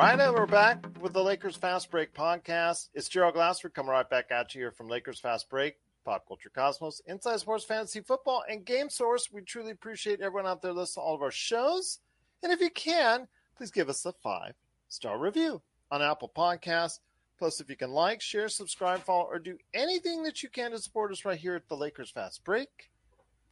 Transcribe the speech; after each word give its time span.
right, 0.00 0.32
we're 0.32 0.46
back 0.46 0.86
with 1.02 1.12
the 1.12 1.22
Lakers 1.22 1.56
Fast 1.56 1.90
Break 1.90 2.14
podcast. 2.14 2.88
It's 2.94 3.06
Gerald 3.06 3.34
Glassford 3.34 3.74
coming 3.74 3.90
right 3.90 4.08
back 4.08 4.30
at 4.30 4.54
you 4.54 4.62
here 4.62 4.70
from 4.70 4.88
Lakers 4.88 5.20
Fast 5.20 5.50
Break, 5.50 5.74
Pop 6.06 6.26
Culture 6.26 6.48
Cosmos, 6.48 7.02
Inside 7.06 7.40
Sports 7.40 7.64
Fantasy 7.64 8.00
Football, 8.00 8.42
and 8.48 8.64
Game 8.64 8.88
Source. 8.88 9.28
We 9.30 9.42
truly 9.42 9.72
appreciate 9.72 10.22
everyone 10.22 10.50
out 10.50 10.62
there 10.62 10.72
listening 10.72 11.02
to 11.02 11.06
all 11.06 11.14
of 11.14 11.20
our 11.20 11.30
shows. 11.30 11.98
And 12.42 12.50
if 12.50 12.62
you 12.62 12.70
can, 12.70 13.28
please 13.58 13.70
give 13.70 13.90
us 13.90 14.06
a 14.06 14.14
five 14.22 14.54
star 14.88 15.18
review 15.18 15.60
on 15.90 16.00
Apple 16.00 16.32
Podcasts. 16.34 17.00
Plus, 17.38 17.60
if 17.60 17.68
you 17.68 17.76
can 17.76 17.90
like, 17.90 18.22
share, 18.22 18.48
subscribe, 18.48 19.00
follow, 19.00 19.24
or 19.24 19.38
do 19.38 19.58
anything 19.74 20.22
that 20.22 20.42
you 20.42 20.48
can 20.48 20.70
to 20.70 20.78
support 20.78 21.12
us 21.12 21.26
right 21.26 21.38
here 21.38 21.56
at 21.56 21.68
the 21.68 21.76
Lakers 21.76 22.10
Fast 22.10 22.42
Break. 22.42 22.88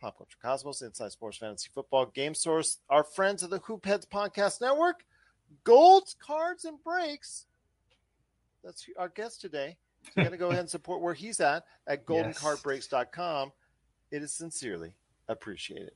Pop 0.01 0.17
Culture 0.17 0.39
Cosmos, 0.43 0.81
Inside 0.81 1.13
Sports 1.13 1.37
Fantasy 1.37 1.69
Football, 1.75 2.07
Game 2.07 2.35
Source, 2.35 2.79
our 2.89 3.05
friends 3.05 3.43
of 3.43 3.51
the 3.51 3.59
Hoop 3.59 3.85
Heads 3.85 4.07
Podcast 4.07 4.63
Network, 4.63 5.05
Gold 5.65 6.15
Cards 6.21 6.65
and 6.65 6.83
Breaks. 6.83 7.47
That's 8.65 8.87
our 8.99 9.09
guest 9.09 9.41
today. 9.41 9.77
So 10.05 10.13
you 10.17 10.25
got 10.25 10.31
to 10.31 10.37
go 10.37 10.49
ahead 10.49 10.61
and 10.61 10.71
support 10.71 11.01
where 11.01 11.15
he's 11.15 11.41
at 11.41 11.65
at 11.87 12.07
goldencardbreaks.com. 12.07 13.53
It 14.11 14.23
is 14.23 14.33
sincerely 14.33 14.93
appreciated. 15.29 15.93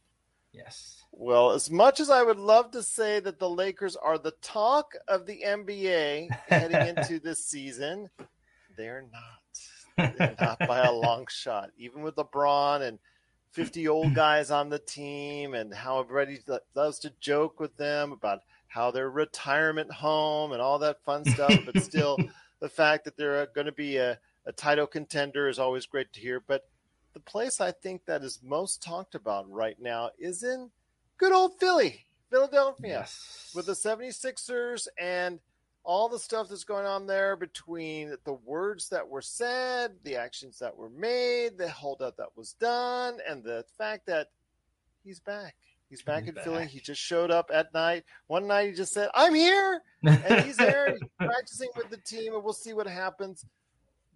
Yes. 0.53 1.03
Well, 1.13 1.53
as 1.53 1.71
much 1.71 1.99
as 1.99 2.11
I 2.11 2.23
would 2.23 2.39
love 2.39 2.73
to 2.73 2.83
say 2.83 3.21
that 3.21 3.39
the 3.39 3.49
Lakers 3.49 3.97
are 3.97 4.19
the 4.19 4.35
talk 4.43 4.93
of 5.09 5.25
the 5.25 5.43
NBA 5.47 6.29
heading 6.49 6.89
into 6.89 7.19
this 7.25 7.45
season, 7.45 8.11
they're 8.77 9.07
not. 9.11 10.15
They're 10.19 10.37
not 10.41 10.59
by 10.61 10.81
a 10.81 10.93
long 10.93 11.27
shot. 11.31 11.71
Even 11.79 12.03
with 12.03 12.17
LeBron 12.17 12.83
and 12.83 12.99
50 13.53 13.89
old 13.89 14.15
guys 14.15 14.51
on 14.51 14.69
the 14.69 14.79
team 14.79 15.55
and 15.55 15.73
how 15.73 16.01
everybody 16.01 16.39
loves 16.75 16.99
to 17.01 17.13
joke 17.21 17.61
with 17.61 17.77
them 17.77 18.13
about 18.13 18.41
how 18.73 18.91
their 18.91 19.11
retirement 19.11 19.93
home 19.93 20.53
and 20.53 20.63
all 20.63 20.79
that 20.79 21.03
fun 21.05 21.25
stuff, 21.27 21.55
but 21.67 21.83
still 21.83 22.19
the 22.61 22.69
fact 22.69 23.05
that 23.05 23.17
they're 23.17 23.43
uh, 23.43 23.47
going 23.55 23.67
to 23.67 23.73
be 23.73 23.99
a, 23.99 24.19
a 24.47 24.53
title 24.53 24.87
contender 24.87 25.49
is 25.49 25.59
always 25.59 25.85
great 25.85 26.11
to 26.15 26.21
hear. 26.21 26.41
But 26.41 26.67
the 27.13 27.21
place 27.21 27.61
I 27.61 27.71
think 27.73 28.07
that 28.07 28.23
is 28.23 28.41
most 28.43 28.83
talked 28.83 29.15
about 29.15 29.51
right 29.51 29.77
now 29.79 30.11
is 30.19 30.43
in 30.43 30.71
good 31.19 31.33
old 31.33 31.59
Philly, 31.61 32.07
Philadelphia, 32.31 33.01
Yes. 33.01 33.53
with 33.55 33.67
the 33.67 33.73
76ers 33.73 34.89
and 34.99 35.39
all 35.85 36.09
the 36.09 36.19
stuff 36.19 36.49
that's 36.49 36.65
going 36.65 36.87
on 36.87 37.07
there 37.07 37.37
between 37.37 38.17
the 38.25 38.33
words 38.33 38.89
that 38.89 39.07
were 39.07 39.21
said, 39.21 39.93
the 40.05 40.17
actions 40.17 40.59
that 40.61 40.75
were 40.75 40.89
made, 40.89 41.59
the 41.59 41.69
holdout 41.69 42.17
that 42.17 42.35
was 42.37 42.55
done, 42.55 43.19
and 43.29 43.43
the 43.45 43.65
fact 43.77 44.07
that 44.07 44.29
he's 45.05 45.21
back. 45.21 45.57
He's 45.93 46.01
back 46.01 46.25
He's 46.25 46.31
in 46.35 46.43
Philly. 46.43 46.67
He 46.67 46.81
just 46.81 47.03
showed 47.03 47.31
up 47.31 47.51
at 47.53 47.75
night. 47.75 48.05
One 48.27 48.47
night 48.47 48.71
he 48.71 48.75
just 48.75 48.95
said, 48.95 49.11
I'm 49.15 49.35
here. 49.35 49.83
And 50.03 50.43
he's 50.43 50.57
there 50.57 50.91
he's 50.91 51.03
practicing 51.19 51.69
with 51.77 51.91
the 51.91 51.99
team, 51.99 52.33
and 52.33 52.43
we'll 52.43 52.55
see 52.55 52.73
what 52.73 52.87
happens 52.87 53.45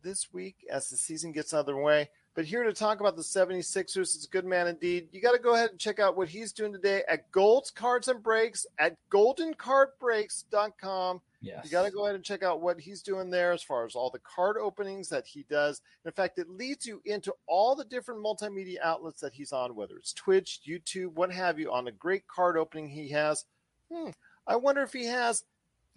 this 0.02 0.32
week 0.32 0.56
as 0.72 0.88
the 0.88 0.96
season 0.96 1.32
gets 1.32 1.52
underway. 1.52 2.08
But 2.36 2.44
here 2.44 2.62
to 2.64 2.72
talk 2.74 3.00
about 3.00 3.16
the 3.16 3.22
76ers 3.22 4.14
is 4.14 4.26
a 4.26 4.28
good 4.28 4.44
man 4.44 4.66
indeed. 4.66 5.08
You 5.10 5.22
got 5.22 5.32
to 5.32 5.38
go 5.38 5.54
ahead 5.54 5.70
and 5.70 5.78
check 5.78 5.98
out 5.98 6.18
what 6.18 6.28
he's 6.28 6.52
doing 6.52 6.70
today 6.70 7.02
at 7.08 7.32
Gold's 7.32 7.70
Cards 7.70 8.08
and 8.08 8.22
Breaks 8.22 8.66
at 8.78 8.94
goldencardbreaks.com. 9.10 11.22
yes. 11.40 11.64
You 11.64 11.70
got 11.70 11.86
to 11.86 11.90
go 11.90 12.04
ahead 12.04 12.14
and 12.14 12.22
check 12.22 12.42
out 12.42 12.60
what 12.60 12.78
he's 12.78 13.00
doing 13.00 13.30
there 13.30 13.52
as 13.52 13.62
far 13.62 13.86
as 13.86 13.94
all 13.94 14.10
the 14.10 14.18
card 14.18 14.58
openings 14.58 15.08
that 15.08 15.26
he 15.26 15.46
does. 15.48 15.80
In 16.04 16.12
fact, 16.12 16.38
it 16.38 16.50
leads 16.50 16.84
you 16.84 17.00
into 17.06 17.32
all 17.46 17.74
the 17.74 17.86
different 17.86 18.22
multimedia 18.22 18.80
outlets 18.84 19.22
that 19.22 19.32
he's 19.32 19.52
on, 19.52 19.74
whether 19.74 19.96
it's 19.96 20.12
Twitch, 20.12 20.60
YouTube, 20.68 21.14
what 21.14 21.32
have 21.32 21.58
you, 21.58 21.72
on 21.72 21.88
a 21.88 21.92
great 21.92 22.28
card 22.28 22.58
opening 22.58 22.90
he 22.90 23.08
has. 23.08 23.46
Hmm, 23.90 24.10
I 24.46 24.56
wonder 24.56 24.82
if 24.82 24.92
he 24.92 25.06
has 25.06 25.44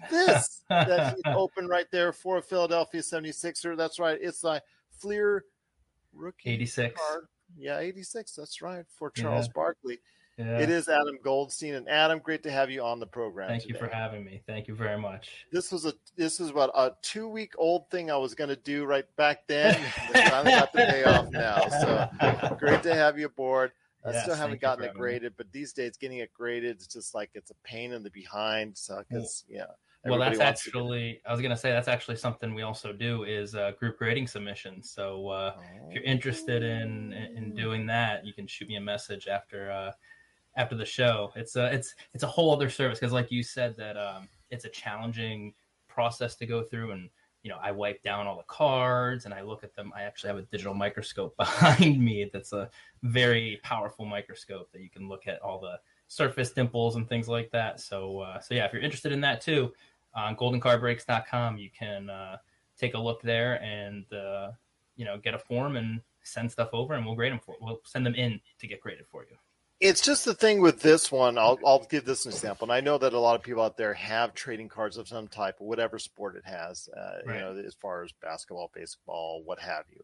this 0.09 0.63
that 0.69 1.15
he's 1.15 1.33
open 1.35 1.67
right 1.67 1.87
there 1.91 2.13
for 2.13 2.37
a 2.37 2.41
Philadelphia 2.41 3.01
76er. 3.01 3.75
That's 3.75 3.99
right. 3.99 4.17
It's 4.21 4.39
the 4.39 4.63
Fleer 5.01 5.43
rookie 6.13 6.49
86. 6.51 6.99
card. 6.99 7.25
Yeah, 7.57 7.79
86. 7.79 8.33
That's 8.35 8.61
right. 8.61 8.85
For 8.97 9.09
Charles 9.11 9.47
Yeah. 9.47 9.51
Barkley. 9.55 9.99
Yeah. 10.37 10.59
It 10.59 10.69
is 10.69 10.87
Adam 10.87 11.17
Goldstein. 11.21 11.73
And 11.73 11.89
Adam, 11.89 12.19
great 12.19 12.43
to 12.43 12.51
have 12.51 12.71
you 12.71 12.81
on 12.81 12.99
the 13.01 13.05
program. 13.07 13.49
Thank 13.49 13.67
you 13.67 13.75
for 13.75 13.87
having 13.87 14.23
me. 14.23 14.41
Thank 14.47 14.67
you 14.69 14.75
very 14.75 14.97
much. 14.97 15.45
this 15.51 15.69
was 15.71 15.85
a 15.85 15.93
this 16.15 16.39
is 16.39 16.53
what 16.53 16.71
a 16.75 16.93
two 17.01 17.27
week 17.27 17.53
old 17.57 17.89
thing 17.89 18.09
I 18.09 18.15
was 18.15 18.35
going 18.35 18.49
to 18.49 18.55
do 18.55 18.85
right 18.85 19.03
back 19.17 19.47
then. 19.47 19.75
It's 20.13 20.29
finally 20.29 20.51
got 20.51 20.71
the 20.71 20.77
pay 20.79 21.03
off 21.03 21.29
now. 21.31 21.67
So 21.67 22.55
great 22.59 22.83
to 22.83 22.93
have 22.95 23.19
you 23.19 23.25
aboard. 23.25 23.71
I 24.05 24.11
Yes, 24.11 24.23
still 24.23 24.35
haven't 24.35 24.61
gotten 24.61 24.85
it 24.85 24.87
having 24.87 25.01
me. 25.01 25.07
graded, 25.09 25.33
but 25.35 25.51
these 25.51 25.73
days 25.73 25.97
getting 25.97 26.19
it 26.19 26.33
graded 26.33 26.79
is 26.79 26.87
just 26.87 27.13
like 27.13 27.31
it's 27.33 27.51
a 27.51 27.55
pain 27.65 27.91
in 27.91 28.01
the 28.01 28.09
behind. 28.11 28.77
So 28.77 29.03
because 29.09 29.43
yeah, 29.49 29.65
Well, 30.05 30.17
that's 30.19 30.39
wants 30.39 30.63
to 30.63 30.71
get- 30.71 30.77
actually, 30.77 31.21
I 31.27 31.31
was 31.31 31.41
going 31.41 31.51
to 31.51 31.57
say, 31.57 31.71
that's 31.71 31.89
actually 31.89 32.15
something 32.15 32.53
we 32.53 32.61
also 32.61 32.93
do 32.93 33.23
is 33.23 33.53
uh, 33.53 33.71
group 33.77 33.97
grading 33.97 34.27
submissions. 34.27 34.89
So 34.89 35.27
uh, 35.27 35.55
if 35.87 35.93
you're 35.93 36.03
interested 36.03 36.63
in 36.63 37.13
in 37.13 37.53
doing 37.53 37.85
that, 37.87 38.25
you 38.25 38.33
can 38.33 38.47
shoot 38.47 38.69
me 38.69 38.75
a 38.75 38.81
message 38.81 39.27
after 39.27 39.71
uh, 39.71 39.91
after 40.55 40.75
the 40.75 40.85
show. 40.85 41.31
It's 41.35 41.55
a 41.57 41.73
it's 41.73 41.95
it's 42.13 42.23
a 42.23 42.27
whole 42.27 42.53
other 42.53 42.69
service 42.69 42.99
because, 42.99 43.13
like 43.13 43.31
you 43.31 43.43
said, 43.43 43.75
that 43.77 43.97
um, 43.97 44.29
it's 44.49 44.65
a 44.65 44.69
challenging 44.69 45.53
process 45.87 46.35
to 46.35 46.45
go 46.45 46.63
through, 46.63 46.91
and 46.91 47.09
you 47.43 47.49
know, 47.49 47.57
I 47.61 47.71
wipe 47.71 48.03
down 48.03 48.27
all 48.27 48.37
the 48.37 48.43
cards 48.43 49.25
and 49.25 49.33
I 49.33 49.41
look 49.41 49.63
at 49.63 49.75
them. 49.75 49.91
I 49.95 50.03
actually 50.03 50.29
have 50.29 50.37
a 50.37 50.43
digital 50.43 50.73
microscope 50.73 51.35
behind 51.37 51.99
me 52.03 52.29
that's 52.31 52.53
a 52.53 52.69
very 53.03 53.59
powerful 53.63 54.05
microscope 54.05 54.71
that 54.71 54.81
you 54.81 54.89
can 54.89 55.07
look 55.07 55.27
at 55.27 55.41
all 55.41 55.59
the 55.59 55.79
surface 56.09 56.51
dimples 56.51 56.97
and 56.97 57.07
things 57.07 57.29
like 57.29 57.51
that. 57.51 57.79
So 57.79 58.19
uh, 58.19 58.41
so 58.41 58.55
yeah, 58.55 58.65
if 58.65 58.73
you're 58.73 58.81
interested 58.81 59.13
in 59.13 59.21
that 59.21 59.39
too, 59.39 59.71
on 60.13 60.35
goldencardbreaks.com, 60.35 61.57
you 61.57 61.69
can 61.69 62.09
uh, 62.09 62.37
take 62.77 62.95
a 62.95 62.99
look 62.99 63.21
there 63.21 63.61
and 63.63 64.11
uh, 64.11 64.51
you 64.97 65.05
know 65.05 65.17
get 65.17 65.33
a 65.33 65.39
form 65.39 65.77
and 65.77 66.01
send 66.23 66.51
stuff 66.51 66.69
over, 66.73 66.93
and 66.95 67.05
we'll 67.05 67.15
grade 67.15 67.31
them 67.31 67.39
for. 67.39 67.55
We'll 67.61 67.79
send 67.85 68.05
them 68.05 68.15
in 68.15 68.41
to 68.59 68.67
get 68.67 68.81
graded 68.81 69.05
for 69.07 69.23
you. 69.23 69.37
It's 69.79 70.01
just 70.01 70.25
the 70.25 70.33
thing 70.33 70.59
with 70.59 70.81
this 70.81 71.09
one. 71.09 71.37
I'll 71.37 71.57
I'll 71.65 71.85
give 71.85 72.03
this 72.03 72.25
an 72.25 72.31
example, 72.33 72.65
and 72.65 72.73
I 72.73 72.81
know 72.81 72.97
that 72.97 73.13
a 73.13 73.19
lot 73.19 73.35
of 73.35 73.43
people 73.43 73.63
out 73.63 73.77
there 73.77 73.93
have 73.93 74.33
trading 74.33 74.67
cards 74.67 74.97
of 74.97 75.07
some 75.07 75.27
type, 75.29 75.55
whatever 75.59 75.99
sport 75.99 76.35
it 76.35 76.43
has. 76.45 76.89
Uh, 76.89 77.19
Right. 77.25 77.35
You 77.35 77.41
know, 77.41 77.63
as 77.65 77.75
far 77.75 78.03
as 78.03 78.11
basketball, 78.21 78.71
baseball, 78.73 79.41
what 79.45 79.59
have 79.59 79.85
you. 79.91 80.01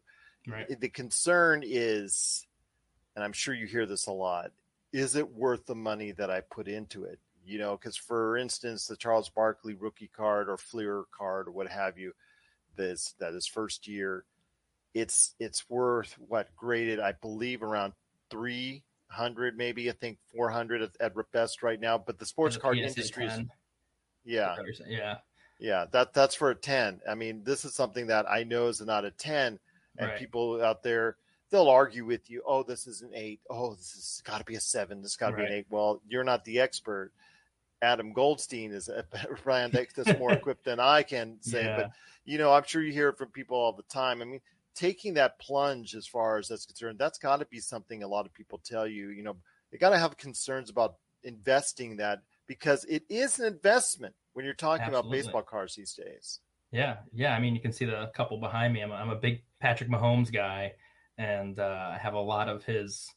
Right. 0.50 0.80
The 0.80 0.88
concern 0.88 1.62
is, 1.66 2.46
and 3.16 3.24
I'm 3.24 3.32
sure 3.32 3.52
you 3.52 3.66
hear 3.66 3.84
this 3.84 4.06
a 4.06 4.12
lot, 4.12 4.52
is 4.92 5.16
it 5.16 5.28
worth 5.28 5.66
the 5.66 5.74
money 5.74 6.12
that 6.12 6.30
I 6.30 6.40
put 6.40 6.68
into 6.68 7.04
it? 7.04 7.18
You 7.44 7.58
know, 7.58 7.76
because 7.76 7.96
for 7.96 8.36
instance, 8.36 8.86
the 8.86 8.96
Charles 8.96 9.28
Barkley 9.28 9.74
rookie 9.74 10.10
card 10.14 10.48
or 10.48 10.56
Fleer 10.56 11.04
card 11.16 11.48
or 11.48 11.52
what 11.52 11.68
have 11.68 11.96
you, 11.98 12.12
this 12.76 13.14
that 13.18 13.34
is 13.34 13.46
first 13.46 13.86
year, 13.86 14.24
it's 14.94 15.34
it's 15.38 15.68
worth 15.68 16.16
what 16.18 16.54
graded 16.56 16.98
I 17.00 17.12
believe 17.12 17.62
around 17.62 17.92
three 18.30 18.82
hundred, 19.08 19.56
maybe 19.56 19.88
I 19.88 19.92
think 19.92 20.18
four 20.34 20.50
hundred 20.50 20.82
at, 20.82 20.90
at 21.00 21.32
best 21.32 21.62
right 21.62 21.80
now. 21.80 21.98
But 21.98 22.18
the 22.18 22.26
sports 22.26 22.56
card 22.56 22.78
industry 22.78 23.26
is 23.26 23.40
yeah. 24.24 24.56
yeah. 24.88 25.18
Yeah, 25.58 25.86
that 25.92 26.12
that's 26.12 26.34
for 26.34 26.50
a 26.50 26.54
ten. 26.54 27.00
I 27.08 27.14
mean, 27.14 27.42
this 27.44 27.64
is 27.64 27.74
something 27.74 28.08
that 28.08 28.28
I 28.28 28.42
know 28.42 28.68
is 28.68 28.80
not 28.80 29.04
a 29.04 29.10
ten, 29.10 29.58
and 29.98 30.10
Right. 30.10 30.18
people 30.18 30.62
out 30.62 30.82
there 30.82 31.16
they'll 31.50 31.68
argue 31.68 32.04
with 32.04 32.28
you. 32.30 32.42
Oh, 32.46 32.62
this 32.62 32.86
is 32.86 33.02
an 33.02 33.10
eight. 33.14 33.40
Oh, 33.48 33.74
this 33.74 33.92
has 33.92 34.22
got 34.24 34.38
to 34.38 34.44
be 34.44 34.56
a 34.56 34.60
seven. 34.60 35.02
This 35.02 35.16
got 35.16 35.30
to 35.30 35.36
be 35.36 35.44
an 35.44 35.52
eight. 35.52 35.66
Well, 35.70 36.00
you're 36.08 36.24
not 36.24 36.44
the 36.44 36.60
expert. 36.60 37.12
Adam 37.82 38.12
Goldstein 38.12 38.72
is 38.72 38.88
a 38.88 39.04
better 39.12 39.38
brand 39.44 39.72
that's 39.72 40.18
more 40.18 40.32
equipped 40.32 40.64
than 40.64 40.80
I 40.80 41.02
can 41.02 41.38
say. 41.40 41.64
Yeah. 41.64 41.76
But 41.76 41.90
you 42.24 42.38
know, 42.38 42.52
I'm 42.52 42.64
sure 42.66 42.82
you 42.82 42.92
hear 42.92 43.08
it 43.10 43.18
from 43.18 43.28
people 43.28 43.56
all 43.56 43.72
the 43.72 43.82
time. 43.84 44.22
I 44.22 44.24
mean, 44.24 44.40
taking 44.74 45.14
that 45.14 45.38
plunge 45.38 45.94
as 45.94 46.06
far 46.06 46.38
as 46.38 46.48
that's 46.48 46.66
concerned, 46.66 46.98
that's 46.98 47.18
got 47.18 47.38
to 47.38 47.46
be 47.46 47.60
something 47.60 48.02
a 48.02 48.08
lot 48.08 48.26
of 48.26 48.34
people 48.34 48.60
tell 48.64 48.86
you. 48.86 49.10
You 49.10 49.22
know, 49.22 49.36
they 49.70 49.78
got 49.78 49.90
to 49.90 49.98
have 49.98 50.16
concerns 50.16 50.70
about 50.70 50.96
investing 51.22 51.96
that 51.96 52.22
because 52.46 52.84
it 52.84 53.02
is 53.08 53.38
an 53.38 53.46
investment 53.46 54.14
when 54.32 54.44
you're 54.44 54.54
talking 54.54 54.86
Absolutely. 54.86 55.18
about 55.18 55.24
baseball 55.24 55.42
cards 55.42 55.74
these 55.74 55.94
days. 55.94 56.40
Yeah, 56.72 56.96
yeah. 57.12 57.34
I 57.34 57.40
mean, 57.40 57.54
you 57.54 57.60
can 57.60 57.72
see 57.72 57.84
the 57.84 58.10
couple 58.14 58.38
behind 58.38 58.74
me. 58.74 58.82
I'm 58.82 58.90
a, 58.90 58.94
I'm 58.94 59.10
a 59.10 59.16
big 59.16 59.42
Patrick 59.60 59.88
Mahomes 59.88 60.32
guy, 60.32 60.72
and 61.18 61.58
uh, 61.58 61.90
I 61.94 61.98
have 61.98 62.14
a 62.14 62.20
lot 62.20 62.48
of 62.48 62.64
his 62.64 63.10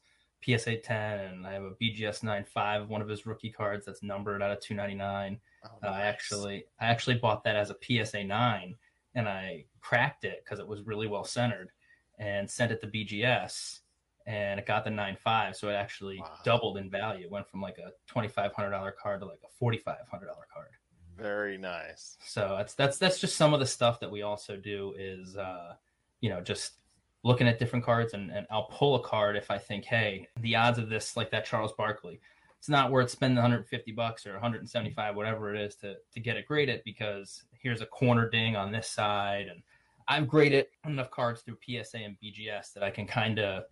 PSA 0.44 0.78
10, 0.78 1.20
and 1.20 1.46
I 1.46 1.52
have 1.52 1.62
a 1.64 1.72
BGS 1.72 2.22
95, 2.22 2.88
one 2.88 3.02
of 3.02 3.08
his 3.08 3.26
rookie 3.26 3.50
cards 3.50 3.84
that's 3.86 4.02
numbered 4.02 4.42
out 4.42 4.50
of 4.52 4.60
299. 4.60 5.38
Oh, 5.64 5.68
Uh, 5.82 5.90
I 5.90 6.02
actually, 6.02 6.64
I 6.80 6.86
actually 6.86 7.16
bought 7.16 7.44
that 7.44 7.56
as 7.56 7.70
a 7.70 7.76
PSA 7.82 8.24
9, 8.24 8.74
and 9.14 9.28
I 9.28 9.64
cracked 9.80 10.24
it 10.24 10.42
because 10.44 10.58
it 10.58 10.66
was 10.66 10.82
really 10.82 11.06
well 11.06 11.24
centered, 11.24 11.70
and 12.18 12.50
sent 12.50 12.72
it 12.72 12.80
to 12.80 12.86
BGS, 12.86 13.80
and 14.26 14.58
it 14.60 14.64
got 14.66 14.84
the 14.84 14.90
9.5, 14.90 15.56
so 15.56 15.68
it 15.68 15.74
actually 15.74 16.20
Wow. 16.20 16.38
doubled 16.44 16.76
in 16.78 16.88
value. 16.90 17.24
It 17.24 17.30
went 17.30 17.48
from 17.48 17.60
like 17.60 17.78
a 17.78 17.92
$2,500 18.10 18.96
card 18.96 19.20
to 19.20 19.26
like 19.26 19.40
a 19.44 19.64
$4,500 19.64 20.46
card 20.52 20.68
very 21.16 21.58
nice. 21.58 22.16
so 22.24 22.54
that's 22.56 22.72
that's 22.74 22.96
that's 22.96 23.18
just 23.20 23.36
some 23.36 23.52
of 23.52 23.60
the 23.60 23.66
stuff 23.66 24.00
that 24.00 24.10
we 24.10 24.22
also 24.22 24.56
do 24.56 24.94
is 24.96 25.36
uh 25.36 25.74
you 26.22 26.30
know 26.30 26.40
just 26.40 26.78
looking 27.22 27.46
at 27.46 27.58
different 27.58 27.84
cards 27.84 28.14
and, 28.14 28.30
and 28.30 28.46
i'll 28.50 28.68
pull 28.70 28.94
a 28.96 29.02
card 29.02 29.36
if 29.36 29.50
i 29.50 29.58
think 29.58 29.84
hey 29.84 30.26
the 30.40 30.56
odds 30.56 30.78
of 30.78 30.88
this 30.88 31.16
like 31.16 31.30
that 31.30 31.44
charles 31.44 31.72
barkley 31.72 32.20
it's 32.58 32.68
not 32.68 32.90
worth 32.90 33.10
spending 33.10 33.36
150 33.36 33.92
bucks 33.92 34.26
or 34.26 34.32
175 34.32 35.16
whatever 35.16 35.54
it 35.54 35.60
is 35.60 35.74
to 35.76 35.94
to 36.12 36.20
get 36.20 36.36
it 36.36 36.46
graded 36.46 36.82
because 36.84 37.44
here's 37.62 37.80
a 37.80 37.86
corner 37.86 38.28
ding 38.28 38.56
on 38.56 38.72
this 38.72 38.88
side 38.88 39.46
and 39.50 39.62
i've 40.08 40.28
graded 40.28 40.66
enough 40.86 41.10
cards 41.10 41.42
through 41.42 41.56
psa 41.64 41.98
and 41.98 42.16
bgs 42.22 42.72
that 42.72 42.82
i 42.82 42.90
can 42.90 43.06
kind 43.06 43.38
of 43.38 43.64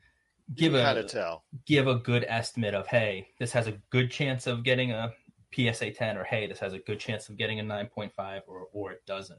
give 0.54 0.74
a 0.74 0.82
kind 0.82 0.98
of 0.98 1.06
tell. 1.06 1.44
give 1.66 1.86
a 1.86 1.96
good 1.96 2.24
estimate 2.28 2.74
of 2.74 2.86
hey 2.86 3.28
this 3.38 3.52
has 3.52 3.66
a 3.66 3.72
good 3.90 4.10
chance 4.10 4.46
of 4.46 4.62
getting 4.62 4.92
a 4.92 5.12
psa 5.54 5.90
10 5.90 6.16
or 6.16 6.24
hey 6.24 6.46
this 6.46 6.58
has 6.58 6.72
a 6.72 6.78
good 6.78 6.98
chance 6.98 7.28
of 7.28 7.36
getting 7.36 7.60
a 7.60 7.62
9.5 7.62 8.40
or 8.46 8.68
or 8.72 8.92
it 8.92 9.04
doesn't 9.06 9.38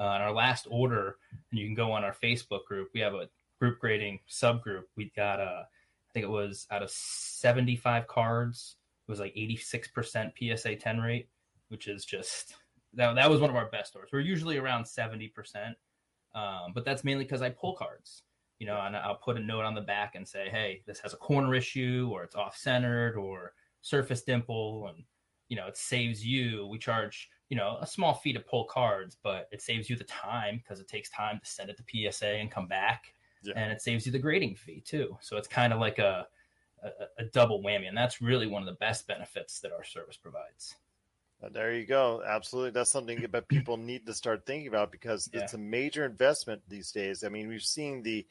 uh, 0.00 0.04
our 0.04 0.32
last 0.32 0.66
order 0.70 1.16
and 1.50 1.58
you 1.58 1.66
can 1.66 1.74
go 1.74 1.92
on 1.92 2.04
our 2.04 2.14
facebook 2.14 2.64
group 2.64 2.88
we 2.94 3.00
have 3.00 3.14
a 3.14 3.28
group 3.58 3.78
grading 3.78 4.18
subgroup 4.30 4.84
we 4.96 5.10
got 5.16 5.40
a 5.40 5.66
i 5.66 6.12
think 6.12 6.24
it 6.24 6.30
was 6.30 6.66
out 6.70 6.82
of 6.82 6.90
75 6.90 8.06
cards 8.06 8.76
it 9.06 9.10
was 9.10 9.20
like 9.20 9.34
86% 9.34 10.58
psa 10.58 10.76
10 10.76 11.00
rate 11.00 11.28
which 11.68 11.88
is 11.88 12.04
just 12.04 12.54
that, 12.94 13.14
that 13.14 13.30
was 13.30 13.40
one 13.40 13.50
of 13.50 13.56
our 13.56 13.70
best 13.70 13.94
orders 13.94 14.10
we're 14.12 14.20
usually 14.20 14.58
around 14.58 14.84
70% 14.84 15.30
um, 16.34 16.72
but 16.74 16.84
that's 16.84 17.04
mainly 17.04 17.24
because 17.24 17.42
i 17.42 17.50
pull 17.50 17.74
cards 17.74 18.22
you 18.58 18.66
know, 18.66 18.80
and 18.80 18.96
I'll 18.96 19.14
put 19.14 19.36
a 19.36 19.40
note 19.40 19.64
on 19.64 19.74
the 19.74 19.80
back 19.80 20.14
and 20.14 20.26
say, 20.26 20.48
hey, 20.50 20.82
this 20.86 20.98
has 21.00 21.12
a 21.12 21.18
corner 21.18 21.54
issue 21.54 22.10
or 22.12 22.24
it's 22.24 22.34
off 22.34 22.56
centered 22.56 23.16
or 23.16 23.52
surface 23.82 24.22
dimple. 24.22 24.88
And, 24.88 25.04
you 25.48 25.56
know, 25.56 25.66
it 25.66 25.76
saves 25.76 26.26
you. 26.26 26.66
We 26.66 26.78
charge, 26.78 27.28
you 27.50 27.56
know, 27.56 27.78
a 27.80 27.86
small 27.86 28.14
fee 28.14 28.32
to 28.32 28.40
pull 28.40 28.64
cards, 28.64 29.16
but 29.22 29.48
it 29.52 29.62
saves 29.62 29.88
you 29.88 29.96
the 29.96 30.04
time 30.04 30.56
because 30.56 30.80
it 30.80 30.88
takes 30.88 31.10
time 31.10 31.40
to 31.42 31.48
send 31.48 31.70
it 31.70 31.78
to 31.78 32.10
PSA 32.12 32.26
and 32.26 32.50
come 32.50 32.66
back. 32.66 33.14
Yeah. 33.42 33.54
And 33.56 33.72
it 33.72 33.80
saves 33.82 34.04
you 34.06 34.12
the 34.12 34.18
grading 34.18 34.56
fee 34.56 34.80
too. 34.84 35.16
So 35.20 35.36
it's 35.36 35.48
kind 35.48 35.72
of 35.72 35.80
like 35.80 35.98
a, 35.98 36.26
a, 36.82 36.88
a 37.18 37.24
double 37.24 37.62
whammy. 37.62 37.88
And 37.88 37.96
that's 37.96 38.20
really 38.20 38.46
one 38.46 38.62
of 38.62 38.66
the 38.66 38.74
best 38.78 39.06
benefits 39.06 39.60
that 39.60 39.72
our 39.72 39.84
service 39.84 40.16
provides. 40.16 40.74
Uh, 41.42 41.48
There 41.50 41.72
you 41.72 41.86
go. 41.86 42.22
Absolutely. 42.26 42.72
That's 42.72 42.90
something 42.90 43.24
that 43.30 43.48
people 43.48 43.76
need 43.76 44.06
to 44.06 44.14
start 44.14 44.44
thinking 44.44 44.68
about 44.68 44.90
because 44.90 45.30
Yeah. 45.32 45.40
it's 45.42 45.54
a 45.54 45.58
major 45.58 46.04
investment 46.04 46.62
these 46.68 46.90
days. 46.92 47.22
I 47.24 47.28
mean, 47.28 47.48
we've 47.48 47.62
seen 47.62 48.02
the 48.02 48.26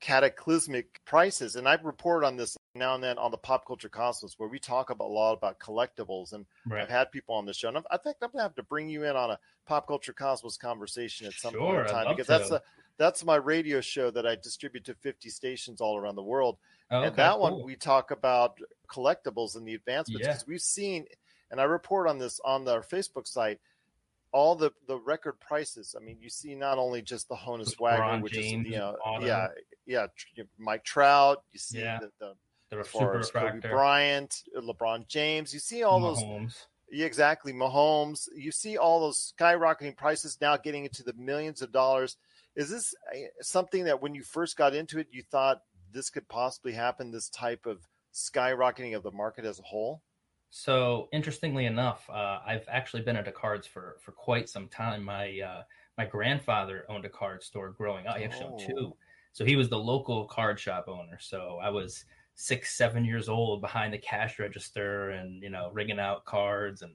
cataclysmic 0.00 1.00
prices, 1.04 1.56
and 1.56 1.68
I 1.68 1.74
report 1.82 2.24
on 2.24 2.36
this 2.36 2.56
now 2.74 2.94
and 2.94 3.04
then 3.04 3.18
on 3.18 3.30
the 3.30 3.36
Pop 3.36 3.66
Culture 3.66 3.88
Cosmos 3.90 4.38
where 4.38 4.48
we 4.48 4.58
talk 4.58 4.88
about 4.88 5.08
a 5.08 5.12
lot 5.12 5.34
about 5.34 5.58
collectibles. 5.58 6.32
And 6.32 6.46
Right. 6.66 6.82
I've 6.82 6.88
had 6.88 7.12
people 7.12 7.34
on 7.34 7.44
the 7.44 7.52
show, 7.52 7.68
and 7.68 7.76
I'm- 7.76 7.86
I 7.90 7.98
think 7.98 8.16
I'm 8.22 8.30
going 8.30 8.38
to 8.38 8.44
have 8.44 8.54
to 8.54 8.62
bring 8.62 8.88
you 8.88 9.04
in 9.04 9.14
on 9.16 9.30
a 9.30 9.38
Pop 9.66 9.86
Culture 9.86 10.14
Cosmos 10.14 10.56
conversation 10.56 11.26
at 11.26 11.34
some 11.34 11.52
point 11.52 11.62
Sure, 11.62 11.80
in 11.82 11.86
I'd 11.88 12.04
time 12.04 12.16
because 12.16 12.26
that's 12.26 12.48
to. 12.48 12.56
a 12.56 12.62
that's 13.00 13.24
my 13.24 13.36
radio 13.36 13.80
show 13.80 14.10
that 14.10 14.26
I 14.26 14.36
distribute 14.36 14.84
to 14.84 14.94
50 14.94 15.30
stations 15.30 15.80
all 15.80 15.96
around 15.96 16.16
the 16.16 16.22
world. 16.22 16.58
Oh, 16.90 16.98
and 16.98 17.06
okay, 17.06 17.16
that 17.16 17.40
one 17.40 17.64
we 17.64 17.74
talk 17.74 18.10
about 18.10 18.58
collectibles 18.88 19.56
and 19.56 19.66
the 19.66 19.74
advancements 19.74 20.26
Yeah. 20.26 20.32
because 20.32 20.46
we've 20.46 20.60
seen 20.60 21.06
and 21.50 21.60
i 21.60 21.64
report 21.64 22.08
on 22.08 22.18
this 22.18 22.40
on 22.44 22.66
our 22.68 22.82
facebook 22.82 23.26
site 23.26 23.60
all 24.32 24.56
the 24.56 24.72
the 24.88 24.98
record 24.98 25.38
prices 25.38 25.94
i 25.96 26.04
mean 26.04 26.16
you 26.20 26.28
see 26.28 26.56
not 26.56 26.78
only 26.78 27.00
just 27.00 27.28
the 27.28 27.36
honus 27.36 27.78
wagner 27.78 28.20
which 28.20 28.32
James 28.32 28.66
is 28.66 28.72
you 28.72 28.78
know 28.78 28.96
yeah 29.20 29.46
yeah 29.86 30.06
mike 30.58 30.82
trout 30.82 31.44
you 31.52 31.58
see 31.60 31.78
Yeah. 31.80 32.00
the, 32.00 32.10
the 32.18 32.34
the 32.76 32.84
Kobe 32.84 33.60
bryant 33.68 34.42
uh, 34.56 34.60
lebron 34.60 35.06
james 35.06 35.54
you 35.54 35.60
see 35.60 35.84
all 35.84 36.00
those 36.00 36.22
Mahomes. 36.22 36.66
Yeah, 36.90 37.06
exactly 37.06 37.52
mahomes 37.52 38.28
you 38.36 38.50
see 38.50 38.76
all 38.76 39.00
those 39.00 39.32
skyrocketing 39.38 39.96
prices 39.96 40.38
now 40.40 40.56
getting 40.56 40.84
into 40.84 41.02
the 41.02 41.14
millions 41.14 41.62
of 41.62 41.72
dollars 41.72 42.16
is 42.56 42.70
this 42.70 42.94
something 43.40 43.84
that 43.84 44.00
when 44.02 44.14
you 44.14 44.22
first 44.22 44.56
got 44.56 44.74
into 44.74 44.98
it 44.98 45.06
you 45.10 45.22
thought 45.22 45.62
this 45.92 46.10
could 46.10 46.28
possibly 46.28 46.72
happen 46.72 47.10
this 47.10 47.28
type 47.28 47.66
of 47.66 47.86
skyrocketing 48.12 48.96
of 48.96 49.02
the 49.02 49.10
market 49.12 49.44
as 49.44 49.58
a 49.58 49.62
whole 49.62 50.02
So 50.52 51.08
interestingly 51.12 51.66
enough, 51.66 52.10
uh, 52.10 52.40
I've 52.44 52.66
actually 52.68 53.02
been 53.02 53.16
into 53.16 53.30
cards 53.30 53.66
for 53.68 53.96
for 54.00 54.10
quite 54.12 54.48
some 54.48 54.66
time. 54.68 55.04
My 55.04 55.38
uh, 55.40 55.62
my 55.96 56.06
grandfather 56.06 56.84
owned 56.88 57.04
a 57.04 57.08
card 57.08 57.42
store 57.44 57.70
growing 57.70 58.08
up. 58.08 58.16
He 58.16 58.24
actually 58.24 58.46
owned 58.46 58.62
Oh. 58.62 58.66
two. 58.66 58.96
So 59.32 59.44
he 59.44 59.54
was 59.54 59.68
the 59.68 59.78
local 59.78 60.24
card 60.26 60.58
shop 60.58 60.86
owner. 60.88 61.18
So 61.20 61.60
I 61.62 61.70
was 61.70 62.04
six, 62.34 62.76
seven 62.76 63.04
years 63.04 63.28
old 63.28 63.60
behind 63.60 63.92
the 63.92 63.98
cash 63.98 64.38
register 64.38 65.10
and 65.10 65.42
you 65.42 65.50
know 65.50 65.70
rigging 65.72 66.00
out 66.00 66.24
cards 66.24 66.82
and 66.82 66.92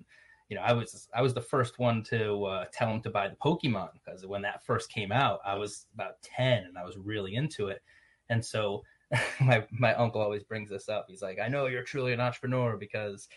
you 0.49 0.55
know 0.55 0.63
I 0.63 0.73
was 0.73 1.07
I 1.13 1.21
was 1.21 1.33
the 1.33 1.41
first 1.41 1.79
one 1.79 2.03
to 2.05 2.45
uh, 2.45 2.65
tell 2.73 2.89
him 2.89 3.01
to 3.01 3.09
buy 3.09 3.27
the 3.27 3.35
Pokemon 3.35 3.89
because 3.93 4.25
when 4.25 4.41
that 4.43 4.65
first 4.65 4.91
came 4.91 5.11
out, 5.11 5.39
I 5.45 5.55
was 5.55 5.87
about 5.93 6.21
ten 6.21 6.63
and 6.63 6.77
I 6.77 6.83
was 6.83 6.97
really 6.97 7.35
into 7.35 7.68
it. 7.68 7.81
And 8.30 8.44
so 8.44 8.83
my 9.42 9.65
my 9.71 9.94
uncle 9.95 10.21
always 10.21 10.44
brings 10.44 10.69
this 10.69 10.89
up. 10.89 11.06
He's 11.07 11.21
like, 11.21 11.39
I 11.39 11.47
know 11.47 11.68
you're 11.68 11.83
truly 11.83 12.13
an 12.13 12.21
entrepreneur 12.21 12.77
because 12.77 13.27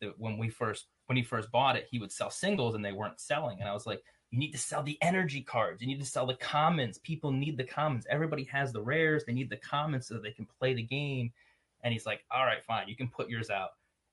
the, 0.00 0.12
when 0.18 0.38
we 0.38 0.48
first 0.48 0.86
when 1.06 1.16
he 1.16 1.22
first 1.22 1.50
bought 1.50 1.76
it, 1.76 1.86
he 1.90 1.98
would 1.98 2.12
sell 2.12 2.30
singles 2.30 2.74
and 2.74 2.84
they 2.84 2.92
weren't 2.92 3.20
selling. 3.20 3.60
And 3.60 3.68
I 3.68 3.72
was 3.74 3.86
like, 3.86 4.02
you 4.30 4.38
need 4.38 4.52
to 4.52 4.58
sell 4.58 4.82
the 4.82 4.98
energy 5.00 5.42
cards. 5.42 5.80
You 5.80 5.86
need 5.86 6.00
to 6.00 6.06
sell 6.06 6.26
the 6.26 6.34
commons. 6.34 6.98
People 6.98 7.30
need 7.30 7.56
the 7.56 7.64
commons. 7.64 8.06
Everybody 8.10 8.44
has 8.44 8.72
the 8.72 8.82
rares. 8.82 9.24
They 9.24 9.32
need 9.32 9.50
the 9.50 9.58
commons 9.58 10.08
so 10.08 10.14
that 10.14 10.22
they 10.22 10.32
can 10.32 10.48
play 10.58 10.74
the 10.74 10.82
game. 10.82 11.32
And 11.84 11.92
he's 11.92 12.06
like, 12.06 12.24
all 12.30 12.44
right, 12.44 12.64
fine, 12.64 12.88
you 12.88 12.96
can 12.96 13.08
put 13.08 13.28
yours 13.28 13.50
out. 13.50 13.70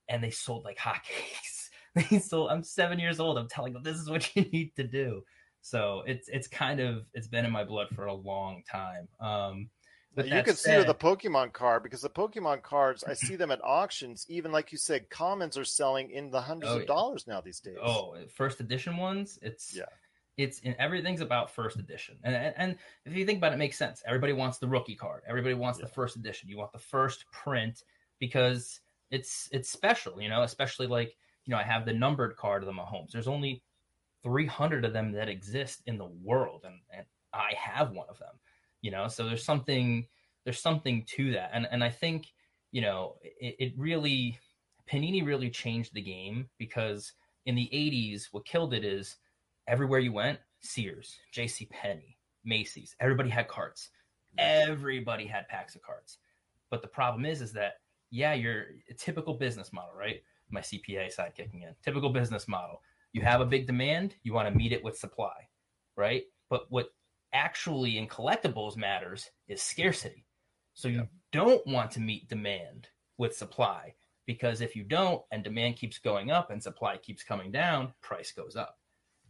And 0.09 0.23
they 0.23 0.29
sold 0.29 0.65
like 0.65 0.77
hotcakes. 0.77 1.69
They 1.95 2.19
sold. 2.19 2.51
I'm 2.51 2.63
seven 2.63 2.99
years 2.99 3.19
old. 3.19 3.37
I'm 3.37 3.49
telling 3.49 3.73
them 3.73 3.83
this 3.83 3.97
is 3.97 4.09
what 4.09 4.33
you 4.35 4.43
need 4.43 4.75
to 4.75 4.83
do. 4.83 5.23
So 5.61 6.03
it's 6.07 6.27
it's 6.29 6.47
kind 6.47 6.79
of 6.79 7.05
it's 7.13 7.27
been 7.27 7.45
in 7.45 7.51
my 7.51 7.63
blood 7.63 7.87
for 7.95 8.05
a 8.05 8.13
long 8.13 8.63
time. 8.69 9.07
Um, 9.19 9.69
but 10.15 10.27
you 10.27 10.43
can 10.43 10.55
see 10.55 10.83
the 10.83 10.93
Pokemon 10.93 11.53
card 11.53 11.83
because 11.83 12.01
the 12.01 12.09
Pokemon 12.09 12.63
cards, 12.63 13.03
I 13.03 13.13
see 13.13 13.35
them 13.37 13.49
at 13.51 13.63
auctions. 13.63 14.25
Even 14.27 14.51
like 14.51 14.71
you 14.71 14.77
said, 14.77 15.09
commons 15.09 15.57
are 15.57 15.63
selling 15.63 16.11
in 16.11 16.29
the 16.29 16.41
hundreds 16.41 16.71
Oh, 16.71 16.75
of 16.75 16.81
yeah. 16.81 16.87
dollars 16.87 17.27
now 17.27 17.39
these 17.41 17.59
days. 17.61 17.77
Oh, 17.81 18.15
first 18.35 18.59
edition 18.59 18.97
ones. 18.97 19.39
It's 19.41 19.73
Yeah. 19.75 19.85
It's 20.37 20.59
in 20.59 20.75
everything's 20.79 21.21
about 21.21 21.51
first 21.51 21.77
edition, 21.77 22.17
and, 22.23 22.35
and 22.35 22.53
and 22.57 22.77
if 23.05 23.15
you 23.15 23.25
think 23.25 23.37
about 23.37 23.51
it, 23.51 23.55
it 23.55 23.59
makes 23.59 23.77
sense. 23.77 24.01
Everybody 24.05 24.33
wants 24.33 24.57
the 24.59 24.67
rookie 24.67 24.95
card. 24.95 25.23
Everybody 25.27 25.53
wants 25.55 25.79
Yeah. 25.79 25.85
the 25.85 25.91
first 25.91 26.15
edition. 26.15 26.49
You 26.49 26.57
want 26.57 26.71
the 26.71 26.79
first 26.79 27.25
print 27.31 27.83
because 28.19 28.79
it's 29.11 29.49
it's 29.51 29.69
special, 29.69 30.21
you 30.21 30.29
know. 30.29 30.43
Especially 30.43 30.87
like 30.87 31.15
you 31.45 31.51
know, 31.51 31.57
I 31.57 31.63
have 31.63 31.85
the 31.85 31.93
numbered 31.93 32.37
card 32.37 32.63
of 32.63 32.67
the 32.67 32.73
Mahomes. 32.73 33.11
There's 33.11 33.27
only 33.27 33.61
300 34.23 34.85
of 34.85 34.93
them 34.93 35.11
that 35.13 35.27
exist 35.29 35.81
in 35.85 35.97
the 35.97 36.05
world, 36.05 36.61
and 36.65 36.79
and 36.95 37.05
I 37.33 37.53
have 37.57 37.91
one 37.91 38.07
of 38.09 38.17
them. 38.19 38.39
You 38.81 38.91
know, 38.91 39.07
so 39.09 39.25
there's 39.25 39.43
something 39.43 40.07
there's 40.43 40.61
something 40.61 41.03
to 41.17 41.33
that, 41.33 41.51
and 41.53 41.67
and 41.71 41.83
I 41.83 41.89
think 41.89 42.27
you 42.71 42.81
know 42.81 43.15
it, 43.21 43.55
it 43.59 43.73
really 43.77 44.39
Panini 44.89 45.25
really 45.25 45.49
changed 45.49 45.93
the 45.93 46.01
game 46.01 46.49
because 46.57 47.13
in 47.45 47.55
the 47.55 47.69
80s, 47.73 48.27
what 48.31 48.45
killed 48.45 48.73
it 48.73 48.83
is 48.85 49.17
everywhere 49.71 49.99
you 49.99 50.11
went, 50.11 50.37
Sears, 50.59 51.17
J.C. 51.31 51.65
Penney, 51.71 52.17
Macy's, 52.43 52.95
everybody 52.99 53.29
had 53.29 53.47
cards. 53.47 53.89
Everybody 54.37 55.25
had 55.25 55.47
packs 55.47 55.75
of 55.75 55.81
cards. 55.81 56.17
But 56.69 56.81
the 56.81 56.87
problem 56.87 57.25
is, 57.25 57.41
is 57.41 57.53
that 57.53 57.75
yeah, 58.11 58.33
you're 58.33 58.65
a 58.89 58.93
typical 58.93 59.33
business 59.33 59.71
model, 59.71 59.93
right? 59.97 60.21
My 60.49 60.59
CPA 60.59 61.11
side 61.11 61.31
kicking 61.35 61.61
in. 61.61 61.73
Typical 61.83 62.09
business 62.09 62.47
model. 62.47 62.81
You 63.13 63.21
have 63.21 63.39
a 63.39 63.45
big 63.45 63.67
demand, 63.67 64.15
you 64.23 64.33
want 64.33 64.49
to 64.49 64.57
meet 64.57 64.73
it 64.73 64.83
with 64.83 64.97
supply, 64.97 65.47
right? 65.95 66.23
But 66.49 66.65
what 66.69 66.93
actually 67.33 67.97
in 67.97 68.07
collectibles 68.07 68.75
matters 68.75 69.29
is 69.47 69.61
scarcity. 69.61 70.25
So 70.73 70.87
you 70.87 71.07
don't 71.31 71.65
want 71.67 71.91
to 71.91 71.99
meet 72.01 72.29
demand 72.29 72.87
with 73.17 73.35
supply 73.35 73.93
because 74.25 74.61
if 74.61 74.75
you 74.75 74.83
don't 74.83 75.21
and 75.31 75.43
demand 75.43 75.75
keeps 75.77 75.99
going 75.99 76.31
up 76.31 76.51
and 76.51 76.61
supply 76.61 76.97
keeps 76.97 77.23
coming 77.23 77.51
down, 77.51 77.93
price 78.01 78.31
goes 78.31 78.55
up. 78.55 78.77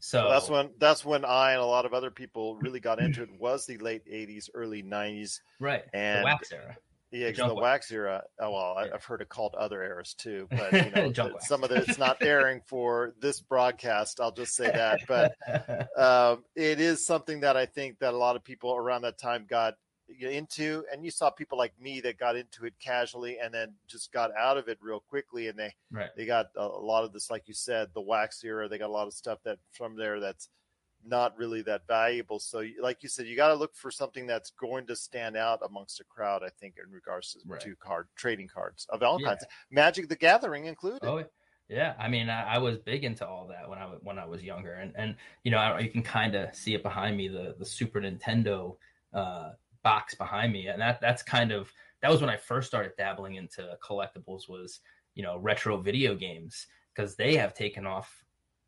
So 0.01 0.23
well, 0.23 0.31
that's 0.31 0.49
when 0.49 0.69
that's 0.79 1.05
when 1.05 1.23
I 1.23 1.51
and 1.51 1.61
a 1.61 1.65
lot 1.65 1.85
of 1.85 1.93
other 1.93 2.09
people 2.09 2.55
really 2.55 2.79
got 2.79 2.99
into 2.99 3.21
it 3.21 3.29
was 3.39 3.67
the 3.67 3.77
late 3.77 4.03
'80s, 4.11 4.49
early 4.55 4.81
'90s, 4.81 5.39
right? 5.59 5.83
And 5.93 6.21
the 6.21 6.25
wax 6.25 6.51
era. 6.51 6.77
Yeah, 7.11 7.31
the, 7.31 7.47
the 7.49 7.53
wax 7.53 7.91
era. 7.91 8.23
Oh, 8.39 8.51
well, 8.51 8.77
I, 8.77 8.87
have 8.87 9.03
heard 9.03 9.21
it 9.21 9.29
called 9.29 9.53
other 9.53 9.83
eras 9.83 10.15
too, 10.15 10.47
but 10.51 10.71
you 10.73 11.11
know, 11.13 11.33
some 11.41 11.63
of 11.63 11.71
it, 11.71 11.87
it's 11.87 11.99
not 11.99 12.17
airing 12.21 12.61
for 12.65 13.13
this 13.19 13.41
broadcast. 13.41 14.19
I'll 14.19 14.31
just 14.31 14.55
say 14.55 14.71
that, 14.71 15.01
but 15.07 15.35
um, 15.99 16.45
it 16.55 16.79
is 16.79 17.05
something 17.05 17.41
that 17.41 17.55
I 17.55 17.67
think 17.67 17.99
that 17.99 18.15
a 18.15 18.17
lot 18.17 18.35
of 18.35 18.43
people 18.43 18.75
around 18.75 19.03
that 19.03 19.19
time 19.19 19.45
got 19.47 19.75
into, 20.19 20.83
and 20.91 21.03
you 21.03 21.11
saw 21.11 21.29
people 21.29 21.57
like 21.57 21.73
me 21.79 22.01
that 22.01 22.17
got 22.17 22.35
into 22.35 22.65
it 22.65 22.73
casually 22.79 23.39
and 23.39 23.53
then 23.53 23.73
just 23.87 24.11
got 24.11 24.31
out 24.37 24.57
of 24.57 24.67
it 24.67 24.77
real 24.81 24.99
quickly, 24.99 25.47
and 25.47 25.57
they 25.57 25.73
right. 25.91 26.09
they 26.15 26.25
got 26.25 26.47
a, 26.55 26.65
lot 26.65 27.03
of 27.03 27.13
this, 27.13 27.29
like 27.29 27.47
you 27.47 27.53
said, 27.53 27.89
the 27.93 28.01
wax 28.01 28.43
era. 28.43 28.67
They 28.67 28.77
got 28.77 28.89
a 28.89 28.93
lot 28.93 29.07
of 29.07 29.13
stuff 29.13 29.39
that 29.43 29.59
from 29.71 29.95
there 29.95 30.19
that's 30.19 30.49
not 31.05 31.37
really 31.37 31.61
that 31.63 31.87
valuable. 31.87 32.39
So, 32.39 32.63
like 32.81 33.03
you 33.03 33.09
said, 33.09 33.25
you 33.27 33.35
got 33.35 33.49
to 33.49 33.55
look 33.55 33.75
for 33.75 33.91
something 33.91 34.27
that's 34.27 34.51
going 34.51 34.87
to 34.87 34.95
stand 34.95 35.35
out 35.35 35.59
amongst 35.65 35.99
a 35.99 36.03
crowd. 36.03 36.43
I 36.43 36.49
think 36.59 36.75
in 36.83 36.91
regards 36.91 37.33
to, 37.33 37.39
right. 37.45 37.59
to 37.61 37.75
card 37.75 38.07
trading 38.15 38.47
cards 38.47 38.87
of 38.89 39.01
all 39.03 39.19
yeah. 39.19 39.29
kinds, 39.29 39.45
Magic 39.69 40.09
the 40.09 40.15
Gathering 40.15 40.65
included. 40.65 41.07
Oh, 41.07 41.23
yeah. 41.69 41.93
I 41.99 42.07
mean, 42.07 42.29
I, 42.29 42.55
I, 42.55 42.57
was 42.57 42.77
big 42.79 43.03
into 43.03 43.25
all 43.25 43.47
that 43.47 43.69
when 43.69 43.79
I 43.79 43.85
was 43.85 43.99
when 44.03 44.19
I 44.19 44.25
was 44.25 44.43
younger, 44.43 44.73
and 44.73 44.93
and 44.95 45.15
you 45.43 45.51
know, 45.51 45.57
I, 45.57 45.79
you 45.79 45.89
can 45.89 46.03
kind 46.03 46.35
of 46.35 46.53
see 46.55 46.73
it 46.73 46.83
behind 46.83 47.17
me 47.17 47.27
the 47.27 47.55
the 47.57 47.65
Super 47.65 48.01
Nintendo 48.01 48.75
uh, 49.13 49.51
box 49.83 50.15
behind 50.15 50.53
me, 50.53 50.67
and 50.67 50.81
that 50.81 51.01
that's 51.01 51.23
kind 51.23 51.51
of 51.51 51.71
that 52.01 52.11
was 52.11 52.21
when 52.21 52.29
I 52.29 52.37
first 52.37 52.67
started 52.67 52.93
dabbling 52.97 53.35
into 53.35 53.77
collectibles. 53.83 54.49
Was 54.49 54.79
you 55.15 55.23
know 55.23 55.37
retro 55.37 55.77
video 55.77 56.15
games 56.15 56.67
because 56.95 57.15
they 57.15 57.35
have 57.35 57.53
taken 57.53 57.85
off 57.85 58.23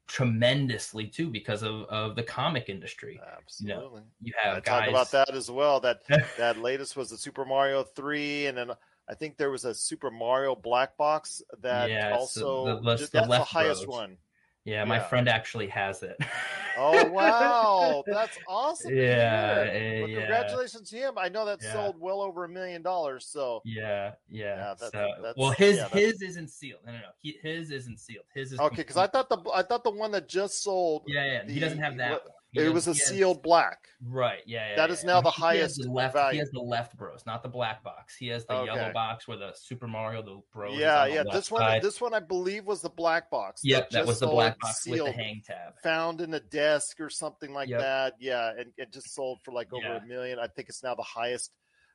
tremendously 0.08 1.08
too 1.08 1.29
because 1.29 1.63
of, 1.63 1.84
of 1.84 2.15
the 2.15 2.24
comic 2.24 2.70
industry. 2.70 3.20
Absolutely. 3.38 3.74
You, 3.75 3.82
know, 3.82 4.03
you 4.22 4.34
have 4.41 4.58
I 4.58 4.60
guys... 4.60 4.79
talk 4.79 4.89
about 4.89 5.12
that 5.12 5.36
as 5.36 5.50
well. 5.50 5.79
That 5.79 6.01
that 6.38 6.58
latest 6.58 6.96
was 6.96 7.10
the 7.10 7.17
Super 7.17 7.46
Mario 7.46 7.84
three, 7.84 8.48
and 8.48 8.58
then 8.58 8.72
I 9.10 9.15
think 9.15 9.38
there 9.38 9.51
was 9.51 9.65
a 9.65 9.74
Super 9.74 10.12
Mario 10.12 10.55
black 10.55 10.96
box 10.98 11.41
that 11.62 11.89
yeah, 11.89 12.13
also 12.13 12.65
the, 12.65 12.75
the, 12.75 12.82
that's 12.82 13.10
the, 13.10 13.22
the 13.22 13.43
highest 13.43 13.86
bros. 13.86 13.96
one. 13.96 14.17
Yeah, 14.65 14.86
my 14.86 14.96
yeah. 14.96 15.03
friend 15.03 15.27
actually 15.27 15.67
has 15.67 16.03
it. 16.03 16.17
oh 16.77 17.06
wow, 17.10 18.03
that's 18.08 18.38
awesome! 18.48 18.96
Yeah, 18.96 19.68
eh, 19.70 20.01
well, 20.01 20.10
yeah. 20.10 20.20
Congratulations 20.20 20.89
to 20.89 20.96
him. 20.98 21.13
I 21.18 21.30
know 21.30 21.46
that 21.46 21.60
yeah. 21.62 21.74
sold 21.74 22.00
well 22.00 22.22
over 22.22 22.46
a 22.46 22.50
million 22.50 22.82
dollars. 22.82 23.25
So 23.25 23.62
yeah, 23.65 24.12
yeah. 24.30 24.46
yeah 24.46 24.74
that's, 24.80 24.92
so, 24.92 25.10
that's, 25.22 25.38
well, 25.38 25.51
his 25.51 25.82
his 25.92 26.22
isn't 26.22 26.50
sealed. 26.50 26.80
No, 26.86 26.92
no, 26.94 27.00
no. 27.00 27.03
He, 27.22 27.38
his 27.42 27.72
isn't 27.72 28.00
sealed. 28.00 28.25
His 28.34 28.53
is 28.53 28.60
okay. 28.60 28.77
Because 28.77 28.98
I 28.98 29.08
thought 29.08 29.30
the 29.30 29.38
I 29.53 29.63
thought 29.63 29.84
the 29.84 29.92
one 29.92 30.12
that 30.12 30.27
just 30.27 30.63
sold. 30.63 31.03
Yeah, 31.08 31.25
yeah. 31.25 31.46
The, 31.46 31.53
he 31.53 31.60
doesn't 31.60 31.80
have 31.80 31.98
that. 31.98 32.12
One 32.12 32.20
it 32.53 32.74
was 32.74 32.88
a 32.88 32.95
sealed 32.95 33.41
black. 33.41 33.88
Right. 34.05 34.39
Yeah. 34.45 34.69
yeah 34.69 34.75
that 34.75 34.89
yeah, 34.89 34.93
is 34.93 35.03
now 35.03 35.22
the 35.22 35.31
highest. 35.31 35.81
The 35.81 35.91
left. 35.91 36.13
Value. 36.13 36.33
He 36.33 36.39
has 36.39 36.50
the 36.51 36.60
left 36.60 36.98
bros, 36.98 37.24
not 37.25 37.43
the 37.43 37.50
black 37.50 37.83
box. 37.83 38.15
He 38.15 38.27
has 38.27 38.45
the 38.45 38.53
okay. 38.53 38.74
yellow 38.74 38.93
box 38.93 39.27
where 39.27 39.38
the 39.38 39.51
Super 39.55 39.88
Mario 39.88 40.22
the 40.22 40.41
bros. 40.53 40.77
Yeah, 40.77 41.05
yeah. 41.05 41.24
This 41.31 41.50
one, 41.50 41.62
side. 41.62 41.81
this 41.81 42.00
one, 42.00 42.13
I 42.13 42.19
believe 42.19 42.65
was 42.65 42.81
the 42.81 42.89
black 42.89 43.29
box. 43.29 43.62
Yep, 43.63 43.89
that, 43.89 44.00
that 44.00 44.07
was 44.07 44.19
the 44.19 44.27
black 44.27 44.60
box 44.60 44.81
sealed, 44.81 45.07
with 45.07 45.15
the 45.15 45.24
hang 45.24 45.41
tab. 45.45 45.74
Found 45.83 46.22
in 46.22 46.33
a 46.33 46.39
desk 46.39 47.00
or 47.00 47.10
something 47.10 47.53
like 47.53 47.69
yep. 47.69 47.79
that. 47.79 48.13
Yeah, 48.19 48.51
and 48.57 48.72
it 48.77 48.91
just 48.91 49.13
sold 49.13 49.39
for 49.43 49.51
like 49.51 49.74
over 49.74 49.98
a 49.98 50.05
million. 50.05 50.39
I 50.39 50.48
think 50.48 50.69
it's 50.69 50.83
now 50.83 50.95
the 50.95 51.03
highest 51.03 51.51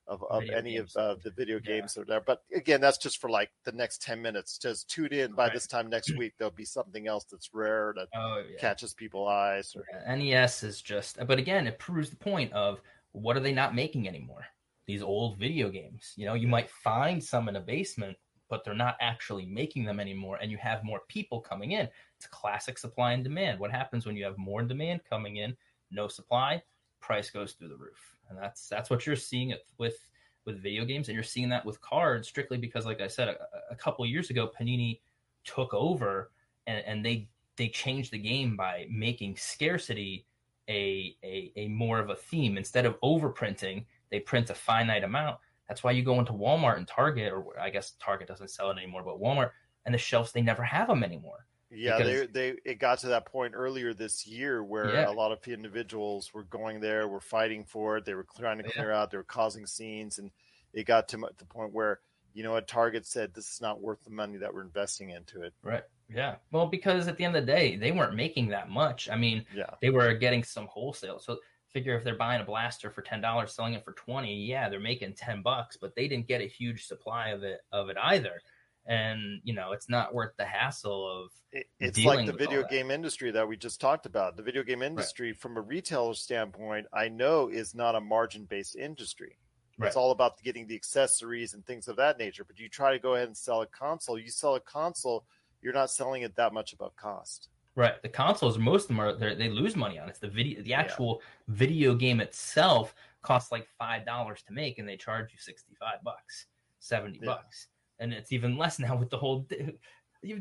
of, 0.09 0.25
of 0.31 0.43
any 0.49 0.77
of 0.77 0.91
uh, 0.97 1.15
the 1.23 1.31
video 1.31 1.59
games 1.59 1.95
yeah. 1.97 2.01
that 2.01 2.01
are 2.01 2.05
there. 2.15 2.23
But 2.27 2.43
again, 2.55 2.81
that's 2.81 2.99
just 2.99 3.21
for 3.21 3.29
like 3.29 3.51
the 3.65 3.73
next 3.73 4.03
10 4.03 4.21
minutes. 4.21 4.59
Just 4.59 4.89
tune 4.91 5.13
in. 5.13 5.33
By 5.33 5.45
right. 5.45 5.53
this 5.53 5.67
time 5.67 5.89
next 5.89 6.17
week, 6.17 6.33
there'll 6.39 6.51
be 6.51 6.65
something 6.65 7.07
else 7.07 7.25
that's 7.31 7.51
rare 7.53 7.95
that 7.97 8.09
oh, 8.15 8.43
yeah. 8.51 8.59
catches 8.59 8.95
people's 8.95 9.29
eyes. 9.29 9.75
Or... 9.77 9.85
Yeah. 9.93 10.15
NES 10.15 10.63
is 10.63 10.83
just, 10.83 11.19
but 11.27 11.39
again, 11.39 11.67
it 11.67 11.79
proves 11.79 12.11
the 12.11 12.17
point 12.17 12.53
of 12.53 12.81
what 13.13 13.37
are 13.37 13.41
they 13.41 13.53
not 13.53 13.75
making 13.75 14.09
anymore? 14.09 14.47
These 14.87 15.03
old 15.03 15.39
video 15.39 15.69
games. 15.69 16.15
You 16.17 16.27
know, 16.27 16.35
you 16.35 16.49
might 16.49 16.71
find 16.71 17.23
some 17.23 17.49
in 17.49 17.57
a 17.57 17.61
basement, 17.61 18.17
but 18.49 18.65
they're 18.65 18.75
not 18.75 18.97
actually 19.01 19.45
making 19.45 19.85
them 19.85 20.01
anymore. 20.01 20.39
And 20.41 20.51
you 20.51 20.57
have 20.57 20.83
more 20.83 21.03
people 21.09 21.41
coming 21.41 21.73
in. 21.73 21.89
It's 22.17 22.27
classic 22.27 22.79
supply 22.79 23.13
and 23.13 23.23
demand. 23.23 23.61
What 23.61 23.71
happens 23.71 24.07
when 24.07 24.17
you 24.17 24.25
have 24.25 24.39
more 24.39 24.63
demand 24.63 25.03
coming 25.09 25.37
in, 25.37 25.55
no 25.91 26.09
supply, 26.09 26.63
price 27.01 27.31
goes 27.31 27.53
through 27.53 27.69
the 27.69 27.77
roof 27.77 28.18
and 28.29 28.39
that's 28.39 28.69
that's 28.69 28.91
what 28.91 29.07
you're 29.07 29.17
seeing 29.17 29.51
it 29.51 29.67
with 29.79 30.09
with 30.45 30.63
video 30.63 30.85
games, 30.85 31.09
and 31.09 31.15
you're 31.15 31.23
seeing 31.23 31.49
that 31.51 31.65
with 31.65 31.81
cards 31.81 32.27
strictly 32.27 32.57
because, 32.57 32.87
like 32.87 33.01
I 33.01 33.07
said, 33.07 33.29
a, 33.29 33.37
a 33.71 33.77
couple 33.77 34.05
years 34.07 34.31
ago, 34.31 34.51
Panini 34.59 35.01
took 35.45 35.73
over 35.75 36.31
and, 36.67 36.83
and 36.87 37.05
they 37.05 37.29
they 37.57 37.69
changed 37.69 38.13
the 38.13 38.19
game 38.19 38.57
by 38.57 38.87
making 38.91 39.37
scarcity 39.37 40.27
a, 40.69 41.17
a 41.23 41.53
a 41.57 41.69
more 41.69 41.99
of 41.99 42.11
a 42.11 42.17
theme 42.17 42.57
instead 42.57 42.87
of 42.87 42.99
overprinting. 43.01 43.85
They 44.11 44.21
print 44.21 44.51
a 44.51 44.55
finite 44.55 45.05
amount. 45.05 45.39
That's 45.69 45.85
why 45.85 45.91
you 45.91 46.03
go 46.03 46.19
into 46.19 46.33
Walmart 46.33 46.79
and 46.79 46.89
Target, 46.89 47.33
or 47.33 47.59
I 47.61 47.69
guess 47.69 47.93
Target 48.01 48.29
doesn't 48.29 48.49
sell 48.51 48.71
it 48.71 48.79
anymore, 48.79 49.03
but 49.05 49.21
Walmart 49.21 49.51
and 49.85 49.95
the 49.95 49.99
shelves 49.99 50.33
they 50.33 50.41
never 50.41 50.63
have 50.63 50.89
them 50.89 51.05
anymore. 51.05 51.47
Yeah, 51.71 51.99
because, 51.99 52.29
they 52.33 52.51
they 52.51 52.57
it 52.65 52.79
got 52.79 53.01
to 53.01 53.09
that 53.09 53.27
point 53.27 53.53
earlier 53.55 53.93
this 53.93 54.27
year 54.27 54.63
where 54.63 54.95
yeah. 54.95 55.11
a 55.11 55.13
lot 55.13 55.33
of 55.33 55.47
individuals 55.47 56.33
were 56.33 56.45
going 56.45 56.81
there, 56.81 57.07
were 57.07 57.21
fighting 57.21 57.65
for 57.65 57.99
it, 57.99 58.07
they 58.07 58.15
were 58.15 58.27
trying 58.39 58.59
to 58.59 58.65
clear 58.65 58.91
yeah. 58.91 59.01
out, 59.01 59.11
they 59.11 59.19
were 59.19 59.23
causing 59.23 59.67
scenes, 59.67 60.19
and 60.19 60.31
it 60.73 60.87
got 60.87 61.09
to 61.09 61.19
the 61.37 61.45
point 61.45 61.75
where 61.75 62.01
you 62.33 62.43
know 62.43 62.57
a 62.57 62.63
Target 62.63 63.07
said 63.07 63.35
this 63.35 63.53
is 63.53 63.61
not 63.61 63.83
worth 63.83 64.03
the 64.05 64.11
money 64.11 64.39
that 64.39 64.55
we're 64.55 64.63
investing 64.63 65.11
into 65.11 65.43
it. 65.43 65.53
Right. 65.63 65.83
Yeah. 66.09 66.37
Well, 66.53 66.67
because 66.67 67.07
at 67.07 67.19
the 67.19 67.25
end 67.27 67.37
of 67.37 67.45
the 67.45 67.53
day, 67.53 67.77
they 67.77 67.93
weren't 67.93 68.15
making 68.15 68.49
that 68.49 68.71
much. 68.71 69.11
I 69.11 69.17
mean, 69.17 69.45
yeah, 69.55 69.75
they 69.83 69.91
were 69.91 70.15
getting 70.15 70.45
some 70.45 70.69
wholesale. 70.69 71.19
So 71.19 71.37
figure 71.69 71.95
if 71.99 72.03
they're 72.03 72.17
buying 72.17 72.41
a 72.41 72.45
blaster 72.45 72.91
for 72.91 73.03
ten 73.03 73.21
dollars, 73.21 73.53
selling 73.53 73.75
it 73.75 73.85
for 73.85 73.93
twenty, 73.93 74.35
yeah, 74.47 74.71
they're 74.71 74.81
making 74.81 75.15
ten 75.15 75.43
bucks, 75.43 75.77
but 75.77 75.95
they 75.95 76.09
didn't 76.09 76.29
get 76.29 76.41
a 76.41 76.47
huge 76.47 76.87
supply 76.87 77.29
of 77.29 77.43
it 77.43 77.61
of 77.73 77.91
it 77.91 77.99
either 78.03 78.41
and 78.89 79.41
you 79.45 79.53
know 79.53 79.73
it's 79.73 79.89
not 79.89 80.15
worth 80.15 80.33
the 80.39 80.45
hassle 80.45 81.07
of 81.07 81.31
it, 81.53 81.67
it's 81.79 82.03
like 82.05 82.27
the 82.27 82.33
video 82.33 82.65
game 82.67 82.91
industry 82.91 83.31
that 83.31 83.47
we 83.47 83.57
just 83.57 83.81
talked 83.81 84.07
about 84.07 84.37
the 84.37 84.43
video 84.43 84.63
game 84.63 84.83
industry 84.83 85.29
right. 85.29 85.39
from 85.39 85.57
a 85.57 85.61
retailer 85.61 86.15
standpoint 86.15 86.87
i 86.93 87.07
know 87.09 87.49
is 87.49 87.75
not 87.75 87.95
a 87.95 88.01
margin 88.01 88.45
based 88.45 88.77
industry 88.77 89.37
right. 89.79 89.87
it's 89.87 89.97
all 89.97 90.11
about 90.11 90.43
getting 90.43 90.67
the 90.67 90.75
accessories 90.75 91.53
and 91.53 91.65
things 91.67 91.87
of 91.87 91.97
that 91.97 92.19
nature 92.19 92.45
but 92.45 92.59
you 92.59 92.69
try 92.69 92.91
to 92.91 92.99
go 92.99 93.15
ahead 93.15 93.29
and 93.29 93.37
sell 93.37 93.61
a 93.61 93.67
console 93.67 94.19
you 94.19 94.31
sell 94.31 94.55
a 94.55 94.61
console 94.61 95.25
you're 95.61 95.75
not 95.75 95.91
selling 95.91 96.23
it 96.23 96.35
that 96.35 96.55
much 96.55 96.73
above 96.73 96.97
cost 96.97 97.49
right 97.77 98.01
the 98.03 98.09
consoles 98.09 98.59
most 98.59 98.85
of 98.85 98.89
them 98.89 99.01
are 99.01 99.13
they 99.13 99.51
lose 99.51 99.77
money 99.77 99.99
on 99.99 100.09
it. 100.09 100.11
it's 100.11 100.19
the 100.19 100.29
video 100.29 100.63
the 100.63 100.73
actual 100.73 101.21
yeah. 101.21 101.55
video 101.55 101.95
game 101.95 102.21
itself 102.21 102.95
costs 103.21 103.53
like 103.53 103.67
five 103.79 104.07
dollars 104.07 104.43
to 104.43 104.55
make 104.55 104.79
and 104.79 104.89
they 104.89 104.97
charge 104.97 105.31
you 105.31 105.39
65 105.39 106.03
bucks 106.03 106.47
70 106.81 107.19
yeah. 107.19 107.27
bucks 107.27 107.69
and 107.99 108.13
it's 108.13 108.33
even 108.33 108.57
less 108.57 108.79
now 108.79 108.97
with 108.97 109.11
the 109.11 109.19
whole 109.19 109.41
di- 109.41 109.77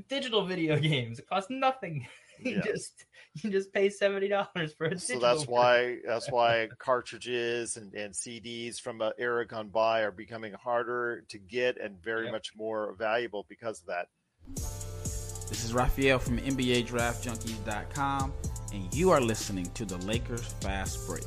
digital 0.10 0.46
video 0.46 0.78
games. 0.80 1.20
It 1.20 1.28
costs 1.28 1.50
nothing. 1.50 2.08
you 2.40 2.56
yeah. 2.56 2.62
just 2.62 3.06
you 3.36 3.50
just 3.50 3.74
pay 3.74 3.90
seventy 3.90 4.28
dollars 4.28 4.74
for 4.78 4.86
a. 4.86 5.00
So 5.00 5.20
that's 5.20 5.48
why 5.48 5.98
that's 6.06 6.32
why 6.32 6.70
cartridges 6.78 7.78
and, 7.78 7.94
and 7.94 8.14
CDs 8.14 8.80
from 8.80 9.02
uh, 9.02 9.08
an 9.08 9.14
era 9.18 9.46
gone 9.46 9.70
by 9.70 10.02
are 10.02 10.12
becoming 10.12 10.54
harder 10.54 11.24
to 11.30 11.38
get 11.38 11.80
and 11.80 12.02
very 12.04 12.26
yep. 12.26 12.34
much 12.34 12.54
more 12.56 12.96
valuable 12.98 13.46
because 13.50 13.82
of 13.82 13.88
that. 13.88 14.08
This 15.50 15.64
is 15.64 15.74
Raphael 15.74 16.20
from 16.20 16.38
NBA 16.40 16.88
Draft 16.88 17.26
Junkies.com, 17.26 18.34
and 18.74 18.94
you 18.94 19.12
are 19.12 19.22
listening 19.22 19.66
to 19.76 19.86
the 19.86 19.98
Lakers 20.00 20.46
Fast 20.60 21.08
Break. 21.08 21.24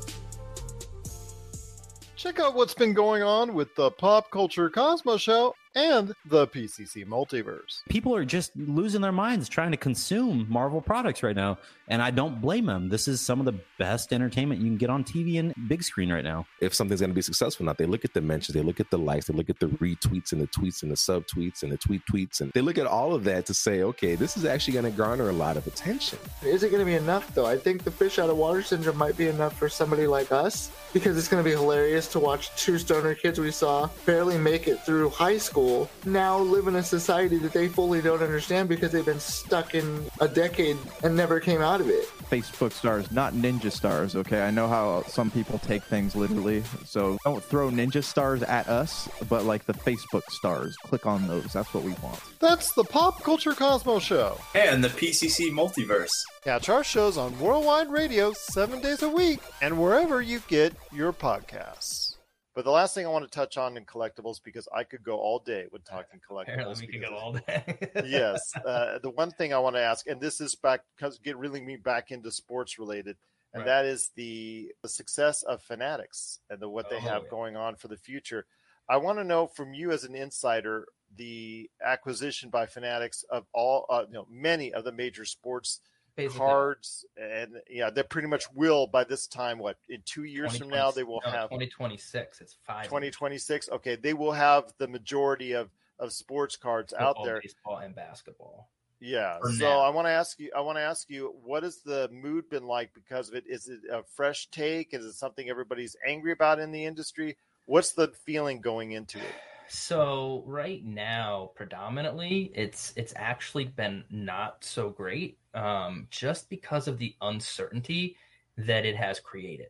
Check 2.15 2.39
out 2.39 2.53
what's 2.53 2.75
been 2.75 2.93
going 2.93 3.23
on 3.23 3.55
with 3.55 3.73
the 3.75 3.89
Pop 3.89 4.29
Culture 4.29 4.69
Cosmos 4.69 5.21
Show 5.21 5.55
and 5.75 6.13
the 6.25 6.47
PCC 6.47 7.05
multiverse. 7.05 7.81
People 7.89 8.15
are 8.15 8.25
just 8.25 8.55
losing 8.55 9.01
their 9.01 9.11
minds 9.11 9.47
trying 9.47 9.71
to 9.71 9.77
consume 9.77 10.45
Marvel 10.49 10.81
products 10.81 11.23
right 11.23 11.35
now, 11.35 11.57
and 11.91 12.01
I 12.01 12.09
don't 12.09 12.41
blame 12.41 12.65
them. 12.65 12.89
This 12.89 13.07
is 13.07 13.21
some 13.21 13.39
of 13.39 13.45
the 13.45 13.59
best 13.77 14.13
entertainment 14.13 14.61
you 14.61 14.67
can 14.67 14.77
get 14.77 14.89
on 14.89 15.03
TV 15.03 15.39
and 15.39 15.53
big 15.67 15.83
screen 15.83 16.11
right 16.11 16.23
now. 16.23 16.47
If 16.59 16.73
something's 16.73 17.01
going 17.01 17.11
to 17.11 17.15
be 17.15 17.21
successful, 17.21 17.65
not 17.65 17.77
they 17.77 17.85
look 17.85 18.03
at 18.03 18.13
the 18.13 18.21
mentions, 18.21 18.55
they 18.55 18.63
look 18.63 18.79
at 18.79 18.89
the 18.89 18.97
likes, 18.97 19.27
they 19.27 19.33
look 19.33 19.49
at 19.49 19.59
the 19.59 19.67
retweets 19.67 20.31
and 20.31 20.41
the 20.41 20.47
tweets 20.47 20.81
and 20.81 20.91
the 20.91 20.95
subtweets 20.95 21.61
and 21.61 21.71
the 21.71 21.77
tweet 21.77 22.01
tweets, 22.11 22.41
and 22.41 22.51
they 22.53 22.61
look 22.61 22.79
at 22.79 22.87
all 22.87 23.13
of 23.13 23.23
that 23.25 23.45
to 23.45 23.53
say, 23.53 23.83
okay, 23.83 24.15
this 24.15 24.37
is 24.37 24.45
actually 24.45 24.73
going 24.73 24.85
to 24.85 24.91
garner 24.91 25.29
a 25.29 25.33
lot 25.33 25.57
of 25.57 25.67
attention. 25.67 26.17
Is 26.43 26.63
it 26.63 26.69
going 26.69 26.79
to 26.81 26.85
be 26.85 26.95
enough 26.95 27.33
though? 27.35 27.45
I 27.45 27.57
think 27.57 27.83
the 27.83 27.91
fish 27.91 28.17
out 28.17 28.29
of 28.29 28.37
water 28.37 28.63
syndrome 28.63 28.97
might 28.97 29.17
be 29.17 29.27
enough 29.27 29.57
for 29.57 29.69
somebody 29.69 30.07
like 30.07 30.31
us 30.31 30.71
because 30.93 31.17
it's 31.17 31.27
going 31.27 31.43
to 31.43 31.49
be 31.49 31.55
hilarious 31.55 32.07
to 32.09 32.19
watch 32.19 32.55
two 32.55 32.79
stoner 32.79 33.13
kids 33.13 33.39
we 33.39 33.51
saw 33.51 33.89
barely 34.05 34.37
make 34.37 34.67
it 34.67 34.83
through 34.85 35.09
high 35.09 35.37
school 35.37 35.51
school 35.51 35.89
now 36.05 36.39
live 36.39 36.67
in 36.67 36.75
a 36.77 36.83
society 36.83 37.37
that 37.37 37.51
they 37.51 37.67
fully 37.67 38.01
don't 38.01 38.23
understand 38.23 38.69
because 38.69 38.91
they've 38.91 39.05
been 39.05 39.19
stuck 39.19 39.75
in 39.75 40.05
a 40.21 40.27
decade 40.27 40.77
and 41.03 41.15
never 41.15 41.39
came 41.39 41.61
out 41.61 41.81
of 41.81 41.89
it. 41.89 42.07
Facebook 42.29 42.71
stars, 42.71 43.11
not 43.11 43.33
ninja 43.33 43.71
stars, 43.71 44.15
okay? 44.15 44.43
I 44.43 44.51
know 44.51 44.67
how 44.67 45.03
some 45.07 45.29
people 45.29 45.59
take 45.59 45.83
things 45.83 46.15
literally. 46.15 46.63
So 46.85 47.17
don't 47.25 47.43
throw 47.43 47.69
ninja 47.69 48.03
stars 48.03 48.41
at 48.43 48.67
us, 48.69 49.09
but 49.27 49.43
like 49.43 49.65
the 49.65 49.73
Facebook 49.73 50.23
stars. 50.29 50.77
Click 50.83 51.05
on 51.05 51.27
those. 51.27 51.51
That's 51.51 51.73
what 51.73 51.83
we 51.83 51.91
want. 52.03 52.21
That's 52.39 52.71
the 52.73 52.83
Pop 52.83 53.21
Culture 53.23 53.53
Cosmos 53.53 54.03
Show. 54.03 54.37
And 54.55 54.83
the 54.83 54.89
PCC 54.89 55.51
Multiverse. 55.51 56.11
Catch 56.43 56.69
our 56.69 56.83
shows 56.83 57.17
on 57.17 57.37
Worldwide 57.39 57.91
Radio 57.91 58.31
seven 58.31 58.79
days 58.79 59.03
a 59.03 59.09
week 59.09 59.39
and 59.61 59.81
wherever 59.81 60.21
you 60.21 60.41
get 60.47 60.73
your 60.93 61.11
podcasts. 61.11 62.10
But 62.53 62.65
the 62.65 62.71
last 62.71 62.93
thing 62.93 63.05
I 63.05 63.09
want 63.09 63.23
to 63.23 63.29
touch 63.31 63.57
on 63.57 63.77
in 63.77 63.85
collectibles, 63.85 64.43
because 64.43 64.67
I 64.75 64.83
could 64.83 65.03
go 65.03 65.17
all 65.17 65.39
day 65.39 65.67
with 65.71 65.83
talking 65.85 66.19
collectibles. 66.29 66.83
Apparently, 66.83 66.99
go 66.99 67.15
all 67.15 67.33
day. 67.33 67.77
yes. 68.05 68.53
Uh, 68.65 68.99
the 68.99 69.09
one 69.09 69.31
thing 69.31 69.53
I 69.53 69.59
want 69.59 69.75
to 69.75 69.81
ask, 69.81 70.07
and 70.07 70.19
this 70.19 70.41
is 70.41 70.55
back 70.55 70.81
because 70.95 71.17
get 71.19 71.37
really 71.37 71.61
me 71.61 71.77
back 71.77 72.11
into 72.11 72.31
sports 72.31 72.77
related, 72.77 73.17
and 73.53 73.61
Right. 73.61 73.65
that 73.65 73.85
is 73.85 74.09
the 74.15 74.73
the 74.81 74.89
success 74.89 75.43
of 75.43 75.61
Fanatics 75.61 76.39
and 76.49 76.59
the 76.59 76.69
what 76.69 76.89
they 76.89 76.97
Oh, 76.97 76.99
have 76.99 77.23
yeah. 77.23 77.29
going 77.29 77.55
on 77.55 77.75
for 77.75 77.87
the 77.87 77.97
future. 77.97 78.45
I 78.89 78.97
want 78.97 79.17
to 79.19 79.23
know 79.23 79.47
from 79.47 79.73
you 79.73 79.91
as 79.91 80.03
an 80.03 80.15
insider 80.15 80.87
the 81.15 81.69
acquisition 81.83 82.49
by 82.49 82.65
Fanatics 82.65 83.23
of 83.23 83.45
all, 83.53 83.85
uh, 83.89 84.05
you 84.07 84.13
know, 84.13 84.25
many 84.29 84.73
of 84.73 84.83
the 84.83 84.91
major 84.91 85.25
sports 85.25 85.79
Basically, 86.15 86.39
cards, 86.39 87.05
and 87.15 87.61
yeah, 87.69 87.89
they 87.89 88.03
pretty 88.03 88.27
much 88.27 88.45
will 88.53 88.85
by 88.85 89.03
this 89.03 89.27
time. 89.27 89.59
What 89.59 89.77
in 89.89 90.01
two 90.05 90.23
years 90.23 90.57
from 90.57 90.69
now 90.69 90.91
they 90.91 91.03
will 91.03 91.21
no, 91.25 91.31
have 91.31 91.49
2026. 91.49 92.41
It's 92.41 92.57
five. 92.65 92.83
2026. 92.83 93.69
Okay, 93.69 93.95
they 93.95 94.13
will 94.13 94.33
have 94.33 94.73
the 94.77 94.87
majority 94.87 95.53
of 95.53 95.69
of 95.99 96.11
sports 96.11 96.57
cards 96.57 96.93
out 96.97 97.15
there. 97.23 97.39
baseball, 97.41 97.77
and 97.77 97.95
basketball. 97.95 98.69
Yeah. 98.99 99.39
for 99.39 99.51
So 99.51 99.69
now. 99.69 99.79
I 99.79 99.89
want 99.89 100.07
to 100.07 100.11
ask 100.11 100.39
you. 100.39 100.51
I 100.55 100.61
want 100.61 100.77
to 100.77 100.81
ask 100.81 101.09
you, 101.09 101.33
what 101.43 101.63
has 101.63 101.77
the 101.77 102.09
mood 102.11 102.49
been 102.49 102.65
like 102.65 102.93
because 102.93 103.29
of 103.29 103.35
it? 103.35 103.45
Is 103.47 103.67
it 103.67 103.79
a 103.91 104.03
fresh 104.03 104.47
take? 104.51 104.93
Is 104.93 105.05
it 105.05 105.13
something 105.13 105.49
everybody's 105.49 105.95
angry 106.05 106.31
about 106.31 106.59
in 106.59 106.71
the 106.71 106.85
industry? 106.85 107.37
What's 107.65 107.93
the 107.93 108.09
feeling 108.25 108.61
going 108.61 108.91
into 108.91 109.17
it? 109.17 109.35
So 109.73 110.43
right 110.45 110.83
now, 110.83 111.51
predominantly, 111.55 112.51
it's 112.53 112.91
it's 112.97 113.13
actually 113.15 113.63
been 113.63 114.03
not 114.09 114.65
so 114.65 114.89
great, 114.89 115.37
um, 115.53 116.07
just 116.11 116.49
because 116.49 116.89
of 116.89 116.97
the 116.97 117.15
uncertainty 117.21 118.17
that 118.57 118.85
it 118.85 118.97
has 118.97 119.21
created. 119.21 119.67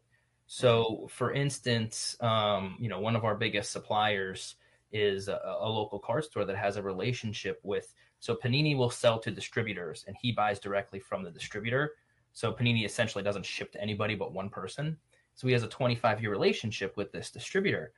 So, 0.47 1.07
for 1.11 1.33
instance, 1.33 2.17
um, 2.19 2.77
you 2.79 2.89
know, 2.89 2.99
one 2.99 3.15
of 3.15 3.25
our 3.25 3.35
biggest 3.35 3.71
suppliers 3.71 4.55
is 4.91 5.27
a, 5.27 5.39
a 5.59 5.69
local 5.69 5.99
card 5.99 6.23
store 6.23 6.45
that 6.45 6.57
has 6.57 6.77
a 6.77 6.81
relationship 6.81 7.59
with. 7.61 7.93
So 8.19 8.33
Panini 8.33 8.75
will 8.75 8.89
sell 8.89 9.19
to 9.19 9.29
distributors, 9.29 10.03
and 10.07 10.17
he 10.19 10.31
buys 10.31 10.59
directly 10.59 10.99
from 10.99 11.23
the 11.23 11.29
distributor. 11.29 11.93
So 12.33 12.51
Panini 12.51 12.85
essentially 12.85 13.23
doesn't 13.23 13.45
ship 13.45 13.71
to 13.73 13.81
anybody 13.81 14.15
but 14.15 14.33
one 14.33 14.49
person. 14.49 14.97
So 15.35 15.45
he 15.45 15.53
has 15.53 15.61
a 15.61 15.67
25 15.67 16.21
year 16.21 16.31
relationship 16.31 16.97
with 16.97 17.11
this 17.11 17.29
distributor. 17.29 17.93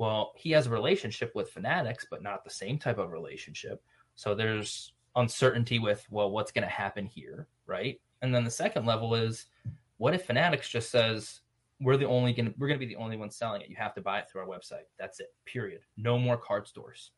Well, 0.00 0.32
he 0.34 0.50
has 0.52 0.66
a 0.66 0.70
relationship 0.70 1.34
with 1.34 1.50
Fanatics, 1.50 2.06
but 2.10 2.22
not 2.22 2.42
the 2.42 2.48
same 2.48 2.78
type 2.78 2.96
of 2.96 3.12
relationship. 3.12 3.82
So 4.14 4.34
there's 4.34 4.94
uncertainty 5.14 5.78
with, 5.78 6.06
well, 6.08 6.30
what's 6.30 6.52
going 6.52 6.66
to 6.66 6.72
happen 6.72 7.04
here, 7.04 7.48
right? 7.66 8.00
And 8.22 8.34
then 8.34 8.42
the 8.42 8.50
second 8.50 8.86
level 8.86 9.14
is, 9.14 9.44
what 9.98 10.14
if 10.14 10.24
Fanatics 10.24 10.70
just 10.70 10.90
says 10.90 11.40
we're 11.82 11.98
the 11.98 12.06
only 12.06 12.32
going 12.32 12.46
to, 12.46 12.54
we're 12.56 12.68
going 12.68 12.80
to 12.80 12.86
be 12.86 12.90
the 12.90 12.98
only 12.98 13.18
ones 13.18 13.36
selling 13.36 13.60
it. 13.60 13.68
You 13.68 13.76
have 13.76 13.92
to 13.92 14.00
buy 14.00 14.20
it 14.20 14.30
through 14.30 14.40
our 14.40 14.46
website. 14.46 14.88
That's 14.98 15.20
it. 15.20 15.34
Period. 15.44 15.82
No 15.98 16.18
more 16.18 16.38
card 16.38 16.66
stores, 16.66 17.10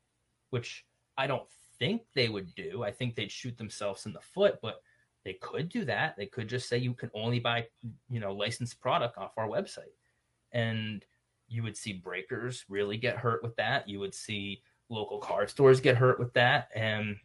which 0.50 0.84
I 1.16 1.28
don't 1.28 1.48
think 1.78 2.02
they 2.14 2.28
would 2.28 2.52
do. 2.56 2.82
I 2.82 2.90
think 2.90 3.14
they'd 3.14 3.30
shoot 3.30 3.56
themselves 3.56 4.06
in 4.06 4.12
the 4.12 4.20
foot, 4.20 4.58
but 4.60 4.82
they 5.24 5.34
could 5.34 5.68
do 5.68 5.84
that. 5.84 6.16
They 6.16 6.26
could 6.26 6.48
just 6.48 6.68
say 6.68 6.78
you 6.78 6.94
can 6.94 7.12
only 7.14 7.38
buy, 7.38 7.68
you 8.10 8.18
know, 8.18 8.32
licensed 8.34 8.80
product 8.80 9.18
off 9.18 9.38
our 9.38 9.46
website. 9.46 9.94
And 10.50 11.04
you 11.52 11.62
would 11.62 11.76
see 11.76 11.92
breakers 11.92 12.64
really 12.68 12.96
get 12.96 13.18
hurt 13.18 13.42
with 13.42 13.54
that. 13.56 13.88
You 13.88 14.00
would 14.00 14.14
see 14.14 14.62
local 14.88 15.18
card 15.18 15.50
stores 15.50 15.80
get 15.80 15.96
hurt 15.96 16.18
with 16.18 16.32
that. 16.34 16.68
And 16.74 17.16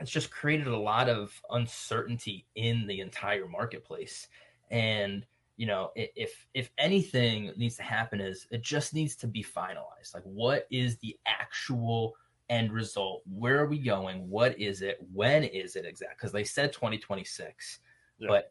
it's 0.00 0.10
just 0.10 0.30
created 0.30 0.68
a 0.68 0.78
lot 0.78 1.08
of 1.08 1.40
uncertainty 1.50 2.46
in 2.54 2.86
the 2.86 3.00
entire 3.00 3.48
marketplace. 3.48 4.28
And 4.70 5.26
you 5.56 5.66
know, 5.66 5.90
if 5.96 6.46
if 6.54 6.70
anything 6.78 7.52
needs 7.56 7.76
to 7.76 7.82
happen 7.82 8.20
is 8.20 8.46
it 8.50 8.62
just 8.62 8.94
needs 8.94 9.16
to 9.16 9.26
be 9.26 9.42
finalized. 9.42 10.14
Like 10.14 10.22
what 10.22 10.68
is 10.70 10.98
the 10.98 11.16
actual 11.26 12.14
end 12.48 12.72
result? 12.72 13.22
Where 13.28 13.58
are 13.58 13.66
we 13.66 13.78
going? 13.78 14.30
What 14.30 14.58
is 14.58 14.82
it? 14.82 14.98
When 15.12 15.42
is 15.42 15.74
it 15.74 15.84
exact? 15.84 16.16
Because 16.16 16.30
they 16.30 16.44
said 16.44 16.72
2026. 16.72 17.80
Yeah. 18.20 18.28
But 18.28 18.50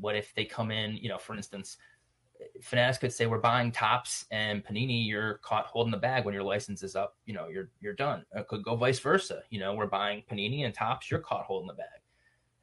what 0.00 0.16
if 0.16 0.34
they 0.34 0.44
come 0.44 0.72
in, 0.72 0.96
you 0.96 1.08
know, 1.08 1.18
for 1.18 1.36
instance, 1.36 1.76
Fanatics 2.62 2.98
could 2.98 3.12
say 3.12 3.26
we're 3.26 3.38
buying 3.38 3.72
Topps 3.72 4.26
and 4.30 4.64
Panini, 4.64 5.06
you're 5.06 5.34
caught 5.38 5.66
holding 5.66 5.90
the 5.90 5.98
bag 5.98 6.24
when 6.24 6.34
your 6.34 6.42
license 6.42 6.82
is 6.82 6.96
up, 6.96 7.16
you 7.26 7.34
know, 7.34 7.48
you're 7.48 7.70
you're 7.80 7.94
done. 7.94 8.24
It 8.34 8.48
could 8.48 8.62
go 8.62 8.76
vice 8.76 8.98
versa. 8.98 9.42
You 9.50 9.60
know, 9.60 9.74
we're 9.74 9.86
buying 9.86 10.22
Panini 10.30 10.64
and 10.64 10.74
Topps, 10.74 11.10
you're 11.10 11.20
caught 11.20 11.44
holding 11.44 11.68
the 11.68 11.74
bag. 11.74 11.86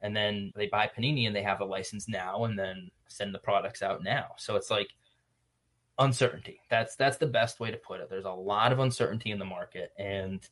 And 0.00 0.16
then 0.16 0.52
they 0.54 0.68
buy 0.68 0.88
Panini 0.96 1.26
and 1.26 1.34
they 1.34 1.42
have 1.42 1.60
a 1.60 1.64
license 1.64 2.08
now 2.08 2.44
and 2.44 2.58
then 2.58 2.90
send 3.08 3.34
the 3.34 3.40
products 3.40 3.82
out 3.82 4.02
now. 4.02 4.26
So 4.36 4.56
it's 4.56 4.70
like 4.70 4.90
uncertainty. 5.98 6.60
That's 6.70 6.94
that's 6.96 7.16
the 7.16 7.26
best 7.26 7.60
way 7.60 7.70
to 7.70 7.76
put 7.76 8.00
it. 8.00 8.08
There's 8.08 8.24
a 8.24 8.30
lot 8.30 8.72
of 8.72 8.78
uncertainty 8.78 9.30
in 9.30 9.38
the 9.38 9.44
market 9.44 9.92
and 9.98 10.48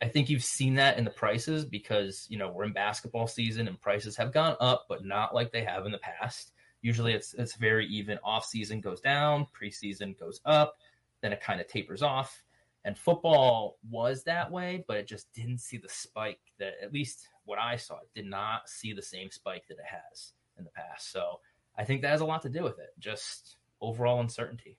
I 0.00 0.06
think 0.06 0.30
you've 0.30 0.44
seen 0.44 0.76
that 0.76 0.96
in 0.96 1.04
the 1.04 1.10
prices 1.10 1.64
because, 1.64 2.26
you 2.28 2.38
know, 2.38 2.52
we're 2.52 2.64
in 2.64 2.72
basketball 2.72 3.26
season 3.26 3.66
and 3.66 3.80
prices 3.80 4.16
have 4.16 4.32
gone 4.32 4.56
up 4.60 4.86
but 4.88 5.04
not 5.04 5.34
like 5.34 5.52
they 5.52 5.64
have 5.64 5.86
in 5.86 5.92
the 5.92 5.98
past. 5.98 6.52
Usually 6.82 7.12
it's 7.12 7.34
it's 7.34 7.56
very 7.56 7.86
even. 7.86 8.18
Off 8.22 8.44
season 8.44 8.80
goes 8.80 9.00
down, 9.00 9.46
preseason 9.46 10.18
goes 10.18 10.40
up, 10.44 10.76
then 11.20 11.32
it 11.32 11.40
kind 11.40 11.60
of 11.60 11.66
tapers 11.66 12.02
off. 12.02 12.42
And 12.84 12.96
football 12.96 13.78
was 13.90 14.22
that 14.24 14.50
way, 14.50 14.84
but 14.86 14.96
it 14.96 15.06
just 15.06 15.32
didn't 15.32 15.58
see 15.58 15.76
the 15.76 15.88
spike 15.88 16.40
that 16.58 16.74
at 16.82 16.92
least 16.92 17.28
what 17.44 17.58
I 17.58 17.76
saw 17.76 17.96
it 17.96 18.08
did 18.14 18.26
not 18.26 18.68
see 18.68 18.92
the 18.92 19.02
same 19.02 19.30
spike 19.30 19.66
that 19.68 19.78
it 19.78 19.84
has 19.84 20.32
in 20.56 20.64
the 20.64 20.70
past. 20.70 21.10
So 21.12 21.40
I 21.76 21.84
think 21.84 22.02
that 22.02 22.10
has 22.10 22.20
a 22.20 22.26
lot 22.26 22.42
to 22.42 22.48
do 22.48 22.62
with 22.62 22.78
it. 22.78 22.90
Just 22.98 23.56
overall 23.80 24.20
uncertainty. 24.20 24.78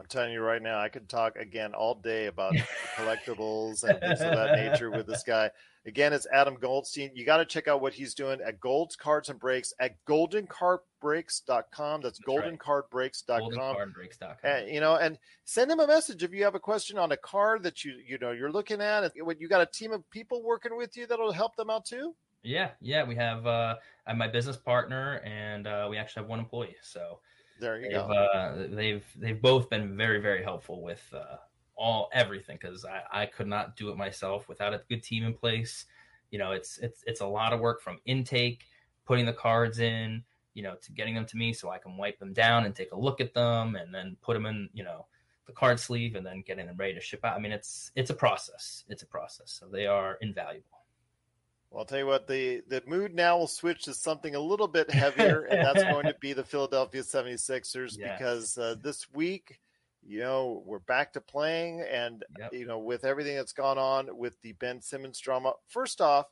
I'm 0.00 0.06
telling 0.06 0.32
you 0.32 0.40
right 0.40 0.62
now, 0.62 0.80
I 0.80 0.88
could 0.88 1.10
talk 1.10 1.36
again 1.36 1.74
all 1.74 1.94
day 1.94 2.26
about 2.26 2.54
collectibles 2.96 3.84
and 3.84 4.00
things 4.00 4.22
of 4.22 4.34
that 4.34 4.56
nature 4.56 4.90
with 4.90 5.06
this 5.06 5.22
guy. 5.22 5.50
Again, 5.84 6.14
it's 6.14 6.26
Adam 6.32 6.56
Goldstein. 6.58 7.10
You 7.14 7.26
got 7.26 7.36
to 7.36 7.44
check 7.44 7.68
out 7.68 7.82
what 7.82 7.92
he's 7.92 8.14
doing 8.14 8.40
at 8.40 8.60
Gold's 8.60 8.96
Cards 8.96 9.28
and 9.28 9.38
Breaks 9.38 9.74
at 9.78 10.02
goldencardbreaks.com. 10.06 12.00
That's 12.00 12.18
That's. 12.18 13.56
GoldenCardBreaks.com. 13.56 14.36
And, 14.42 14.68
you 14.68 14.80
know, 14.80 14.96
and 14.96 15.18
send 15.44 15.70
him 15.70 15.80
a 15.80 15.86
message 15.86 16.22
if 16.22 16.32
you 16.32 16.44
have 16.44 16.54
a 16.54 16.60
question 16.60 16.96
on 16.96 17.12
a 17.12 17.16
card 17.18 17.62
that 17.64 17.84
you 17.84 17.94
you 18.06 18.18
know 18.18 18.30
you're 18.30 18.52
looking 18.52 18.80
at. 18.80 19.12
You 19.14 19.48
got 19.48 19.60
a 19.60 19.66
team 19.66 19.92
of 19.92 20.08
people 20.10 20.42
working 20.42 20.76
with 20.78 20.96
you 20.96 21.06
that'll 21.06 21.32
help 21.32 21.56
them 21.56 21.68
out 21.68 21.84
too. 21.84 22.14
Yeah, 22.42 22.70
yeah, 22.80 23.04
we 23.04 23.16
have 23.16 23.46
uh, 23.46 23.76
I'm 24.06 24.16
my 24.16 24.28
business 24.28 24.56
partner, 24.56 25.20
and 25.26 25.66
uh, 25.66 25.88
we 25.90 25.98
actually 25.98 26.22
have 26.22 26.30
one 26.30 26.38
employee. 26.38 26.76
So 26.82 27.20
There 27.60 27.78
you 27.78 27.88
they've 27.88 27.92
go. 27.92 28.12
uh, 28.12 28.66
they've 28.70 29.04
they've 29.16 29.40
both 29.40 29.68
been 29.70 29.96
very 29.96 30.20
very 30.20 30.42
helpful 30.42 30.82
with 30.82 31.02
uh, 31.14 31.36
all 31.76 32.10
everything 32.12 32.58
because 32.60 32.84
I, 32.84 33.22
I 33.22 33.26
could 33.26 33.46
not 33.46 33.76
do 33.76 33.90
it 33.90 33.96
myself 33.96 34.48
without 34.48 34.74
a 34.74 34.82
good 34.88 35.02
team 35.02 35.24
in 35.24 35.34
place. 35.34 35.86
You 36.30 36.38
know, 36.38 36.52
it's 36.52 36.78
it's 36.78 37.02
it's 37.06 37.20
a 37.20 37.26
lot 37.26 37.52
of 37.52 37.60
work 37.60 37.80
from 37.80 37.98
intake, 38.04 38.64
putting 39.06 39.26
the 39.26 39.32
cards 39.32 39.78
in, 39.78 40.22
you 40.54 40.62
know, 40.62 40.76
to 40.82 40.92
getting 40.92 41.14
them 41.14 41.26
to 41.26 41.36
me 41.36 41.52
so 41.52 41.70
I 41.70 41.78
can 41.78 41.96
wipe 41.96 42.18
them 42.18 42.32
down 42.32 42.64
and 42.64 42.74
take 42.74 42.92
a 42.92 42.98
look 42.98 43.20
at 43.20 43.34
them, 43.34 43.76
and 43.76 43.94
then 43.94 44.16
put 44.20 44.34
them 44.34 44.46
in, 44.46 44.68
you 44.72 44.84
know, 44.84 45.06
the 45.46 45.52
card 45.52 45.80
sleeve, 45.80 46.14
and 46.14 46.24
then 46.24 46.42
getting 46.46 46.66
them 46.66 46.76
ready 46.76 46.94
to 46.94 47.00
ship 47.00 47.24
out. 47.24 47.36
I 47.36 47.40
mean, 47.40 47.52
it's 47.52 47.90
it's 47.96 48.10
a 48.10 48.14
process. 48.14 48.84
It's 48.88 49.02
a 49.02 49.06
process. 49.06 49.50
So 49.50 49.66
they 49.66 49.86
are 49.86 50.18
invaluable. 50.20 50.79
Well, 51.70 51.80
I'll 51.80 51.86
tell 51.86 51.98
you 51.98 52.06
what, 52.06 52.26
the, 52.26 52.62
the 52.68 52.82
mood 52.86 53.14
now 53.14 53.38
will 53.38 53.46
switch 53.46 53.84
to 53.84 53.94
something 53.94 54.34
a 54.34 54.40
little 54.40 54.66
bit 54.66 54.90
heavier, 54.90 55.42
and 55.44 55.64
that's 55.64 55.84
going 55.84 56.06
to 56.06 56.14
be 56.20 56.32
the 56.32 56.42
Philadelphia 56.44 57.02
76ers 57.02 57.96
Yes. 57.96 58.18
because 58.18 58.58
uh, 58.58 58.74
this 58.82 59.06
week, 59.12 59.60
you 60.02 60.18
know, 60.18 60.62
we're 60.66 60.80
back 60.80 61.12
to 61.12 61.20
playing, 61.20 61.82
and, 61.82 62.24
Yep. 62.40 62.52
you 62.54 62.66
know, 62.66 62.80
with 62.80 63.04
everything 63.04 63.36
that's 63.36 63.52
gone 63.52 63.78
on 63.78 64.16
with 64.16 64.40
the 64.42 64.52
Ben 64.52 64.80
Simmons 64.80 65.20
drama, 65.20 65.52
first 65.68 66.00
off, 66.00 66.26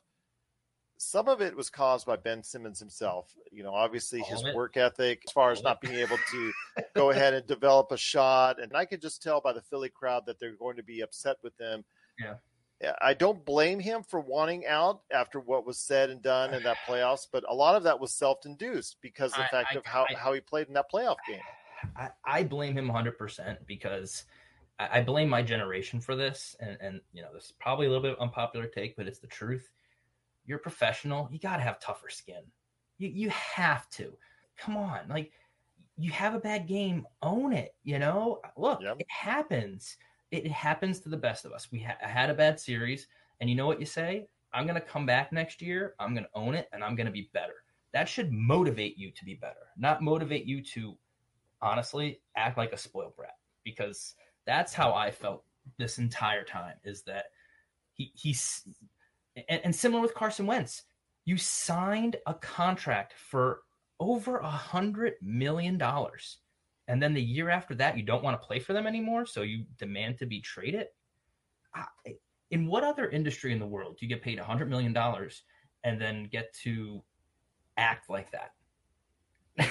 some 0.97 1.29
of 1.29 1.41
it 1.41 1.55
was 1.55 1.69
caused 1.69 2.05
by 2.05 2.17
Ben 2.17 2.43
Simmons 2.43 2.77
himself. 2.77 3.33
You 3.53 3.63
know, 3.63 3.73
obviously 3.73 4.19
All 4.19 4.27
his 4.43 4.53
work 4.53 4.75
ethic, 4.75 5.21
as 5.25 5.31
far 5.31 5.51
as 5.51 5.63
not 5.63 5.79
being 5.79 5.95
able 5.95 6.17
to 6.31 6.51
go 6.93 7.11
ahead 7.11 7.33
and 7.33 7.47
develop 7.47 7.93
a 7.93 7.97
shot. 7.97 8.61
And 8.61 8.75
I 8.75 8.83
could 8.83 9.01
just 9.01 9.23
tell 9.23 9.39
by 9.39 9.53
the 9.53 9.61
Philly 9.61 9.87
crowd 9.87 10.25
that 10.25 10.41
they're 10.41 10.57
going 10.57 10.75
to 10.75 10.83
be 10.83 10.99
upset 10.99 11.37
with 11.41 11.57
him. 11.57 11.85
Yeah. 12.19 12.33
I 13.01 13.13
don't 13.13 13.43
blame 13.45 13.79
him 13.79 14.03
for 14.03 14.19
wanting 14.21 14.65
out 14.65 15.01
after 15.11 15.39
what 15.39 15.65
was 15.65 15.77
said 15.77 16.09
and 16.09 16.21
done 16.21 16.53
in 16.53 16.63
that 16.63 16.77
playoffs, 16.87 17.27
but 17.31 17.43
a 17.47 17.53
lot 17.53 17.75
of 17.75 17.83
that 17.83 17.99
was 17.99 18.13
self-induced 18.13 18.97
because 19.01 19.31
of 19.33 19.37
the 19.39 19.43
I- 19.45 19.49
fact 19.49 19.69
I- 19.73 19.77
of 19.77 19.85
how, 19.85 20.05
I- 20.09 20.15
how 20.15 20.33
he 20.33 20.39
played 20.39 20.67
in 20.67 20.73
that 20.75 20.91
playoff 20.91 21.17
game. 21.27 21.41
I, 21.95 22.09
I 22.25 22.43
blame 22.43 22.77
him 22.77 22.89
100% 22.89 23.57
because 23.65 24.25
I, 24.79 24.99
I 24.99 25.01
blame 25.01 25.29
my 25.29 25.41
generation 25.41 25.99
for 25.99 26.15
this, 26.15 26.55
and 26.59 26.77
and 26.81 27.01
you 27.13 27.21
know 27.21 27.29
this 27.33 27.45
is 27.45 27.53
probably 27.59 27.85
a 27.85 27.89
little 27.89 28.01
bit 28.01 28.13
of 28.13 28.19
unpopular 28.19 28.65
take, 28.67 28.95
but 28.95 29.07
it's 29.07 29.19
the 29.19 29.27
truth. 29.27 29.69
You're 30.45 30.57
a 30.57 30.61
professional. 30.61 31.29
You 31.31 31.39
got 31.39 31.57
to 31.57 31.63
have 31.63 31.79
tougher 31.79 32.09
skin. 32.09 32.41
You 32.97 33.09
you 33.09 33.29
have 33.29 33.89
to. 33.91 34.13
Come 34.57 34.75
on, 34.77 34.99
like 35.09 35.31
you 35.97 36.11
have 36.11 36.33
a 36.33 36.39
bad 36.39 36.67
game, 36.67 37.05
own 37.21 37.53
it. 37.53 37.75
You 37.83 37.99
know, 37.99 38.41
look, 38.57 38.81
yep. 38.81 38.97
it 38.99 39.07
happens. 39.09 39.97
It, 40.31 40.47
happens 40.51 40.99
to 41.01 41.09
the 41.09 41.17
best 41.17 41.45
of 41.45 41.51
us. 41.51 41.69
We 41.71 41.79
ha- 41.79 41.97
had 41.99 42.29
a 42.29 42.33
bad 42.33 42.59
series, 42.59 43.07
and 43.39 43.49
you 43.49 43.55
know 43.55 43.65
what 43.65 43.79
you 43.79 43.85
say? 43.85 44.27
I'm 44.53 44.65
going 44.65 44.79
to 44.79 44.81
come 44.81 45.05
back 45.05 45.31
next 45.31 45.61
year. 45.61 45.95
I'm 45.99 46.13
going 46.13 46.25
to 46.25 46.29
own 46.35 46.55
it, 46.55 46.69
and 46.71 46.83
I'm 46.83 46.95
going 46.95 47.07
to 47.07 47.11
be 47.11 47.29
better. 47.33 47.53
That 47.93 48.07
should 48.07 48.31
motivate 48.31 48.97
you 48.97 49.11
to 49.11 49.25
be 49.25 49.33
better, 49.33 49.71
not 49.77 50.03
motivate 50.03 50.45
you 50.45 50.61
to 50.63 50.95
honestly 51.61 52.21
act 52.35 52.57
like 52.57 52.73
a 52.73 52.77
spoiled 52.77 53.15
brat. 53.15 53.37
Because 53.63 54.15
that's 54.45 54.73
how 54.73 54.93
I 54.93 55.11
felt 55.11 55.43
this 55.77 55.97
entire 55.97 56.43
time. 56.43 56.75
Is 56.83 57.03
that 57.03 57.25
he 57.93 58.11
he's 58.15 58.63
and, 59.35 59.61
and 59.63 59.75
similar 59.75 60.01
with 60.01 60.13
Carson 60.13 60.45
Wentz. 60.45 60.83
You 61.25 61.37
signed 61.37 62.15
a 62.25 62.33
contract 62.33 63.13
for 63.13 63.61
over 63.99 64.37
a 64.37 64.49
hundred 64.49 65.13
million 65.21 65.77
dollars. 65.77 66.37
And 66.89 67.01
then 67.01 67.13
the 67.13 67.21
year 67.21 67.51
after 67.51 67.75
that, 67.75 67.95
you 67.97 68.03
don't 68.03 68.23
want 68.23 68.41
to 68.41 68.45
play 68.45 68.59
for 68.59 68.73
them 68.73 68.87
anymore, 68.87 69.25
so 69.27 69.43
you 69.43 69.63
demand 69.77 70.17
to 70.17 70.25
be 70.25 70.41
traded. 70.41 70.87
in 72.49 72.65
what 72.65 72.83
other 72.83 73.07
industry 73.09 73.53
in 73.53 73.59
the 73.59 73.65
world 73.65 73.97
do 73.97 74.05
you 74.05 74.09
get 74.09 74.23
paid 74.23 74.39
a 74.39 74.43
hundred 74.43 74.71
million 74.71 74.91
dollars 74.91 75.43
and 75.83 76.01
then 76.01 76.27
get 76.31 76.51
to 76.63 77.03
act 77.77 78.09
like 78.09 78.31
that? 78.31 78.53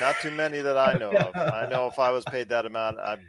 Not 0.00 0.14
too 0.22 0.30
many 0.30 0.60
that 0.60 0.78
I 0.78 0.94
know 0.94 1.10
of. 1.10 1.34
I 1.34 1.66
know 1.68 1.88
if 1.88 1.98
I 1.98 2.10
was 2.10 2.24
paid 2.24 2.50
that 2.50 2.66
amount, 2.66 2.98
I'm 3.00 3.20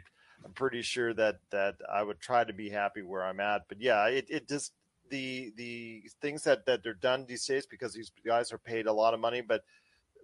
I'm 0.44 0.52
pretty 0.52 0.82
sure 0.82 1.12
that 1.14 1.40
that 1.50 1.74
I 1.92 2.04
would 2.04 2.20
try 2.20 2.44
to 2.44 2.52
be 2.52 2.70
happy 2.70 3.02
where 3.02 3.24
I'm 3.24 3.40
at. 3.40 3.62
But 3.68 3.80
yeah, 3.80 4.06
it, 4.06 4.26
it 4.28 4.48
just 4.48 4.72
the 5.08 5.52
the 5.56 6.04
things 6.22 6.44
that 6.44 6.64
that 6.66 6.84
they're 6.84 6.94
done 6.94 7.26
these 7.26 7.44
days 7.44 7.66
because 7.66 7.92
these 7.92 8.12
guys 8.24 8.52
are 8.52 8.58
paid 8.58 8.86
a 8.86 8.92
lot 8.92 9.14
of 9.14 9.20
money, 9.20 9.40
but 9.40 9.64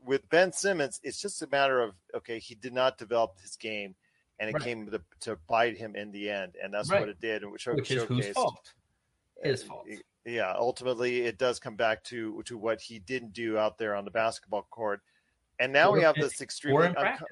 with 0.06 0.28
Ben 0.30 0.52
Simmons, 0.52 1.00
it's 1.02 1.20
just 1.20 1.42
a 1.42 1.48
matter 1.48 1.82
of 1.82 1.94
okay, 2.14 2.38
he 2.38 2.54
did 2.54 2.72
not 2.72 2.96
develop 2.96 3.38
his 3.40 3.56
game, 3.56 3.94
and 4.38 4.48
it 4.48 4.54
right. 4.54 4.62
came 4.62 4.86
to, 4.86 5.00
to, 5.20 5.36
bite 5.48 5.76
him 5.76 5.96
in 5.96 6.12
the 6.12 6.30
end, 6.30 6.54
and 6.62 6.72
that's 6.72 6.90
right. 6.90 7.00
what 7.00 7.08
it 7.08 7.20
did, 7.20 7.42
and 7.42 7.52
which, 7.52 7.66
which 7.66 7.90
is 7.90 8.04
whose 8.04 8.28
fault? 8.28 8.72
His 9.42 9.64
uh, 9.64 9.66
fault. 9.66 9.86
Yeah, 10.24 10.54
ultimately, 10.56 11.22
it 11.22 11.38
does 11.38 11.58
come 11.58 11.76
back 11.76 12.02
to 12.04 12.42
to 12.44 12.56
what 12.56 12.80
he 12.80 13.00
didn't 13.00 13.32
do 13.32 13.58
out 13.58 13.78
there 13.78 13.94
on 13.94 14.04
the 14.04 14.10
basketball 14.10 14.66
court, 14.70 15.00
and 15.58 15.72
now 15.72 15.90
or 15.90 15.92
we 15.92 16.02
have 16.02 16.14
this 16.16 16.40
extremely. 16.40 16.86
Unco- 16.86 17.26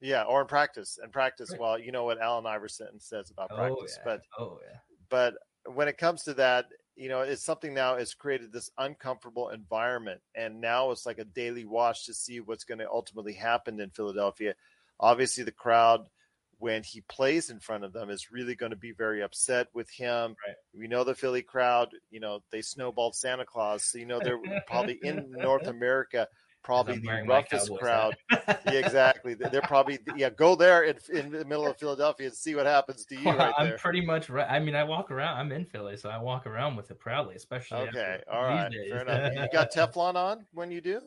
yeah, 0.00 0.24
or 0.24 0.40
in 0.40 0.46
practice. 0.48 0.98
And 1.02 1.12
practice, 1.12 1.50
right. 1.52 1.60
well, 1.60 1.78
you 1.78 1.92
know 1.92 2.04
what 2.04 2.20
Allen 2.20 2.44
Iverson 2.44 2.98
says 2.98 3.30
about 3.30 3.50
oh, 3.52 3.56
practice, 3.56 3.98
yeah. 3.98 4.02
but 4.04 4.22
oh 4.38 4.58
yeah, 4.66 4.78
but 5.08 5.34
when 5.72 5.88
it 5.88 5.96
comes 5.96 6.24
to 6.24 6.34
that, 6.34 6.66
you 6.96 7.08
know, 7.08 7.22
it's 7.22 7.44
something 7.44 7.74
now 7.74 7.96
has 7.96 8.14
created 8.14 8.52
this 8.52 8.70
uncomfortable 8.76 9.48
environment. 9.48 10.20
And 10.34 10.60
now 10.60 10.90
it's 10.90 11.06
like 11.06 11.18
a 11.18 11.24
daily 11.24 11.64
watch 11.64 12.06
to 12.06 12.14
see 12.14 12.40
what's 12.40 12.64
going 12.64 12.78
to 12.78 12.90
ultimately 12.90 13.32
happen 13.32 13.80
in 13.80 13.90
Philadelphia. 13.90 14.54
Obviously, 15.00 15.44
the 15.44 15.52
crowd, 15.52 16.08
when 16.58 16.82
he 16.82 17.00
plays 17.02 17.50
in 17.50 17.60
front 17.60 17.84
of 17.84 17.92
them, 17.92 18.10
is 18.10 18.30
really 18.30 18.54
going 18.54 18.70
to 18.70 18.76
be 18.76 18.92
very 18.92 19.22
upset 19.22 19.68
with 19.72 19.90
him. 19.90 20.36
Right. 20.46 20.56
We 20.78 20.86
know 20.86 21.02
the 21.02 21.14
Philly 21.14 21.42
crowd, 21.42 21.90
you 22.10 22.20
know, 22.20 22.42
they 22.50 22.62
snowballed 22.62 23.14
Santa 23.14 23.44
Claus. 23.44 23.84
So, 23.84 23.98
you 23.98 24.06
know, 24.06 24.20
they're 24.20 24.40
probably 24.66 24.98
in 25.02 25.30
North 25.30 25.66
America 25.66 26.28
probably 26.62 26.98
the 26.98 27.24
roughest 27.26 27.70
crowd. 27.78 28.16
yeah, 28.30 28.72
exactly. 28.72 29.34
They're 29.34 29.62
probably 29.62 29.98
yeah. 30.16 30.30
Go 30.30 30.54
there 30.54 30.84
in, 30.84 30.96
in 31.12 31.30
the 31.30 31.44
middle 31.44 31.66
of 31.66 31.76
Philadelphia 31.78 32.26
and 32.26 32.36
see 32.36 32.54
what 32.54 32.66
happens 32.66 33.04
to 33.06 33.16
you. 33.18 33.24
Well, 33.24 33.36
right 33.36 33.54
I'm 33.58 33.68
there. 33.68 33.78
pretty 33.78 34.00
much 34.00 34.30
right. 34.30 34.48
I 34.48 34.58
mean, 34.58 34.74
I 34.74 34.84
walk 34.84 35.10
around. 35.10 35.38
I'm 35.38 35.52
in 35.52 35.64
Philly, 35.64 35.96
so 35.96 36.08
I 36.08 36.18
walk 36.18 36.46
around 36.46 36.76
with 36.76 36.90
it 36.90 36.98
proudly, 36.98 37.34
especially. 37.34 37.88
Okay, 37.88 38.20
all 38.30 38.44
right, 38.44 38.70
days. 38.70 38.90
fair 38.90 39.02
enough. 39.02 39.32
You 39.34 39.48
got 39.52 39.72
Teflon 39.74 40.14
on 40.14 40.46
when 40.52 40.70
you 40.70 40.80
do? 40.80 41.00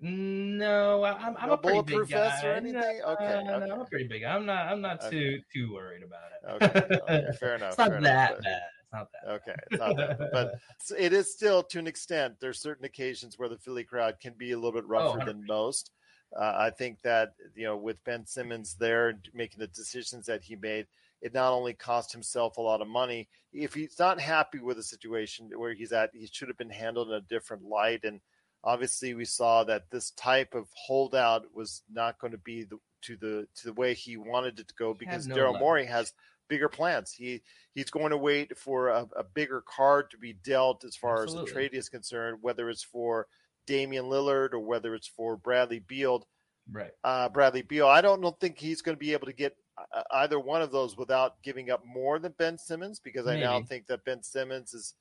No, 0.00 1.02
I'm, 1.02 1.36
I'm 1.36 1.48
no 1.48 1.54
a 1.54 1.58
pretty 1.58 1.82
big 1.82 2.08
guy. 2.08 2.40
or 2.44 2.52
anything. 2.52 3.00
No, 3.02 3.12
okay, 3.12 3.42
no, 3.44 3.54
okay. 3.54 3.70
I'm 3.72 3.86
pretty 3.86 4.06
big. 4.06 4.22
I'm 4.22 4.46
not. 4.46 4.68
I'm 4.68 4.80
not 4.80 5.02
okay. 5.02 5.10
too 5.10 5.38
too 5.52 5.72
worried 5.72 6.04
about 6.04 6.60
it. 6.60 6.64
Okay, 6.64 6.96
okay. 7.02 7.26
fair 7.40 7.56
enough. 7.56 7.70
it's 7.70 7.78
not 7.78 7.90
that 7.90 7.98
enough, 7.98 8.42
bad. 8.44 8.60
It's 8.90 8.92
not 8.92 9.08
that. 9.12 9.30
Okay, 9.30 9.54
it's 9.70 9.80
not 9.80 9.96
that, 9.96 10.30
but 10.32 10.54
it 10.98 11.12
is 11.12 11.32
still 11.32 11.62
to 11.64 11.78
an 11.78 11.86
extent. 11.86 12.34
There's 12.40 12.60
certain 12.60 12.84
occasions 12.84 13.38
where 13.38 13.48
the 13.48 13.58
Philly 13.58 13.84
crowd 13.84 14.20
can 14.20 14.34
be 14.36 14.52
a 14.52 14.56
little 14.56 14.72
bit 14.72 14.84
oh, 14.86 14.90
rougher 14.90 15.22
oh, 15.22 15.26
than 15.26 15.44
most. 15.46 15.90
Uh, 16.38 16.54
I 16.56 16.70
think 16.70 17.00
that 17.02 17.34
you 17.54 17.64
know, 17.64 17.76
with 17.76 18.02
Ben 18.04 18.26
Simmons 18.26 18.76
there 18.78 19.18
making 19.34 19.60
the 19.60 19.66
decisions 19.68 20.26
that 20.26 20.42
he 20.42 20.56
made, 20.56 20.86
it 21.20 21.34
not 21.34 21.52
only 21.52 21.74
cost 21.74 22.12
himself 22.12 22.56
a 22.56 22.62
lot 22.62 22.80
of 22.80 22.88
money. 22.88 23.28
If 23.52 23.74
he's 23.74 23.98
not 23.98 24.20
happy 24.20 24.60
with 24.60 24.76
the 24.76 24.82
situation 24.82 25.50
where 25.56 25.74
he's 25.74 25.92
at, 25.92 26.10
he 26.14 26.28
should 26.30 26.48
have 26.48 26.58
been 26.58 26.70
handled 26.70 27.08
in 27.08 27.14
a 27.14 27.20
different 27.22 27.64
light. 27.64 28.04
And 28.04 28.20
obviously 28.62 29.14
we 29.14 29.24
saw 29.24 29.64
that 29.64 29.90
this 29.90 30.10
type 30.12 30.54
of 30.54 30.68
holdout 30.74 31.46
was 31.54 31.82
not 31.92 32.18
going 32.18 32.32
to 32.32 32.38
be 32.38 32.64
the, 32.64 32.78
to 33.02 33.16
the 33.16 33.46
to 33.56 33.66
the 33.66 33.72
way 33.72 33.94
he 33.94 34.16
wanted 34.16 34.58
it 34.58 34.68
to 34.68 34.74
go 34.74 34.92
because 34.92 35.26
no 35.26 35.36
Daryl 35.36 35.58
Morey 35.58 35.86
has 35.86 36.12
bigger 36.48 36.68
plans. 36.68 37.12
He 37.12 37.42
he's 37.74 37.90
going 37.90 38.10
to 38.10 38.16
wait 38.16 38.56
for 38.56 38.88
a, 38.88 39.06
a 39.16 39.24
bigger 39.24 39.62
card 39.66 40.10
to 40.10 40.18
be 40.18 40.32
dealt 40.32 40.84
as 40.84 40.96
far 40.96 41.22
Absolutely. 41.22 41.42
as 41.42 41.48
the 41.48 41.52
trade 41.52 41.74
is 41.74 41.88
concerned, 41.88 42.38
whether 42.40 42.68
it's 42.70 42.82
for 42.82 43.26
Damian 43.66 44.06
Lillard 44.06 44.52
or 44.52 44.60
whether 44.60 44.94
it's 44.94 45.08
for 45.08 45.36
Bradley 45.36 45.80
Beal. 45.80 46.26
Right. 46.70 46.90
Uh, 47.04 47.28
Bradley 47.28 47.62
Beal. 47.62 47.86
I 47.86 48.00
don't, 48.00 48.20
don't 48.20 48.38
think 48.40 48.58
he's 48.58 48.82
going 48.82 48.96
to 48.96 49.00
be 49.00 49.12
able 49.12 49.26
to 49.26 49.32
get 49.32 49.56
uh, 49.78 50.02
either 50.12 50.38
one 50.38 50.60
of 50.60 50.70
those 50.70 50.96
without 50.96 51.42
giving 51.42 51.70
up 51.70 51.82
more 51.86 52.18
than 52.18 52.34
Ben 52.38 52.58
Simmons 52.58 53.00
because 53.00 53.26
Maybe. 53.26 53.44
I 53.44 53.44
now 53.44 53.62
think 53.62 53.86
that 53.86 54.04
Ben 54.04 54.22
Simmons 54.22 54.74
is 54.74 54.94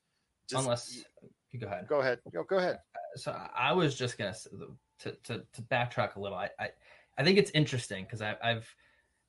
just 0.50 0.64
unless 0.64 1.04
you 1.52 1.60
go 1.60 1.68
ahead. 1.68 1.88
Go 1.88 2.00
ahead. 2.00 2.20
Go, 2.32 2.44
go 2.44 2.58
ahead 2.58 2.80
so 3.18 3.36
I 3.56 3.74
was 3.74 3.96
just 3.96 4.18
gonna 4.18 4.34
to 5.00 5.12
to, 5.24 5.44
to 5.54 5.62
backtrack 5.64 6.16
a 6.16 6.20
little. 6.20 6.38
I 6.38 6.50
I, 6.60 6.70
I 7.18 7.24
think 7.24 7.38
it's 7.38 7.52
interesting 7.52 8.04
because 8.04 8.22
I've 8.22 8.74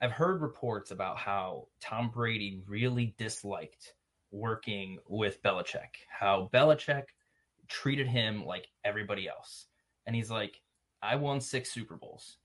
I've 0.00 0.12
heard 0.12 0.42
reports 0.42 0.90
about 0.90 1.18
how 1.18 1.68
Tom 1.80 2.10
Brady 2.10 2.62
really 2.66 3.14
disliked 3.18 3.94
working 4.30 4.98
with 5.08 5.42
Belichick. 5.42 6.06
How 6.08 6.48
Belichick 6.52 7.04
treated 7.68 8.06
him 8.06 8.44
like 8.44 8.68
everybody 8.84 9.28
else, 9.28 9.66
and 10.06 10.14
he's 10.14 10.30
like, 10.30 10.60
I 11.02 11.16
won 11.16 11.40
six 11.40 11.70
Super 11.70 11.96
Bowls. 11.96 12.38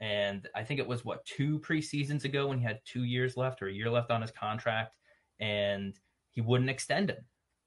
And 0.00 0.48
I 0.54 0.64
think 0.64 0.80
it 0.80 0.86
was 0.86 1.04
what 1.04 1.24
two 1.26 1.58
preseasons 1.58 2.24
ago 2.24 2.46
when 2.46 2.58
he 2.58 2.64
had 2.64 2.80
two 2.84 3.04
years 3.04 3.36
left 3.36 3.60
or 3.60 3.68
a 3.68 3.72
year 3.72 3.90
left 3.90 4.10
on 4.10 4.22
his 4.22 4.30
contract, 4.30 4.96
and 5.38 5.94
he 6.30 6.40
wouldn't 6.40 6.70
extend 6.70 7.10
him. 7.10 7.24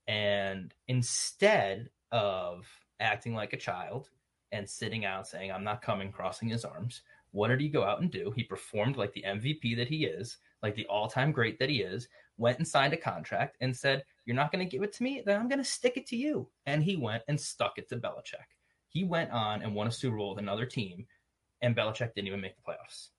And 0.08 0.74
instead 0.88 1.90
of 2.12 2.66
acting 3.00 3.36
like 3.36 3.54
a 3.54 3.58
child 3.58 4.10
and 4.52 4.70
sitting 4.70 5.06
out 5.06 5.28
saying, 5.28 5.52
I'm 5.52 5.64
not 5.64 5.82
coming, 5.82 6.12
crossing 6.12 6.50
his 6.50 6.66
arms. 6.66 7.02
What 7.34 7.48
did 7.48 7.60
he 7.60 7.68
go 7.68 7.84
out 7.84 8.00
and 8.00 8.12
do? 8.12 8.32
He 8.36 8.44
performed 8.44 8.96
like 8.96 9.12
the 9.14 9.26
MVP 9.28 9.76
that 9.78 9.88
he 9.88 10.06
is, 10.06 10.38
like 10.62 10.76
the 10.76 10.86
all 10.86 11.08
time 11.08 11.32
great 11.32 11.58
that 11.60 11.70
he 11.70 11.82
is, 11.82 12.08
went 12.38 12.60
and 12.60 12.68
signed 12.68 12.94
a 12.94 12.98
contract 12.98 13.58
and 13.60 13.76
said, 13.76 14.04
You're 14.26 14.36
not 14.36 14.52
going 14.52 14.64
to 14.64 14.70
give 14.70 14.84
it 14.84 14.94
to 14.94 15.04
me? 15.04 15.24
Then 15.26 15.40
I'm 15.40 15.50
going 15.50 15.60
to 15.60 15.66
stick 15.66 15.98
it 15.98 16.06
to 16.08 16.16
you. 16.16 16.48
And 16.68 16.84
he 16.84 16.96
went 16.96 17.24
and 17.28 17.42
stuck 17.42 17.80
it 17.80 17.90
to 17.90 17.98
Belichick. 17.98 18.46
He 18.88 19.04
went 19.04 19.32
on 19.32 19.64
and 19.64 19.74
won 19.74 19.88
a 19.88 19.92
Super 19.92 20.16
Bowl 20.16 20.30
with 20.30 20.44
another 20.44 20.68
team, 20.68 21.08
and 21.62 21.76
Belichick 21.76 22.14
didn't 22.14 22.28
even 22.28 22.42
make 22.42 22.56
the 22.56 22.62
playoffs. 22.62 23.10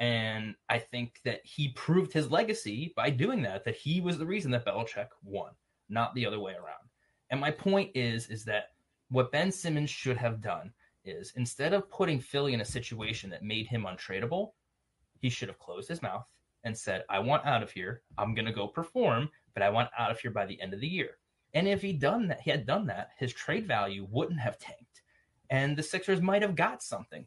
And 0.00 0.56
I 0.68 0.80
think 0.80 1.20
that 1.24 1.40
he 1.44 1.68
proved 1.68 2.12
his 2.12 2.30
legacy 2.30 2.92
by 2.96 3.10
doing 3.10 3.42
that, 3.42 3.64
that 3.64 3.76
he 3.76 4.00
was 4.00 4.18
the 4.18 4.26
reason 4.26 4.50
that 4.50 4.66
Belichick 4.66 5.08
won, 5.22 5.52
not 5.88 6.14
the 6.14 6.26
other 6.26 6.40
way 6.40 6.52
around. 6.52 6.90
And 7.30 7.40
my 7.40 7.52
point 7.52 7.92
is, 7.94 8.28
is 8.28 8.44
that 8.46 8.70
what 9.08 9.30
Ben 9.30 9.52
Simmons 9.52 9.88
should 9.88 10.16
have 10.16 10.42
done 10.42 10.72
is 11.08 11.32
instead 11.36 11.72
of 11.72 11.90
putting 11.90 12.20
Philly 12.20 12.54
in 12.54 12.60
a 12.60 12.64
situation 12.64 13.30
that 13.30 13.42
made 13.42 13.66
him 13.66 13.84
untradeable, 13.84 14.52
he 15.18 15.30
should 15.30 15.48
have 15.48 15.58
closed 15.58 15.88
his 15.88 16.02
mouth 16.02 16.26
and 16.64 16.76
said, 16.76 17.04
I 17.08 17.18
want 17.20 17.46
out 17.46 17.62
of 17.62 17.70
here. 17.70 18.02
I'm 18.18 18.34
going 18.34 18.46
to 18.46 18.52
go 18.52 18.66
perform, 18.66 19.30
but 19.54 19.62
I 19.62 19.70
want 19.70 19.90
out 19.98 20.10
of 20.10 20.18
here 20.18 20.30
by 20.30 20.46
the 20.46 20.60
end 20.60 20.74
of 20.74 20.80
the 20.80 20.88
year. 20.88 21.18
And 21.54 21.66
if 21.68 21.80
he 21.80 21.92
done 21.92 22.28
that, 22.28 22.40
he 22.40 22.50
had 22.50 22.66
done 22.66 22.86
that, 22.86 23.10
his 23.18 23.32
trade 23.32 23.66
value 23.66 24.06
wouldn't 24.10 24.40
have 24.40 24.58
tanked. 24.58 25.02
And 25.48 25.76
the 25.76 25.82
Sixers 25.82 26.20
might 26.20 26.42
have 26.42 26.56
got 26.56 26.82
something. 26.82 27.26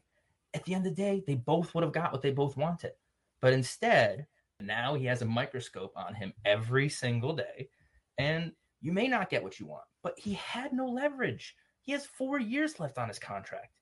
At 0.52 0.64
the 0.64 0.74
end 0.74 0.86
of 0.86 0.94
the 0.94 1.02
day, 1.02 1.22
they 1.26 1.36
both 1.36 1.74
would 1.74 1.84
have 1.84 1.92
got 1.92 2.12
what 2.12 2.22
they 2.22 2.30
both 2.30 2.56
wanted. 2.56 2.92
But 3.40 3.52
instead, 3.52 4.26
now 4.60 4.94
he 4.94 5.06
has 5.06 5.22
a 5.22 5.26
microscope 5.26 5.92
on 5.96 6.14
him 6.14 6.32
every 6.44 6.88
single 6.88 7.34
day. 7.34 7.70
And 8.18 8.52
you 8.80 8.92
may 8.92 9.08
not 9.08 9.30
get 9.30 9.42
what 9.42 9.58
you 9.58 9.66
want, 9.66 9.84
but 10.02 10.18
he 10.18 10.34
had 10.34 10.72
no 10.72 10.86
leverage. 10.86 11.56
He 11.90 11.94
has 11.94 12.06
four 12.06 12.38
years 12.38 12.78
left 12.78 12.98
on 12.98 13.08
his 13.08 13.18
contract. 13.18 13.74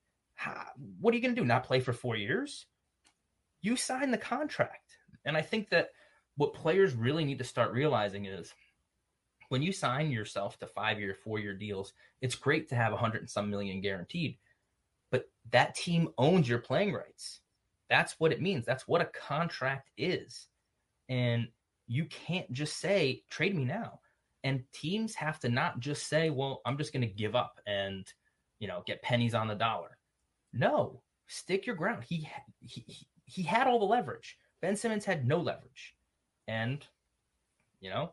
What 0.99 1.13
are 1.13 1.15
you 1.19 1.23
going 1.23 1.35
to 1.35 1.41
do? 1.43 1.47
Not 1.47 1.67
play 1.67 1.79
for 1.79 1.93
four 1.93 2.17
years? 2.17 2.65
You 3.61 3.77
signed 3.77 4.15
the 4.15 4.17
contract. 4.17 4.97
And 5.27 5.37
I 5.37 5.43
think 5.43 5.69
that 5.69 5.91
what 6.39 6.55
players 6.55 6.95
really 6.95 7.27
need 7.27 7.37
to 7.37 7.45
start 7.45 7.71
realizing 7.71 8.25
is 8.25 8.55
when 9.51 9.61
you 9.61 9.73
sign 9.73 10.11
yourself 10.11 10.59
to 10.61 10.67
five 10.67 10.99
year, 10.99 11.15
four 11.23 11.39
year 11.39 11.53
deals, 11.53 11.93
it's 12.23 12.35
great 12.35 12.71
to 12.71 12.77
have 12.77 12.95
a 12.95 12.97
hundred 12.97 13.21
and 13.21 13.29
some 13.29 13.51
million 13.51 13.83
guaranteed, 13.83 14.39
but 15.11 15.29
that 15.51 15.75
team 15.75 16.09
owns 16.17 16.49
your 16.49 16.61
playing 16.61 16.95
rights. 16.95 17.41
That's 17.91 18.19
what 18.19 18.33
it 18.33 18.41
means. 18.41 18.65
That's 18.65 18.89
what 18.89 19.03
a 19.03 19.11
contract 19.29 19.91
is. 19.99 20.47
And 21.11 21.49
you 21.87 22.07
can't 22.07 22.51
just 22.55 22.79
say 22.79 23.25
trade 23.29 23.55
me 23.55 23.67
now. 23.67 24.01
And 24.45 24.63
teams 24.73 25.15
have 25.17 25.41
to 25.41 25.49
not 25.49 25.81
just 25.81 26.09
say, 26.09 26.31
well, 26.31 26.61
I'm 26.65 26.79
just 26.79 26.93
going 26.93 27.07
to 27.07 27.13
give 27.13 27.35
up 27.35 27.61
and, 27.67 28.07
you 28.61 28.69
know, 28.69 28.83
get 28.87 29.03
pennies 29.03 29.35
on 29.35 29.49
the 29.49 29.55
dollar. 29.55 29.99
No, 30.53 31.03
stick 31.27 31.67
your 31.67 31.77
ground. 31.77 32.05
He, 32.09 32.29
he, 32.61 32.85
he 33.25 33.43
had 33.43 33.67
all 33.67 33.79
the 33.79 33.85
leverage. 33.85 34.39
Ben 34.63 34.77
Simmons 34.77 35.05
had 35.05 35.27
no 35.27 35.39
leverage. 35.39 35.95
And, 36.47 36.85
you 37.81 37.91
know, 37.91 38.13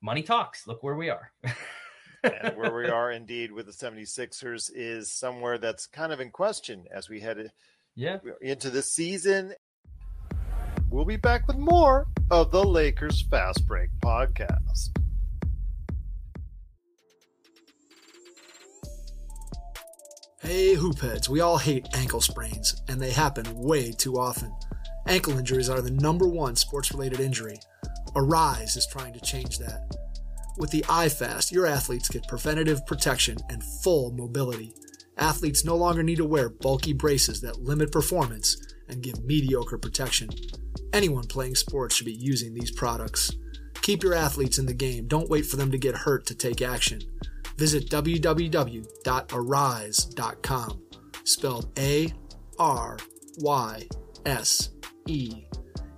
money 0.00 0.22
talks. 0.22 0.66
Look 0.66 0.82
where 0.82 0.96
we 0.96 1.10
are. 1.10 1.32
and 2.22 2.56
where 2.56 2.74
we 2.74 2.88
are 2.88 3.10
indeed 3.10 3.52
with 3.52 3.66
the 3.66 3.72
76ers 3.72 4.70
is 4.74 5.12
somewhere 5.12 5.58
that's 5.58 5.86
kind 5.86 6.12
of 6.12 6.20
in 6.20 6.30
question 6.30 6.84
as 6.92 7.08
we 7.08 7.20
head 7.20 7.50
yeah. 7.94 8.18
into 8.40 8.70
the 8.70 8.82
season. 8.82 9.54
We'll 10.90 11.04
be 11.04 11.16
back 11.16 11.46
with 11.48 11.58
more 11.58 12.06
of 12.30 12.52
the 12.52 12.62
Lakers 12.62 13.22
Fast 13.22 13.66
Break 13.66 13.90
podcast. 14.00 15.03
Hey, 20.44 20.76
hoopheads, 20.76 21.26
we 21.26 21.40
all 21.40 21.56
hate 21.56 21.88
ankle 21.94 22.20
sprains, 22.20 22.82
and 22.86 23.00
they 23.00 23.12
happen 23.12 23.46
way 23.56 23.92
too 23.92 24.18
often. 24.18 24.54
Ankle 25.06 25.38
injuries 25.38 25.70
are 25.70 25.80
the 25.80 25.90
number 25.90 26.28
one 26.28 26.54
sports 26.54 26.92
related 26.92 27.18
injury. 27.18 27.58
Aryse 28.14 28.76
is 28.76 28.86
trying 28.86 29.14
to 29.14 29.22
change 29.22 29.58
that. 29.58 29.96
With 30.58 30.70
the 30.70 30.82
iFast, 30.82 31.50
your 31.50 31.64
athletes 31.64 32.10
get 32.10 32.28
preventative 32.28 32.84
protection 32.84 33.38
and 33.48 33.64
full 33.82 34.12
mobility. 34.12 34.74
Athletes 35.16 35.64
no 35.64 35.76
longer 35.76 36.02
need 36.02 36.18
to 36.18 36.26
wear 36.26 36.50
bulky 36.50 36.92
braces 36.92 37.40
that 37.40 37.62
limit 37.62 37.90
performance 37.90 38.58
and 38.90 39.02
give 39.02 39.24
mediocre 39.24 39.78
protection. 39.78 40.28
Anyone 40.92 41.26
playing 41.26 41.54
sports 41.54 41.94
should 41.94 42.04
be 42.04 42.12
using 42.12 42.52
these 42.52 42.70
products. 42.70 43.32
Keep 43.80 44.02
your 44.02 44.12
athletes 44.12 44.58
in 44.58 44.66
the 44.66 44.74
game. 44.74 45.08
Don't 45.08 45.30
wait 45.30 45.46
for 45.46 45.56
them 45.56 45.70
to 45.70 45.78
get 45.78 45.94
hurt 45.94 46.26
to 46.26 46.34
take 46.34 46.60
action. 46.60 47.00
Visit 47.56 47.88
www.aryse.com, 47.88 50.82
spelled 51.24 51.78
A 51.78 52.12
R 52.58 52.98
Y 53.38 53.88
S 54.26 54.70
E, 55.06 55.44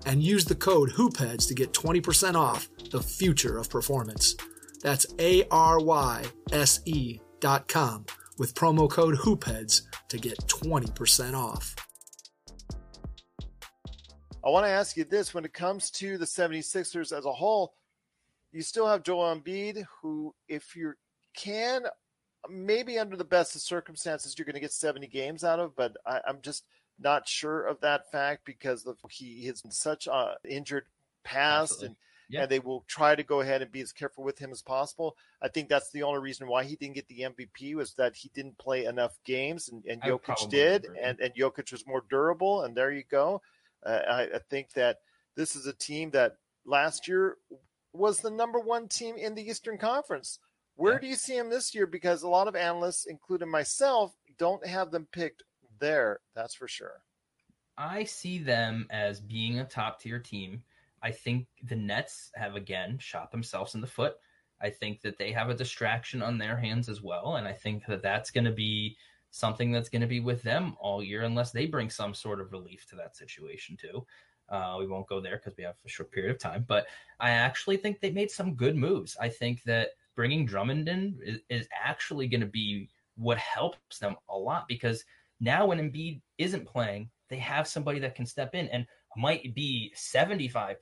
and 0.04 0.22
use 0.22 0.44
the 0.44 0.54
code 0.54 0.90
HOOPHEADS 0.90 1.46
to 1.46 1.54
get 1.54 1.72
20% 1.72 2.34
off 2.34 2.68
the 2.90 3.02
future 3.02 3.56
of 3.58 3.70
performance. 3.70 4.36
That's 4.82 5.06
A 5.18 5.44
R 5.50 5.80
Y 5.80 6.24
S 6.52 6.80
E 6.84 7.20
dot 7.40 7.68
com 7.68 8.04
with 8.38 8.54
promo 8.54 8.90
code 8.90 9.16
HOOPHEADS 9.16 9.82
to 10.08 10.18
get 10.18 10.38
20% 10.46 11.34
off. 11.34 11.74
I 14.44 14.50
want 14.50 14.64
to 14.64 14.70
ask 14.70 14.96
you 14.96 15.04
this 15.04 15.34
when 15.34 15.44
it 15.44 15.52
comes 15.52 15.90
to 15.92 16.18
the 16.18 16.24
76ers 16.24 17.16
as 17.16 17.24
a 17.24 17.32
whole, 17.32 17.74
you 18.52 18.62
still 18.62 18.86
have 18.86 19.02
Joel 19.02 19.34
Embiid, 19.34 19.84
who, 20.00 20.34
if 20.48 20.76
you 20.76 20.92
can, 21.36 21.84
maybe 22.50 22.98
under 22.98 23.16
the 23.16 23.24
best 23.24 23.54
of 23.54 23.62
circumstances, 23.62 24.34
you're 24.36 24.46
going 24.46 24.54
to 24.54 24.60
get 24.60 24.72
70 24.72 25.06
games 25.06 25.44
out 25.44 25.60
of, 25.60 25.76
but 25.76 25.96
I, 26.04 26.20
am 26.26 26.38
just 26.42 26.64
not 26.98 27.28
sure 27.28 27.66
of 27.66 27.80
that 27.82 28.10
fact 28.10 28.44
because 28.44 28.86
of, 28.86 28.96
he 29.10 29.46
has 29.46 29.62
been 29.62 29.70
such 29.70 30.08
an 30.10 30.34
injured 30.48 30.86
past 31.24 31.72
Absolutely. 31.72 31.86
and 31.86 31.96
yeah. 32.28 32.42
and 32.42 32.50
they 32.50 32.58
will 32.58 32.84
try 32.88 33.14
to 33.14 33.22
go 33.22 33.40
ahead 33.40 33.62
and 33.62 33.70
be 33.70 33.80
as 33.80 33.92
careful 33.92 34.24
with 34.24 34.38
him 34.38 34.50
as 34.50 34.62
possible. 34.62 35.16
I 35.40 35.48
think 35.48 35.68
that's 35.68 35.90
the 35.90 36.02
only 36.02 36.20
reason 36.20 36.48
why 36.48 36.64
he 36.64 36.76
didn't 36.76 36.94
get 36.94 37.08
the 37.08 37.20
MVP 37.20 37.74
was 37.74 37.94
that 37.94 38.16
he 38.16 38.30
didn't 38.34 38.58
play 38.58 38.84
enough 38.84 39.16
games, 39.24 39.68
and, 39.68 39.84
and 39.86 40.02
Jokic 40.02 40.48
did, 40.50 40.86
and, 41.00 41.20
and 41.20 41.34
Jokic 41.34 41.70
was 41.72 41.86
more 41.86 42.04
durable, 42.08 42.62
and 42.62 42.76
there 42.76 42.90
you 42.90 43.04
go. 43.08 43.42
Uh, 43.84 44.00
I, 44.08 44.22
I 44.22 44.40
think 44.50 44.72
that 44.72 44.98
this 45.36 45.54
is 45.54 45.66
a 45.66 45.72
team 45.72 46.10
that 46.10 46.36
last 46.64 47.06
year 47.06 47.36
was 47.92 48.20
the 48.20 48.30
number 48.30 48.58
one 48.58 48.88
team 48.88 49.16
in 49.16 49.34
the 49.34 49.48
Eastern 49.48 49.78
Conference. 49.78 50.38
Where 50.76 50.94
yeah. 50.94 51.00
do 51.00 51.06
you 51.08 51.16
see 51.16 51.36
him 51.36 51.50
this 51.50 51.74
year? 51.74 51.86
Because 51.86 52.22
a 52.22 52.28
lot 52.28 52.48
of 52.48 52.56
analysts, 52.56 53.06
including 53.06 53.50
myself, 53.50 54.14
don't 54.38 54.64
have 54.66 54.90
them 54.90 55.08
picked 55.12 55.42
there. 55.78 56.20
That's 56.34 56.54
for 56.54 56.68
sure. 56.68 57.02
I 57.76 58.04
see 58.04 58.38
them 58.38 58.86
as 58.90 59.20
being 59.20 59.58
a 59.58 59.64
top 59.64 60.00
tier 60.00 60.18
team 60.18 60.62
I 61.02 61.10
think 61.12 61.46
the 61.62 61.76
Nets 61.76 62.32
have 62.34 62.56
again 62.56 62.98
shot 62.98 63.30
themselves 63.30 63.76
in 63.76 63.80
the 63.80 63.86
foot. 63.86 64.16
I 64.60 64.70
think 64.70 65.02
that 65.02 65.18
they 65.18 65.30
have 65.32 65.50
a 65.50 65.54
distraction 65.54 66.20
on 66.20 66.38
their 66.38 66.56
hands 66.56 66.88
as 66.88 67.00
well, 67.02 67.36
and 67.36 67.46
I 67.46 67.52
think 67.52 67.86
that 67.86 68.02
that's 68.02 68.32
going 68.32 68.44
to 68.44 68.50
be 68.50 68.96
something 69.30 69.70
that's 69.70 69.90
going 69.90 70.00
to 70.00 70.08
be 70.08 70.18
with 70.20 70.42
them 70.42 70.76
all 70.80 71.04
year 71.04 71.22
unless 71.22 71.52
they 71.52 71.66
bring 71.66 71.90
some 71.90 72.12
sort 72.12 72.40
of 72.40 72.52
relief 72.52 72.86
to 72.88 72.96
that 72.96 73.16
situation 73.16 73.76
too. 73.76 74.04
Uh, 74.48 74.76
we 74.78 74.88
won't 74.88 75.08
go 75.08 75.20
there 75.20 75.36
because 75.36 75.56
we 75.56 75.64
have 75.64 75.76
a 75.84 75.88
short 75.88 76.10
period 76.10 76.30
of 76.30 76.40
time, 76.40 76.64
but 76.66 76.86
I 77.20 77.30
actually 77.30 77.76
think 77.76 78.00
they 78.00 78.10
made 78.10 78.30
some 78.30 78.54
good 78.54 78.76
moves. 78.76 79.16
I 79.20 79.28
think 79.28 79.62
that 79.64 79.90
bringing 80.16 80.46
Drummond 80.46 80.88
in 80.88 81.18
is, 81.22 81.40
is 81.48 81.68
actually 81.84 82.26
going 82.26 82.40
to 82.40 82.46
be 82.46 82.88
what 83.16 83.38
helps 83.38 83.98
them 83.98 84.16
a 84.28 84.36
lot 84.36 84.66
because 84.66 85.04
now 85.40 85.66
when 85.66 85.78
Embiid 85.78 86.20
isn't 86.38 86.66
playing, 86.66 87.10
they 87.28 87.36
have 87.36 87.68
somebody 87.68 88.00
that 88.00 88.14
can 88.14 88.26
step 88.26 88.54
in. 88.54 88.68
And 88.68 88.86
might 89.16 89.54
be 89.54 89.92
75%, 89.96 90.76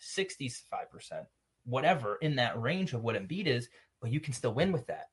65%, 0.00 1.26
whatever 1.64 2.16
in 2.16 2.36
that 2.36 2.60
range 2.60 2.94
of 2.94 3.02
what 3.02 3.14
Embiid 3.14 3.46
is, 3.46 3.68
but 4.00 4.10
you 4.10 4.20
can 4.20 4.32
still 4.32 4.54
win 4.54 4.72
with 4.72 4.86
that. 4.86 5.08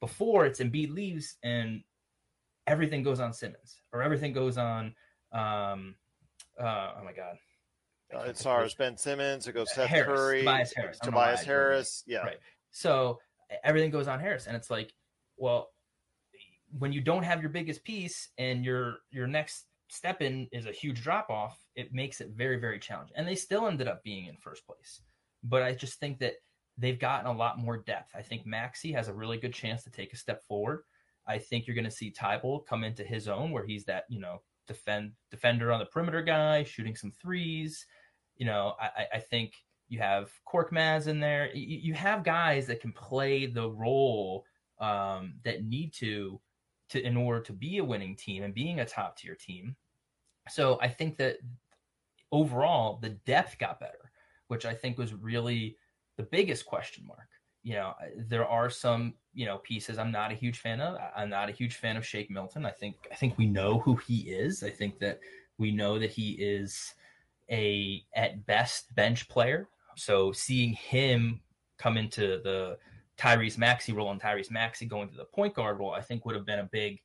Before 0.00 0.46
it's 0.46 0.60
Embiid 0.60 0.92
leaves 0.92 1.36
and 1.42 1.82
everything 2.66 3.02
goes 3.02 3.20
on 3.20 3.32
Simmons 3.32 3.80
or 3.92 4.02
everything 4.02 4.32
goes 4.32 4.56
on, 4.56 4.94
um, 5.32 5.96
uh, 6.60 6.92
oh 7.00 7.04
my 7.04 7.12
God. 7.12 7.36
Uh, 8.14 8.24
it's 8.28 8.46
ours, 8.46 8.74
Ben 8.74 8.96
Simmons. 8.96 9.48
It 9.48 9.54
goes 9.54 9.74
Seth 9.74 9.88
Harris, 9.88 10.20
Curry, 10.20 10.38
Tobias 10.40 10.72
Harris, 10.76 10.98
Tobias 11.00 11.42
Harris. 11.42 12.04
Yeah. 12.06 12.18
Right. 12.18 12.38
So 12.74 13.20
everything 13.62 13.90
goes 13.90 14.08
on 14.08 14.18
Harris. 14.18 14.46
And 14.46 14.56
it's 14.56 14.68
like, 14.68 14.92
well, 15.36 15.70
when 16.76 16.92
you 16.92 17.00
don't 17.00 17.22
have 17.22 17.40
your 17.40 17.50
biggest 17.50 17.84
piece 17.84 18.30
and 18.36 18.64
your 18.64 18.96
your 19.10 19.28
next 19.28 19.66
step 19.88 20.20
in 20.20 20.48
is 20.50 20.66
a 20.66 20.72
huge 20.72 21.00
drop 21.00 21.30
off, 21.30 21.56
it 21.76 21.94
makes 21.94 22.20
it 22.20 22.30
very, 22.34 22.58
very 22.58 22.80
challenging. 22.80 23.16
And 23.16 23.28
they 23.28 23.36
still 23.36 23.68
ended 23.68 23.86
up 23.86 24.02
being 24.02 24.26
in 24.26 24.36
first 24.36 24.66
place. 24.66 25.02
But 25.44 25.62
I 25.62 25.72
just 25.72 26.00
think 26.00 26.18
that 26.18 26.34
they've 26.76 26.98
gotten 26.98 27.26
a 27.26 27.32
lot 27.32 27.58
more 27.60 27.76
depth. 27.76 28.10
I 28.16 28.22
think 28.22 28.44
Maxey 28.44 28.90
has 28.92 29.06
a 29.06 29.14
really 29.14 29.38
good 29.38 29.54
chance 29.54 29.84
to 29.84 29.90
take 29.90 30.12
a 30.12 30.16
step 30.16 30.42
forward. 30.48 30.82
I 31.28 31.38
think 31.38 31.66
you're 31.66 31.76
going 31.76 31.84
to 31.84 31.90
see 31.90 32.10
Thybulle 32.12 32.66
come 32.66 32.82
into 32.82 33.04
his 33.04 33.28
own 33.28 33.52
where 33.52 33.64
he's 33.64 33.84
that, 33.84 34.04
you 34.08 34.18
know, 34.18 34.42
defend 34.66 35.12
defender 35.30 35.70
on 35.70 35.78
the 35.78 35.86
perimeter 35.86 36.22
guy, 36.22 36.64
shooting 36.64 36.96
some 36.96 37.12
threes. 37.12 37.86
You 38.36 38.46
know, 38.46 38.74
I, 38.80 39.06
I 39.14 39.18
think 39.20 39.52
you 39.94 40.00
have 40.00 40.32
Korkmaz 40.52 41.06
in 41.06 41.20
there. 41.20 41.54
You, 41.54 41.78
you 41.78 41.94
have 41.94 42.24
guys 42.24 42.66
that 42.66 42.80
can 42.80 42.92
play 42.92 43.46
the 43.46 43.70
role 43.70 44.44
um, 44.80 45.34
that 45.44 45.64
need 45.64 45.92
to 45.94 46.40
to 46.90 47.00
in 47.00 47.16
order 47.16 47.40
to 47.40 47.52
be 47.52 47.78
a 47.78 47.84
winning 47.84 48.16
team 48.16 48.42
and 48.42 48.52
being 48.52 48.80
a 48.80 48.84
top 48.84 49.16
tier 49.16 49.36
team. 49.36 49.76
So 50.48 50.78
I 50.82 50.88
think 50.88 51.16
that 51.18 51.36
overall 52.32 52.98
the 53.00 53.10
depth 53.10 53.58
got 53.58 53.80
better, 53.80 54.10
which 54.48 54.66
I 54.66 54.74
think 54.74 54.98
was 54.98 55.14
really 55.14 55.76
the 56.16 56.24
biggest 56.24 56.66
question 56.66 57.06
mark. 57.06 57.28
You 57.62 57.74
know, 57.74 57.94
there 58.16 58.46
are 58.46 58.68
some, 58.68 59.14
you 59.32 59.46
know, 59.46 59.58
pieces 59.58 59.96
I'm 59.96 60.12
not 60.12 60.32
a 60.32 60.34
huge 60.34 60.58
fan 60.58 60.80
of. 60.80 60.98
I'm 61.16 61.30
not 61.30 61.48
a 61.48 61.52
huge 61.52 61.76
fan 61.76 61.96
of 61.96 62.04
Shake 62.04 62.30
Milton. 62.30 62.66
I 62.66 62.72
think 62.72 62.96
I 63.12 63.14
think 63.14 63.38
we 63.38 63.46
know 63.46 63.78
who 63.78 63.94
he 63.94 64.22
is. 64.22 64.64
I 64.64 64.70
think 64.70 64.98
that 64.98 65.20
we 65.56 65.70
know 65.70 66.00
that 66.00 66.10
he 66.10 66.32
is 66.32 66.94
a 67.48 68.04
at 68.16 68.44
best 68.44 68.92
bench 68.94 69.28
player. 69.28 69.68
So 69.96 70.32
seeing 70.32 70.72
him 70.72 71.40
come 71.78 71.96
into 71.96 72.40
the 72.42 72.78
Tyrese 73.18 73.58
Maxey 73.58 73.92
role 73.92 74.10
and 74.10 74.20
Tyrese 74.20 74.50
Maxey 74.50 74.86
going 74.86 75.08
to 75.08 75.16
the 75.16 75.24
point 75.24 75.54
guard 75.54 75.78
role, 75.78 75.92
I 75.92 76.00
think 76.00 76.24
would 76.24 76.34
have 76.34 76.46
been 76.46 76.58
a 76.58 76.68
big, 76.70 77.00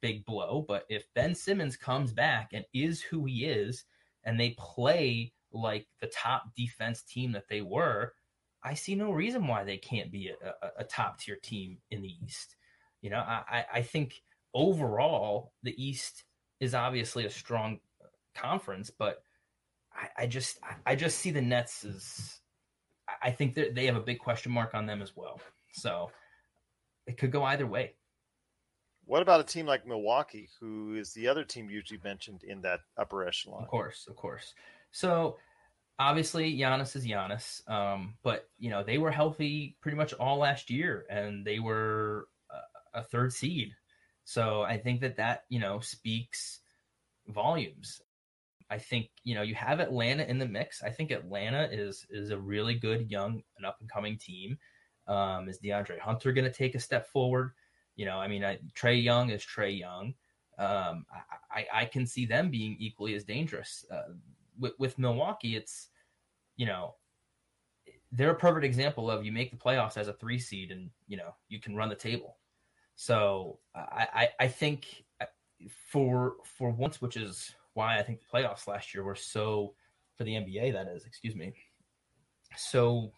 big 0.00 0.24
blow. 0.24 0.64
But 0.66 0.84
if 0.88 1.06
Ben 1.14 1.34
Simmons 1.34 1.76
comes 1.76 2.12
back 2.12 2.50
and 2.52 2.64
is 2.74 3.00
who 3.00 3.24
he 3.24 3.44
is, 3.44 3.84
and 4.24 4.38
they 4.38 4.56
play 4.58 5.32
like 5.52 5.86
the 6.00 6.06
top 6.08 6.44
defense 6.56 7.02
team 7.02 7.32
that 7.32 7.48
they 7.48 7.60
were, 7.60 8.14
I 8.62 8.74
see 8.74 8.94
no 8.94 9.12
reason 9.12 9.46
why 9.46 9.64
they 9.64 9.76
can't 9.76 10.10
be 10.10 10.30
a, 10.30 10.48
a, 10.66 10.70
a 10.78 10.84
top 10.84 11.18
tier 11.18 11.36
team 11.36 11.78
in 11.90 12.02
the 12.02 12.14
East. 12.24 12.56
You 13.02 13.10
know, 13.10 13.18
I, 13.18 13.66
I 13.72 13.82
think 13.82 14.22
overall 14.54 15.52
the 15.62 15.74
East 15.82 16.24
is 16.60 16.74
obviously 16.74 17.26
a 17.26 17.30
strong 17.30 17.80
conference, 18.34 18.90
but 18.90 19.22
I, 19.94 20.22
I 20.22 20.26
just 20.26 20.58
I 20.86 20.94
just 20.96 21.18
see 21.18 21.30
the 21.30 21.42
Nets 21.42 21.84
as 21.84 22.38
I 23.22 23.30
think 23.30 23.54
that 23.54 23.74
they 23.74 23.86
have 23.86 23.96
a 23.96 24.00
big 24.00 24.18
question 24.18 24.52
mark 24.52 24.74
on 24.74 24.86
them 24.86 25.02
as 25.02 25.16
well. 25.16 25.40
So 25.72 26.10
it 27.06 27.18
could 27.18 27.30
go 27.30 27.44
either 27.44 27.66
way. 27.66 27.94
What 29.06 29.22
about 29.22 29.40
a 29.40 29.44
team 29.44 29.66
like 29.66 29.86
Milwaukee, 29.86 30.48
who 30.60 30.94
is 30.94 31.12
the 31.12 31.28
other 31.28 31.44
team 31.44 31.68
usually 31.68 32.00
mentioned 32.02 32.42
in 32.42 32.62
that 32.62 32.80
upper 32.96 33.26
echelon? 33.26 33.62
Of 33.62 33.68
course, 33.68 34.06
of 34.08 34.16
course. 34.16 34.54
So 34.92 35.36
obviously 35.98 36.56
Giannis 36.56 36.96
is 36.96 37.06
Giannis, 37.06 37.68
um, 37.68 38.14
but 38.22 38.48
you 38.58 38.70
know 38.70 38.82
they 38.82 38.98
were 38.98 39.10
healthy 39.10 39.76
pretty 39.80 39.96
much 39.96 40.12
all 40.14 40.38
last 40.38 40.70
year, 40.70 41.04
and 41.10 41.44
they 41.44 41.58
were 41.58 42.28
a, 42.94 43.00
a 43.00 43.02
third 43.02 43.32
seed. 43.32 43.72
So 44.24 44.62
I 44.62 44.78
think 44.78 45.02
that 45.02 45.16
that 45.16 45.44
you 45.48 45.60
know 45.60 45.80
speaks 45.80 46.60
volumes. 47.28 48.00
I 48.70 48.78
think 48.78 49.10
you 49.22 49.34
know 49.34 49.42
you 49.42 49.54
have 49.54 49.80
Atlanta 49.80 50.24
in 50.24 50.38
the 50.38 50.48
mix. 50.48 50.82
I 50.82 50.90
think 50.90 51.10
Atlanta 51.10 51.68
is 51.70 52.06
is 52.10 52.30
a 52.30 52.38
really 52.38 52.74
good 52.74 53.10
young 53.10 53.42
and 53.56 53.66
up 53.66 53.76
and 53.80 53.90
coming 53.90 54.18
team. 54.18 54.58
Um, 55.06 55.48
is 55.48 55.60
DeAndre 55.60 55.98
Hunter 55.98 56.32
going 56.32 56.46
to 56.46 56.52
take 56.52 56.74
a 56.74 56.80
step 56.80 57.06
forward? 57.08 57.52
You 57.96 58.06
know, 58.06 58.18
I 58.18 58.26
mean, 58.26 58.42
I, 58.42 58.58
Trae 58.74 59.02
Young 59.02 59.30
is 59.30 59.44
Trae 59.44 59.78
Young. 59.78 60.14
Um, 60.58 61.04
I, 61.12 61.60
I, 61.60 61.66
I, 61.80 61.84
can 61.84 62.06
see 62.06 62.26
them 62.26 62.48
being 62.48 62.76
equally 62.78 63.14
as 63.14 63.24
dangerous. 63.24 63.84
Uh, 63.90 64.14
with, 64.58 64.72
with 64.78 64.98
Milwaukee, 64.98 65.56
it's 65.56 65.88
you 66.56 66.66
know 66.66 66.94
they're 68.12 68.30
a 68.30 68.36
perfect 68.36 68.64
example 68.64 69.10
of 69.10 69.24
you 69.24 69.32
make 69.32 69.50
the 69.50 69.56
playoffs 69.56 69.96
as 69.96 70.06
a 70.06 70.12
three 70.12 70.38
seed 70.38 70.70
and 70.70 70.90
you 71.08 71.16
know 71.16 71.34
you 71.48 71.60
can 71.60 71.76
run 71.76 71.88
the 71.88 71.94
table. 71.94 72.36
So 72.96 73.58
I, 73.74 74.06
I, 74.14 74.28
I 74.40 74.48
think 74.48 75.04
uh, 75.20 75.26
for 75.90 76.36
for 76.44 76.70
once, 76.70 77.02
which 77.02 77.16
is 77.16 77.54
why 77.74 77.98
I 77.98 78.02
think 78.02 78.20
the 78.20 78.38
playoffs 78.38 78.66
last 78.66 78.94
year 78.94 79.04
were 79.04 79.14
so 79.14 79.74
for 80.16 80.24
the 80.24 80.32
NBA 80.32 80.72
that 80.72 80.88
is, 80.88 81.04
excuse 81.04 81.34
me, 81.34 81.52
so 82.56 83.12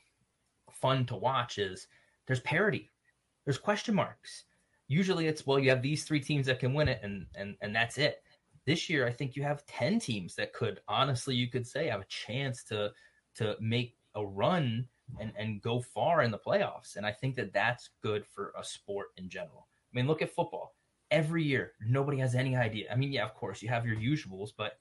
fun 0.73 1.07
to 1.07 1.17
watch 1.17 1.59
is 1.59 1.87
there's 2.27 2.41
parity. 2.41 2.91
There's 3.45 3.59
question 3.59 3.95
marks. 3.95 4.45
Usually 4.89 5.27
it's 5.27 5.47
well, 5.47 5.59
you 5.59 5.71
have 5.71 5.83
these 5.83 6.05
three 6.05 6.21
teams 6.21 6.47
that 6.47 6.61
can 6.61 6.75
win 6.75 6.89
it 6.89 7.01
and 7.03 7.27
and 7.35 7.57
and 7.61 7.75
that's 7.75 7.99
it. 7.99 8.23
This 8.67 8.89
year 8.89 9.07
I 9.07 9.13
think 9.13 9.37
you 9.37 9.43
have 9.43 9.67
10 9.67 10.01
teams 10.01 10.35
that 10.37 10.53
could 10.53 10.81
honestly 10.89 11.35
you 11.35 11.49
could 11.49 11.67
say 11.67 11.89
have 11.89 12.01
a 12.01 12.07
chance 12.07 12.65
to 12.65 12.93
to 13.37 13.57
make 13.61 13.97
a 14.15 14.25
run 14.25 14.87
and 15.21 15.33
and 15.37 15.63
go 15.63 15.81
far 15.81 16.23
in 16.23 16.31
the 16.31 16.39
playoffs. 16.39 16.97
And 16.97 17.05
I 17.05 17.13
think 17.13 17.35
that 17.37 17.53
that's 17.53 17.91
good 18.03 18.27
for 18.27 18.53
a 18.59 18.65
sport 18.65 19.09
in 19.17 19.29
general. 19.29 19.69
I 19.93 19.97
mean, 19.97 20.07
look 20.07 20.23
at 20.23 20.31
football 20.31 20.76
every 21.11 21.45
year. 21.45 21.73
Nobody 21.81 22.19
has 22.19 22.35
any 22.35 22.57
idea. 22.57 22.93
I 22.93 22.97
mean, 22.97 23.13
yeah, 23.13 23.25
of 23.25 23.35
course, 23.35 23.63
you 23.63 23.69
have 23.69 23.87
your 23.87 23.97
usuals, 23.97 24.51
but 24.57 24.79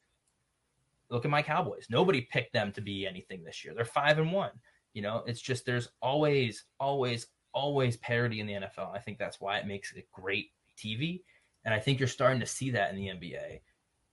look 1.09 1.25
at 1.25 1.31
my 1.31 1.41
Cowboys. 1.41 1.87
Nobody 1.89 2.21
picked 2.21 2.53
them 2.53 2.71
to 2.73 2.81
be 2.81 3.05
anything 3.05 3.43
this 3.43 3.63
year. 3.63 3.73
They're 3.73 3.85
five 3.85 4.17
and 4.17 4.31
one. 4.31 4.51
You 4.93 5.01
know, 5.01 5.23
it's 5.27 5.41
just 5.41 5.65
there's 5.65 5.89
always, 6.01 6.63
always, 6.79 7.27
always 7.53 7.97
parity 7.97 8.39
in 8.39 8.47
the 8.47 8.53
NFL. 8.53 8.93
I 8.93 8.99
think 8.99 9.17
that's 9.17 9.39
why 9.39 9.57
it 9.57 9.67
makes 9.67 9.93
it 9.93 10.09
great 10.11 10.51
TV. 10.77 11.21
And 11.63 11.73
I 11.73 11.79
think 11.79 11.99
you're 11.99 12.07
starting 12.07 12.39
to 12.39 12.45
see 12.45 12.71
that 12.71 12.91
in 12.91 12.95
the 12.95 13.07
NBA 13.07 13.61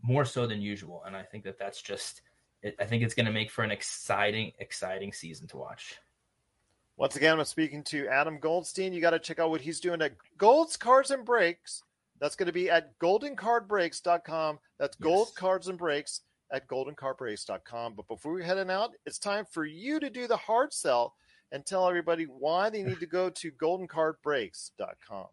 more 0.03 0.25
so 0.25 0.47
than 0.47 0.61
usual. 0.61 1.03
And 1.07 1.17
I 1.17 1.23
think 1.23 1.45
that 1.45 1.59
that's 1.59 1.81
just, 1.81 2.23
I 2.81 2.85
think 2.85 3.03
it's 3.03 3.15
going 3.15 3.27
to 3.27 3.33
make 3.33 3.51
for 3.51 3.63
an 3.63 3.71
exciting, 3.71 4.53
exciting 4.59 5.13
season 5.13 5.47
to 5.49 5.57
watch. 5.57 5.99
Once 6.97 7.17
again, 7.17 7.39
I'm 7.39 7.45
speaking 7.45 7.83
to 7.85 8.09
Adam 8.09 8.39
Goldstein. 8.39 8.93
You 8.93 9.01
got 9.01 9.11
to 9.11 9.19
check 9.19 9.39
out 9.39 9.51
what 9.51 9.61
he's 9.61 9.81
doing 9.81 10.03
at 10.03 10.13
Gold's 10.37 10.77
Cars 10.77 11.11
and 11.11 11.25
Breaks. 11.25 11.83
That's 12.23 12.37
going 12.37 12.47
to 12.47 12.53
be 12.53 12.71
at 12.71 12.97
goldencardbreaks.com. 13.01 14.61
That's 14.79 14.97
yes. 15.01 15.05
Gold 15.05 15.35
Cards 15.35 15.67
and 15.67 15.77
Breaks 15.77 16.21
at 16.53 16.69
goldencardbreaks.com. 16.69 17.95
But 17.97 18.07
before 18.07 18.33
we 18.33 18.45
heading 18.45 18.71
out, 18.71 18.91
it's 19.05 19.19
time 19.19 19.45
for 19.51 19.65
you 19.65 19.99
to 19.99 20.09
do 20.09 20.29
the 20.29 20.37
hard 20.37 20.73
sell 20.73 21.17
and 21.51 21.67
tell 21.67 21.89
everybody 21.89 22.25
why 22.25 22.71
they 22.71 22.85
need 22.85 23.01
to 23.01 23.07
go 23.07 23.29
to 23.29 23.51
goldencardbreaks.com. 23.51 25.27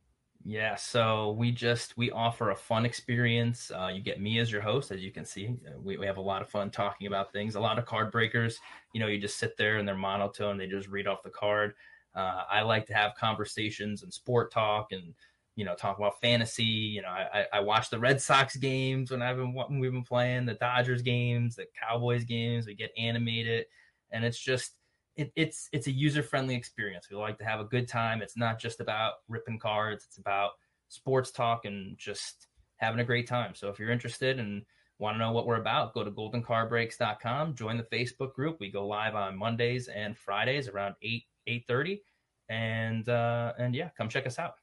Yeah, 0.43 0.75
so 0.78 1.34
we 1.34 1.52
just 1.52 1.95
we 1.95 2.10
offer 2.10 2.49
a 2.49 2.56
fun 2.56 2.86
experience. 2.86 3.71
Uh, 3.71 3.91
you 3.93 4.02
get 4.02 4.19
me 4.19 4.39
as 4.39 4.52
your 4.52 4.62
host, 4.62 4.89
as 4.89 5.02
you 5.02 5.12
can 5.12 5.25
see. 5.25 5.54
We, 5.84 5.97
we 5.97 6.08
have 6.08 6.17
a 6.17 6.21
lot 6.21 6.41
of 6.41 6.49
fun 6.49 6.71
talking 6.71 7.06
about 7.06 7.32
things. 7.32 7.54
A 7.54 7.60
lot 7.60 7.78
of 7.78 7.86
card 7.86 8.12
breakers, 8.12 8.58
you 8.93 8.99
know, 8.99 9.08
you 9.08 9.19
just 9.19 9.38
sit 9.38 9.58
there 9.58 9.78
and 9.78 9.88
they're 9.88 9.95
monotone. 9.95 10.58
They 10.58 10.65
just 10.65 10.88
read 10.88 11.06
off 11.06 11.21
the 11.21 11.30
card. 11.30 11.75
Uh, 12.15 12.43
I 12.49 12.62
like 12.62 12.88
to 12.88 12.93
have 12.95 13.13
conversations 13.15 14.02
and 14.02 14.12
sport 14.12 14.52
talk 14.52 14.91
and 14.91 15.13
you 15.59 15.65
know, 15.65 15.75
talk 15.75 15.97
about 15.97 16.21
fantasy. 16.21 16.63
You 16.63 17.01
know, 17.01 17.09
I, 17.09 17.45
I 17.51 17.59
watch 17.59 17.89
the 17.89 17.99
Red 17.99 18.21
Sox 18.21 18.55
games 18.55 19.11
when 19.11 19.21
I've 19.21 19.35
been 19.35 19.53
when 19.53 19.77
we've 19.79 19.91
been 19.91 20.05
playing 20.05 20.45
the 20.45 20.53
Dodgers 20.53 21.01
games, 21.01 21.57
the 21.57 21.65
Cowboys 21.77 22.23
games. 22.23 22.65
We 22.65 22.75
get 22.75 22.93
animated, 22.97 23.65
and 24.09 24.23
it's 24.23 24.39
just 24.39 24.71
it, 25.17 25.33
it's 25.35 25.67
it's 25.73 25.87
a 25.87 25.91
user 25.91 26.23
friendly 26.23 26.55
experience. 26.55 27.09
We 27.11 27.17
like 27.17 27.37
to 27.39 27.43
have 27.43 27.59
a 27.59 27.65
good 27.65 27.89
time. 27.89 28.21
It's 28.21 28.37
not 28.37 28.57
just 28.57 28.79
about 28.79 29.15
ripping 29.27 29.59
cards. 29.59 30.05
It's 30.07 30.17
about 30.17 30.51
sports 30.87 31.29
talk 31.29 31.65
and 31.65 31.97
just 31.97 32.47
having 32.77 33.01
a 33.01 33.05
great 33.05 33.27
time. 33.27 33.53
So 33.53 33.67
if 33.67 33.79
you're 33.79 33.91
interested 33.91 34.39
and 34.39 34.63
want 34.97 35.15
to 35.15 35.19
know 35.19 35.33
what 35.33 35.45
we're 35.45 35.59
about, 35.59 35.93
go 35.93 36.05
to 36.05 36.11
goldencardbreaks.com, 36.11 37.55
join 37.55 37.75
the 37.75 37.83
Facebook 37.83 38.33
group. 38.33 38.61
We 38.61 38.71
go 38.71 38.87
live 38.87 39.15
on 39.15 39.37
Mondays 39.37 39.89
and 39.89 40.17
Fridays 40.17 40.69
around 40.69 40.95
8 41.01 41.21
8:30 41.49 41.99
and 42.47 43.09
uh 43.09 43.51
and 43.59 43.75
yeah, 43.75 43.89
come 43.97 44.07
check 44.07 44.25
us 44.25 44.39
out. 44.39 44.53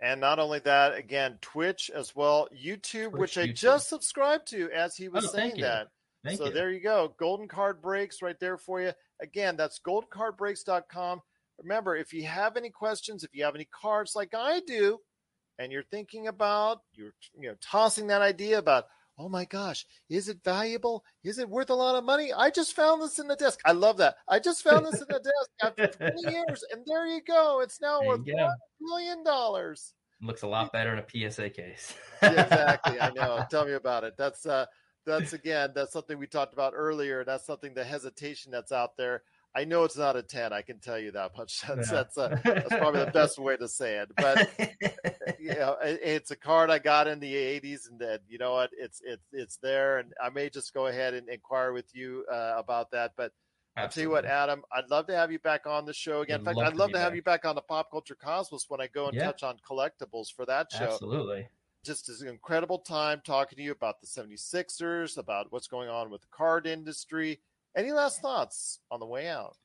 And 0.00 0.20
not 0.20 0.38
only 0.38 0.58
that, 0.60 0.94
again, 0.94 1.38
Twitch 1.40 1.90
as 1.94 2.14
well, 2.14 2.48
YouTube, 2.54 3.10
Twitch, 3.10 3.20
which 3.20 3.38
I 3.38 3.46
just 3.46 3.88
subscribed 3.88 4.48
to 4.48 4.70
as 4.70 4.94
he 4.94 5.08
was 5.08 5.24
oh, 5.24 5.28
saying 5.28 5.60
that. 5.60 5.88
Thank 6.24 6.38
so 6.38 6.46
you. 6.46 6.52
there 6.52 6.70
you 6.70 6.80
go. 6.80 7.14
Golden 7.18 7.48
Card 7.48 7.80
Breaks 7.80 8.20
right 8.20 8.38
there 8.38 8.58
for 8.58 8.80
you. 8.80 8.92
Again, 9.22 9.56
that's 9.56 9.80
goldencardbreaks.com. 9.86 11.20
Remember, 11.62 11.96
if 11.96 12.12
you 12.12 12.24
have 12.24 12.56
any 12.56 12.68
questions, 12.68 13.24
if 13.24 13.30
you 13.32 13.44
have 13.44 13.54
any 13.54 13.68
cards 13.72 14.14
like 14.14 14.34
I 14.36 14.60
do, 14.66 14.98
and 15.58 15.72
you're 15.72 15.84
thinking 15.84 16.26
about, 16.26 16.80
you're 16.92 17.14
you 17.38 17.48
know, 17.48 17.54
tossing 17.62 18.08
that 18.08 18.22
idea 18.22 18.58
about, 18.58 18.84
oh 19.18 19.28
my 19.28 19.44
gosh, 19.44 19.86
is 20.08 20.28
it 20.28 20.38
valuable? 20.44 21.04
Is 21.24 21.38
it 21.38 21.48
worth 21.48 21.70
a 21.70 21.74
lot 21.74 21.96
of 21.96 22.04
money? 22.04 22.32
I 22.32 22.50
just 22.50 22.74
found 22.74 23.02
this 23.02 23.18
in 23.18 23.28
the 23.28 23.36
desk. 23.36 23.60
I 23.64 23.72
love 23.72 23.96
that. 23.98 24.16
I 24.28 24.38
just 24.38 24.62
found 24.62 24.86
this 24.86 25.00
in 25.00 25.06
the 25.08 25.20
desk 25.20 25.50
after 25.62 25.86
20 25.86 26.20
years, 26.32 26.64
and 26.72 26.82
there 26.86 27.06
you 27.06 27.20
go. 27.26 27.60
It's 27.60 27.80
now 27.80 28.02
worth 28.02 28.20
$1 28.20 28.48
million. 28.80 29.24
Looks 30.22 30.42
a 30.42 30.46
lot 30.46 30.72
better 30.72 30.92
in 30.92 30.98
a 30.98 31.30
PSA 31.30 31.50
case. 31.50 31.94
yeah, 32.22 32.30
exactly. 32.30 33.00
I 33.00 33.10
know. 33.10 33.44
Tell 33.50 33.66
me 33.66 33.72
about 33.72 34.04
it. 34.04 34.14
That's 34.16 34.46
uh 34.46 34.66
that's 35.04 35.34
again, 35.34 35.70
that's 35.74 35.92
something 35.92 36.18
we 36.18 36.26
talked 36.26 36.52
about 36.52 36.72
earlier. 36.74 37.22
That's 37.24 37.46
something 37.46 37.74
the 37.74 37.84
hesitation 37.84 38.50
that's 38.50 38.72
out 38.72 38.96
there. 38.96 39.22
I 39.56 39.64
know 39.64 39.84
it's 39.84 39.96
not 39.96 40.16
a 40.16 40.22
10. 40.22 40.52
I 40.52 40.60
can 40.60 40.78
tell 40.80 40.98
you 40.98 41.12
that 41.12 41.34
much. 41.36 41.62
That's, 41.66 41.90
yeah. 41.90 41.94
that's, 41.94 42.18
uh, 42.18 42.38
that's 42.44 42.68
probably 42.68 43.04
the 43.06 43.10
best 43.10 43.38
way 43.38 43.56
to 43.56 43.66
say 43.66 43.96
it. 43.96 44.10
But, 44.14 44.50
you 45.40 45.54
know, 45.54 45.78
it, 45.82 46.00
it's 46.02 46.30
a 46.30 46.36
card 46.36 46.70
I 46.70 46.78
got 46.78 47.06
in 47.06 47.20
the 47.20 47.32
80s 47.32 47.90
and 47.90 47.98
then, 47.98 48.18
you 48.28 48.36
know 48.36 48.52
what, 48.52 48.70
it's, 48.78 49.00
it's, 49.02 49.24
it's 49.32 49.56
there. 49.56 49.98
And 49.98 50.12
I 50.22 50.28
may 50.28 50.50
just 50.50 50.74
go 50.74 50.88
ahead 50.88 51.14
and 51.14 51.26
inquire 51.30 51.72
with 51.72 51.86
you 51.94 52.26
uh, 52.30 52.54
about 52.56 52.90
that. 52.90 53.12
But 53.16 53.32
I'll 53.78 53.88
tell 53.88 54.02
you 54.02 54.10
what, 54.10 54.26
Adam, 54.26 54.62
I'd 54.74 54.90
love 54.90 55.06
to 55.06 55.16
have 55.16 55.32
you 55.32 55.38
back 55.38 55.66
on 55.66 55.86
the 55.86 55.94
show 55.94 56.20
again. 56.20 56.40
In 56.40 56.44
fact, 56.44 56.58
I'd 56.58 56.76
love 56.76 56.90
to, 56.90 56.94
to 56.94 57.00
have 57.00 57.12
back. 57.12 57.16
you 57.16 57.22
back 57.22 57.44
on 57.46 57.54
the 57.54 57.62
Pop 57.62 57.90
Culture 57.90 58.14
Cosmos 58.14 58.66
when 58.68 58.82
I 58.82 58.88
go 58.88 59.06
and 59.06 59.16
yeah. 59.16 59.24
touch 59.24 59.42
on 59.42 59.56
collectibles 59.68 60.30
for 60.34 60.44
that 60.44 60.70
show. 60.70 60.84
Absolutely. 60.84 61.48
Just 61.82 62.10
an 62.20 62.28
incredible 62.28 62.80
time 62.80 63.22
talking 63.24 63.56
to 63.56 63.62
you 63.62 63.72
about 63.72 64.00
the 64.02 64.06
76ers, 64.06 65.16
about 65.16 65.46
what's 65.50 65.68
going 65.68 65.88
on 65.88 66.10
with 66.10 66.20
the 66.20 66.28
card 66.30 66.66
industry 66.66 67.40
any 67.76 67.92
last 67.92 68.20
thoughts 68.20 68.80
on 68.90 69.00
the 69.00 69.06
way 69.06 69.28
out? 69.28 69.56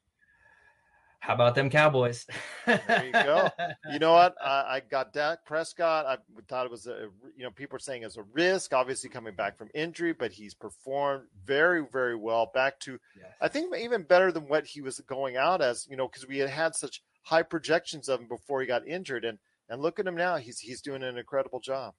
How 1.20 1.36
about 1.36 1.54
them 1.54 1.70
Cowboys? 1.70 2.26
there 2.66 3.06
you 3.06 3.12
go. 3.12 3.48
You 3.92 4.00
know 4.00 4.14
what? 4.14 4.34
I, 4.44 4.48
I, 4.48 4.82
got 4.90 5.14
Dak 5.14 5.46
Prescott. 5.46 6.08
I 6.08 6.18
thought 6.48 6.66
it 6.66 6.72
was 6.72 6.88
a, 6.88 7.10
you 7.38 7.44
know, 7.44 7.52
people 7.52 7.76
are 7.76 7.80
saying 7.80 8.02
it's 8.02 8.18
a 8.18 8.24
risk, 8.34 8.74
obviously 8.74 9.08
coming 9.08 9.36
back 9.36 9.56
from 9.56 9.70
injury, 9.76 10.14
but 10.14 10.32
he's 10.32 10.56
performed 10.56 11.26
very, 11.46 11.86
very 11.94 12.16
well. 12.16 12.50
Back 12.56 12.80
to, 12.82 12.98
yes. 13.16 13.28
I 13.40 13.50
think, 13.50 13.76
even 13.78 14.02
better 14.02 14.32
than 14.32 14.48
what 14.48 14.66
he 14.66 14.82
was 14.82 15.00
going 15.02 15.38
out 15.38 15.62
as, 15.62 15.88
you 15.88 15.96
know, 15.96 16.08
because 16.08 16.28
we 16.28 16.40
had 16.40 16.50
had 16.50 16.76
such 16.76 17.04
high 17.24 17.44
projections 17.44 18.10
of 18.10 18.20
him 18.20 18.28
before 18.28 18.62
he 18.62 18.68
got 18.68 18.88
injured, 18.88 19.26
and 19.26 19.38
and 19.70 19.82
look 19.82 20.00
at 20.00 20.08
him 20.08 20.16
now. 20.16 20.38
He's 20.38 20.60
he's 20.60 20.82
doing 20.82 21.04
an 21.04 21.18
incredible 21.18 21.60
job. 21.60 21.94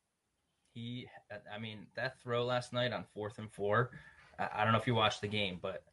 He, 0.75 1.07
I 1.55 1.59
mean, 1.59 1.87
that 1.96 2.20
throw 2.22 2.44
last 2.44 2.72
night 2.72 2.92
on 2.92 3.05
fourth 3.14 3.38
and 3.38 3.53
four. 3.53 3.90
I, 4.38 4.48
I 4.57 4.64
don't 4.64 4.72
know 4.72 4.79
if 4.79 4.87
you 4.87 4.94
watched 4.94 5.20
the 5.20 5.29
game, 5.29 5.59
but 5.61 5.85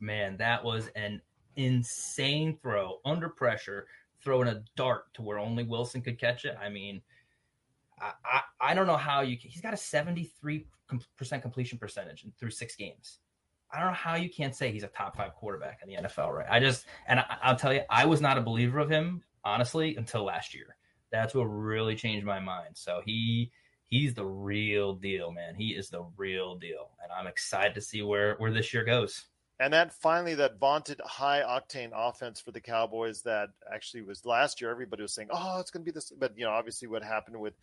man, 0.00 0.36
that 0.38 0.64
was 0.64 0.88
an 0.94 1.20
insane 1.56 2.58
throw 2.62 3.00
under 3.04 3.28
pressure, 3.28 3.86
throwing 4.22 4.48
a 4.48 4.62
dart 4.76 5.12
to 5.14 5.22
where 5.22 5.38
only 5.38 5.64
Wilson 5.64 6.02
could 6.02 6.18
catch 6.18 6.44
it. 6.44 6.56
I 6.60 6.68
mean, 6.68 7.02
I, 8.00 8.12
I, 8.24 8.40
I 8.60 8.74
don't 8.74 8.86
know 8.86 8.96
how 8.96 9.20
you 9.20 9.38
can, 9.38 9.50
he's 9.50 9.62
got 9.62 9.74
a 9.74 9.76
73% 9.76 10.64
completion 11.42 11.78
percentage 11.78 12.24
through 12.38 12.50
six 12.50 12.76
games. 12.76 13.18
I 13.72 13.78
don't 13.78 13.88
know 13.88 13.94
how 13.94 14.16
you 14.16 14.28
can't 14.28 14.54
say 14.54 14.72
he's 14.72 14.82
a 14.82 14.88
top 14.88 15.16
five 15.16 15.34
quarterback 15.34 15.80
in 15.82 15.88
the 15.88 16.08
NFL, 16.08 16.32
right? 16.32 16.46
I 16.50 16.58
just, 16.58 16.86
and 17.06 17.20
I, 17.20 17.50
will 17.50 17.58
tell 17.58 17.72
you, 17.72 17.82
I 17.88 18.04
was 18.04 18.20
not 18.20 18.36
a 18.36 18.40
believer 18.40 18.80
of 18.80 18.90
him, 18.90 19.22
honestly, 19.44 19.94
until 19.96 20.24
last 20.24 20.54
year. 20.54 20.76
That's 21.12 21.34
what 21.34 21.44
really 21.44 21.94
changed 21.94 22.26
my 22.26 22.40
mind. 22.40 22.70
So 22.74 23.00
he, 23.04 23.52
he's 23.90 24.14
the 24.14 24.24
real 24.24 24.94
deal, 24.94 25.32
man. 25.32 25.54
He 25.54 25.70
is 25.70 25.90
the 25.90 26.04
real 26.16 26.56
deal, 26.56 26.90
and 27.02 27.12
I'm 27.12 27.26
excited 27.26 27.74
to 27.74 27.80
see 27.80 28.02
where 28.02 28.36
where 28.36 28.52
this 28.52 28.72
year 28.72 28.84
goes. 28.84 29.26
And 29.58 29.74
that 29.74 29.92
finally, 29.92 30.34
that 30.36 30.58
vaunted 30.58 31.02
high 31.04 31.42
octane 31.42 31.90
offense 31.94 32.40
for 32.40 32.50
the 32.50 32.62
Cowboys 32.62 33.22
that 33.22 33.50
actually 33.70 34.02
was 34.02 34.24
last 34.24 34.60
year. 34.60 34.70
Everybody 34.70 35.02
was 35.02 35.12
saying, 35.12 35.28
"Oh, 35.30 35.60
it's 35.60 35.70
going 35.70 35.84
to 35.84 35.90
be 35.90 35.94
this," 35.94 36.10
but 36.18 36.32
you 36.38 36.44
know, 36.44 36.52
obviously, 36.52 36.88
what 36.88 37.02
happened 37.02 37.38
with 37.38 37.54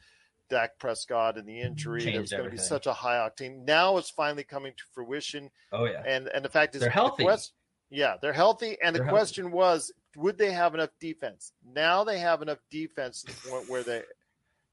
Dak 0.50 0.78
Prescott 0.78 1.38
and 1.38 1.48
the 1.48 1.60
injury, 1.60 2.02
Changed 2.02 2.20
was 2.20 2.32
going 2.32 2.44
to 2.44 2.50
be 2.52 2.58
such 2.58 2.86
a 2.86 2.94
high 2.94 3.28
octane. 3.28 3.66
Now 3.66 3.98
it's 3.98 4.12
finally 4.12 4.44
coming 4.44 4.74
to 4.74 4.84
fruition. 4.94 5.50
Oh 5.72 5.86
yeah, 5.86 6.04
and 6.06 6.28
and 6.28 6.46
the 6.46 6.50
fact 6.50 6.76
is, 6.76 6.82
they're 6.82 6.90
healthy. 6.90 7.24
The 7.24 7.30
quest- 7.30 7.54
yeah, 7.90 8.16
they're 8.22 8.34
healthy, 8.34 8.78
and 8.84 8.96
they're 8.96 9.06
the 9.06 9.10
question 9.10 9.46
healthy. 9.46 9.56
was, 9.56 9.92
would 10.18 10.38
they 10.38 10.52
have 10.52 10.74
enough 10.74 10.90
defense? 11.00 11.54
Now 11.66 12.04
they 12.04 12.20
have 12.20 12.42
enough 12.42 12.60
defense 12.70 13.24
to 13.24 13.28
the 13.28 13.50
point 13.50 13.70
where 13.70 13.82
they 13.82 14.04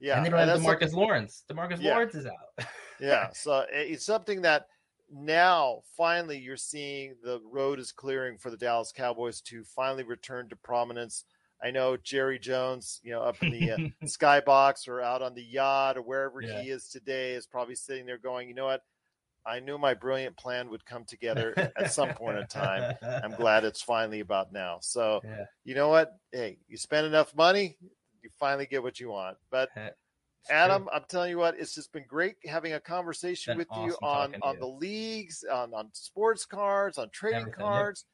yeah, 0.05 0.17
and 0.17 0.27
they 0.27 0.31
don't 0.31 0.41
and 0.41 0.51
have 0.51 0.61
Demarcus 0.61 0.93
Lawrence. 0.93 1.45
Demarcus 1.51 1.81
yeah. 1.81 1.93
Lawrence 1.93 2.15
is 2.15 2.27
out. 2.27 2.67
yeah, 3.01 3.29
so 3.33 3.65
it's 3.71 4.05
something 4.05 4.43
that 4.43 4.67
now 5.11 5.81
finally 5.97 6.39
you're 6.39 6.57
seeing 6.57 7.15
the 7.23 7.41
road 7.51 7.79
is 7.79 7.93
clearing 7.93 8.37
for 8.39 8.51
the 8.51 8.57
Dallas 8.57 8.93
Cowboys 8.93 9.41
to 9.43 9.65
finally 9.65 10.03
return 10.05 10.49
to 10.49 10.57
prominence. 10.57 11.25
I 11.63 11.71
know 11.71 11.97
Jerry 11.97 12.39
Jones, 12.39 13.01
you 13.03 13.13
know, 13.13 13.23
up 13.23 13.43
in 13.43 13.51
the 13.51 13.71
uh, 13.71 13.77
skybox 14.05 14.87
or 14.89 15.01
out 15.01 15.23
on 15.23 15.35
the 15.35 15.43
yacht 15.43 15.97
or 15.97 16.03
wherever 16.03 16.43
Yeah. 16.43 16.61
he 16.61 16.71
is 16.71 16.89
today, 16.89 17.33
is 17.33 17.47
probably 17.47 17.75
sitting 17.75 18.05
there 18.05 18.19
going, 18.19 18.49
you 18.49 18.55
know 18.55 18.67
what? 18.67 18.83
I 19.47 19.61
knew 19.61 19.77
my 19.79 19.95
brilliant 19.95 20.37
plan 20.37 20.71
would 20.71 20.85
come 20.87 21.05
together 21.05 21.55
at 21.77 21.93
some 21.93 22.11
point 22.15 22.39
in 22.39 22.47
time. 22.47 22.95
I'm 23.03 23.35
glad 23.37 23.65
it's 23.65 23.83
finally 23.83 24.21
about 24.21 24.53
now. 24.53 24.79
So, 24.81 25.21
Yeah. 25.23 25.45
you 25.65 25.75
know 25.75 25.89
what? 25.89 26.13
Hey, 26.33 26.59
you 26.67 26.77
spend 26.77 27.07
enough 27.07 27.35
money, 27.37 27.77
you 28.25 28.31
finally 28.39 28.67
get 28.67 28.83
what 28.83 28.99
you 28.99 29.11
want. 29.11 29.37
But 29.51 29.71
Adam, 30.51 30.83
true. 30.83 30.91
I'm 30.93 31.05
telling 31.09 31.31
you 31.31 31.39
what, 31.39 31.59
it's 31.59 31.75
just 31.75 31.93
been 31.93 32.05
great 32.09 32.37
having 32.45 32.73
a 32.73 32.81
conversation 32.81 33.57
with 33.57 33.69
you 33.77 33.97
on 34.03 34.35
on 34.43 34.55
you. 34.55 34.61
the 34.61 34.67
leagues, 34.67 35.45
on 35.51 35.73
on 35.73 35.91
sports 35.93 36.45
cards, 36.45 36.99
on 36.99 37.11
trading 37.11 37.41
Everything, 37.41 37.65
cards. 37.65 38.05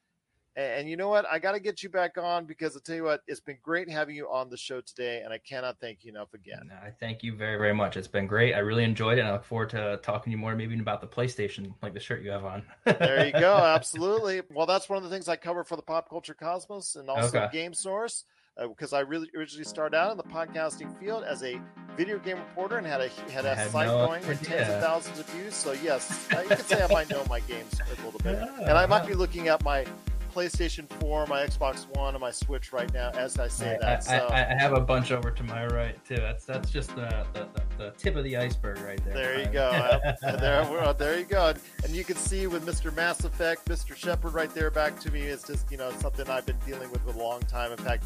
And, 0.55 0.81
and 0.81 0.89
you 0.89 0.97
know 0.97 1.09
what? 1.09 1.25
I 1.29 1.39
got 1.39 1.53
to 1.53 1.59
get 1.59 1.81
you 1.81 1.89
back 1.89 2.17
on 2.17 2.45
because 2.45 2.75
I'll 2.75 2.81
tell 2.81 2.95
you 2.95 3.03
what, 3.03 3.21
it's 3.27 3.39
been 3.39 3.57
great 3.61 3.89
having 3.89 4.15
you 4.15 4.29
on 4.29 4.49
the 4.49 4.57
show 4.57 4.81
today, 4.81 5.21
and 5.23 5.33
I 5.33 5.37
cannot 5.37 5.79
thank 5.79 6.03
you 6.03 6.11
enough 6.11 6.33
again. 6.33 6.71
I 6.83 6.89
thank 6.89 7.23
you 7.23 7.35
very, 7.35 7.57
very 7.57 7.73
much. 7.73 7.95
It's 7.97 8.07
been 8.07 8.27
great. 8.27 8.53
I 8.53 8.59
really 8.59 8.83
enjoyed 8.83 9.17
it. 9.17 9.21
And 9.21 9.29
I 9.29 9.33
look 9.33 9.45
forward 9.45 9.69
to 9.71 9.99
talking 10.03 10.25
to 10.25 10.31
you 10.31 10.37
more, 10.37 10.55
maybe 10.55 10.73
even 10.73 10.81
about 10.81 11.01
the 11.01 11.07
PlayStation, 11.07 11.73
like 11.81 11.93
the 11.93 11.99
shirt 11.99 12.21
you 12.21 12.31
have 12.31 12.45
on. 12.45 12.63
There 12.85 13.25
you 13.25 13.31
go. 13.31 13.53
Absolutely. 13.63 14.41
Well, 14.53 14.65
that's 14.65 14.89
one 14.89 14.97
of 14.97 15.03
the 15.03 15.09
things 15.09 15.29
I 15.29 15.37
cover 15.37 15.63
for 15.63 15.77
the 15.77 15.81
Pop 15.81 16.09
Culture 16.09 16.33
Cosmos 16.33 16.95
and 16.95 17.09
also 17.09 17.39
Okay. 17.39 17.49
Game 17.51 17.73
Source. 17.73 18.25
Because 18.59 18.93
I 18.93 18.99
really 18.99 19.29
originally 19.35 19.63
started 19.63 19.97
out 19.97 20.11
in 20.11 20.17
the 20.17 20.23
podcasting 20.23 20.97
field 20.99 21.23
as 21.23 21.43
a 21.43 21.59
video 21.97 22.19
game 22.19 22.37
reporter 22.37 22.77
and 22.77 22.85
had 22.87 23.01
a 23.01 23.09
had 23.31 23.45
I 23.45 23.53
a 23.53 23.69
site 23.69 23.87
no 23.87 24.05
going 24.07 24.25
with 24.27 24.41
tens 24.43 24.69
of 24.69 24.81
thousands 24.81 25.19
of 25.19 25.25
views. 25.29 25.53
So 25.55 25.71
yes, 25.73 26.27
I- 26.31 26.43
you 26.43 26.49
could 26.49 26.59
say 26.65 26.83
I 26.83 26.87
might 26.91 27.09
know 27.09 27.23
my 27.29 27.39
games 27.41 27.79
a 27.79 28.05
little 28.05 28.19
bit, 28.19 28.37
Yeah. 28.39 28.59
and 28.69 28.77
I 28.77 28.85
might 28.85 29.07
be 29.07 29.13
looking 29.13 29.47
at 29.47 29.63
my 29.63 29.85
PlayStation 30.33 30.87
4, 31.01 31.27
my 31.27 31.45
Xbox 31.45 31.87
One, 31.97 32.13
and 32.15 32.21
my 32.21 32.31
Switch 32.31 32.71
right 32.71 32.91
now 32.93 33.09
as 33.11 33.37
I 33.37 33.49
say 33.49 33.75
I, 33.75 33.79
that. 33.79 34.03
So 34.05 34.13
I, 34.31 34.49
I 34.49 34.53
have 34.61 34.71
a 34.73 34.79
bunch 34.79 35.11
over 35.11 35.29
to 35.29 35.43
my 35.43 35.65
right 35.67 36.03
too. 36.05 36.15
That's 36.15 36.45
that's 36.45 36.69
just 36.69 36.95
the 36.95 37.25
the, 37.33 37.47
the, 37.53 37.63
the 37.77 37.91
tip 37.97 38.15
of 38.15 38.23
the 38.23 38.37
iceberg 38.37 38.79
right 38.79 39.03
there. 39.03 39.13
There 39.13 39.39
you 39.39 39.47
go. 39.47 39.99
Uh, 40.23 40.35
there, 40.37 40.61
well, 40.63 40.93
there 40.93 41.17
you 41.17 41.25
go. 41.25 41.47
And, 41.47 41.59
and 41.83 41.95
you 41.95 42.03
can 42.03 42.15
see 42.15 42.45
with 42.47 42.65
Mr. 42.65 42.95
Mass 42.95 43.23
Effect, 43.23 43.65
Mr. 43.65 43.95
Shepard 43.95 44.33
right 44.33 44.53
there 44.53 44.69
back 44.69 44.99
to 44.99 45.11
me. 45.11 45.21
It's 45.21 45.45
just, 45.47 45.69
you 45.71 45.77
know, 45.77 45.91
something 45.99 46.29
I've 46.29 46.45
been 46.45 46.59
dealing 46.65 46.91
with 46.91 47.01
for 47.01 47.09
a 47.09 47.17
long 47.17 47.41
time. 47.41 47.71
In 47.71 47.77
fact, 47.79 48.03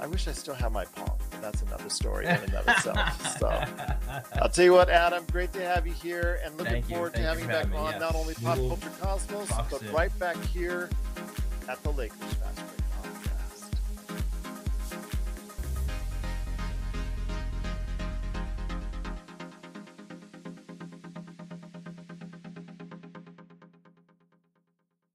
I 0.00 0.06
wish 0.06 0.26
I 0.28 0.32
still 0.32 0.54
have 0.54 0.72
my 0.72 0.84
palm. 0.84 1.10
that's 1.40 1.62
another 1.62 1.88
story 1.90 2.26
in 2.26 2.32
and 2.36 2.54
of 2.54 2.66
itself. 2.68 3.38
So 3.38 3.48
I'll 4.42 4.48
tell 4.48 4.64
you 4.64 4.72
what, 4.72 4.88
Adam, 4.90 5.24
great 5.30 5.52
to 5.54 5.60
have 5.62 5.86
you 5.86 5.92
here 5.92 6.40
and 6.44 6.56
looking 6.56 6.72
Thank 6.74 6.86
forward 6.88 7.14
to 7.14 7.20
having 7.20 7.44
you 7.44 7.48
back 7.50 7.64
having 7.66 7.78
on 7.78 7.92
Yes. 7.92 8.00
not 8.00 8.14
only 8.14 8.34
Pop 8.34 8.56
Culture 8.56 8.90
Cosmos, 9.00 9.48
talk 9.48 9.70
but 9.70 9.80
soon. 9.80 9.92
right 9.92 10.16
back 10.18 10.36
here 10.46 10.88
at 11.68 11.82
the 11.82 11.90
Lakers 11.90 12.18
Fast 12.34 12.56
Break. 12.56 12.68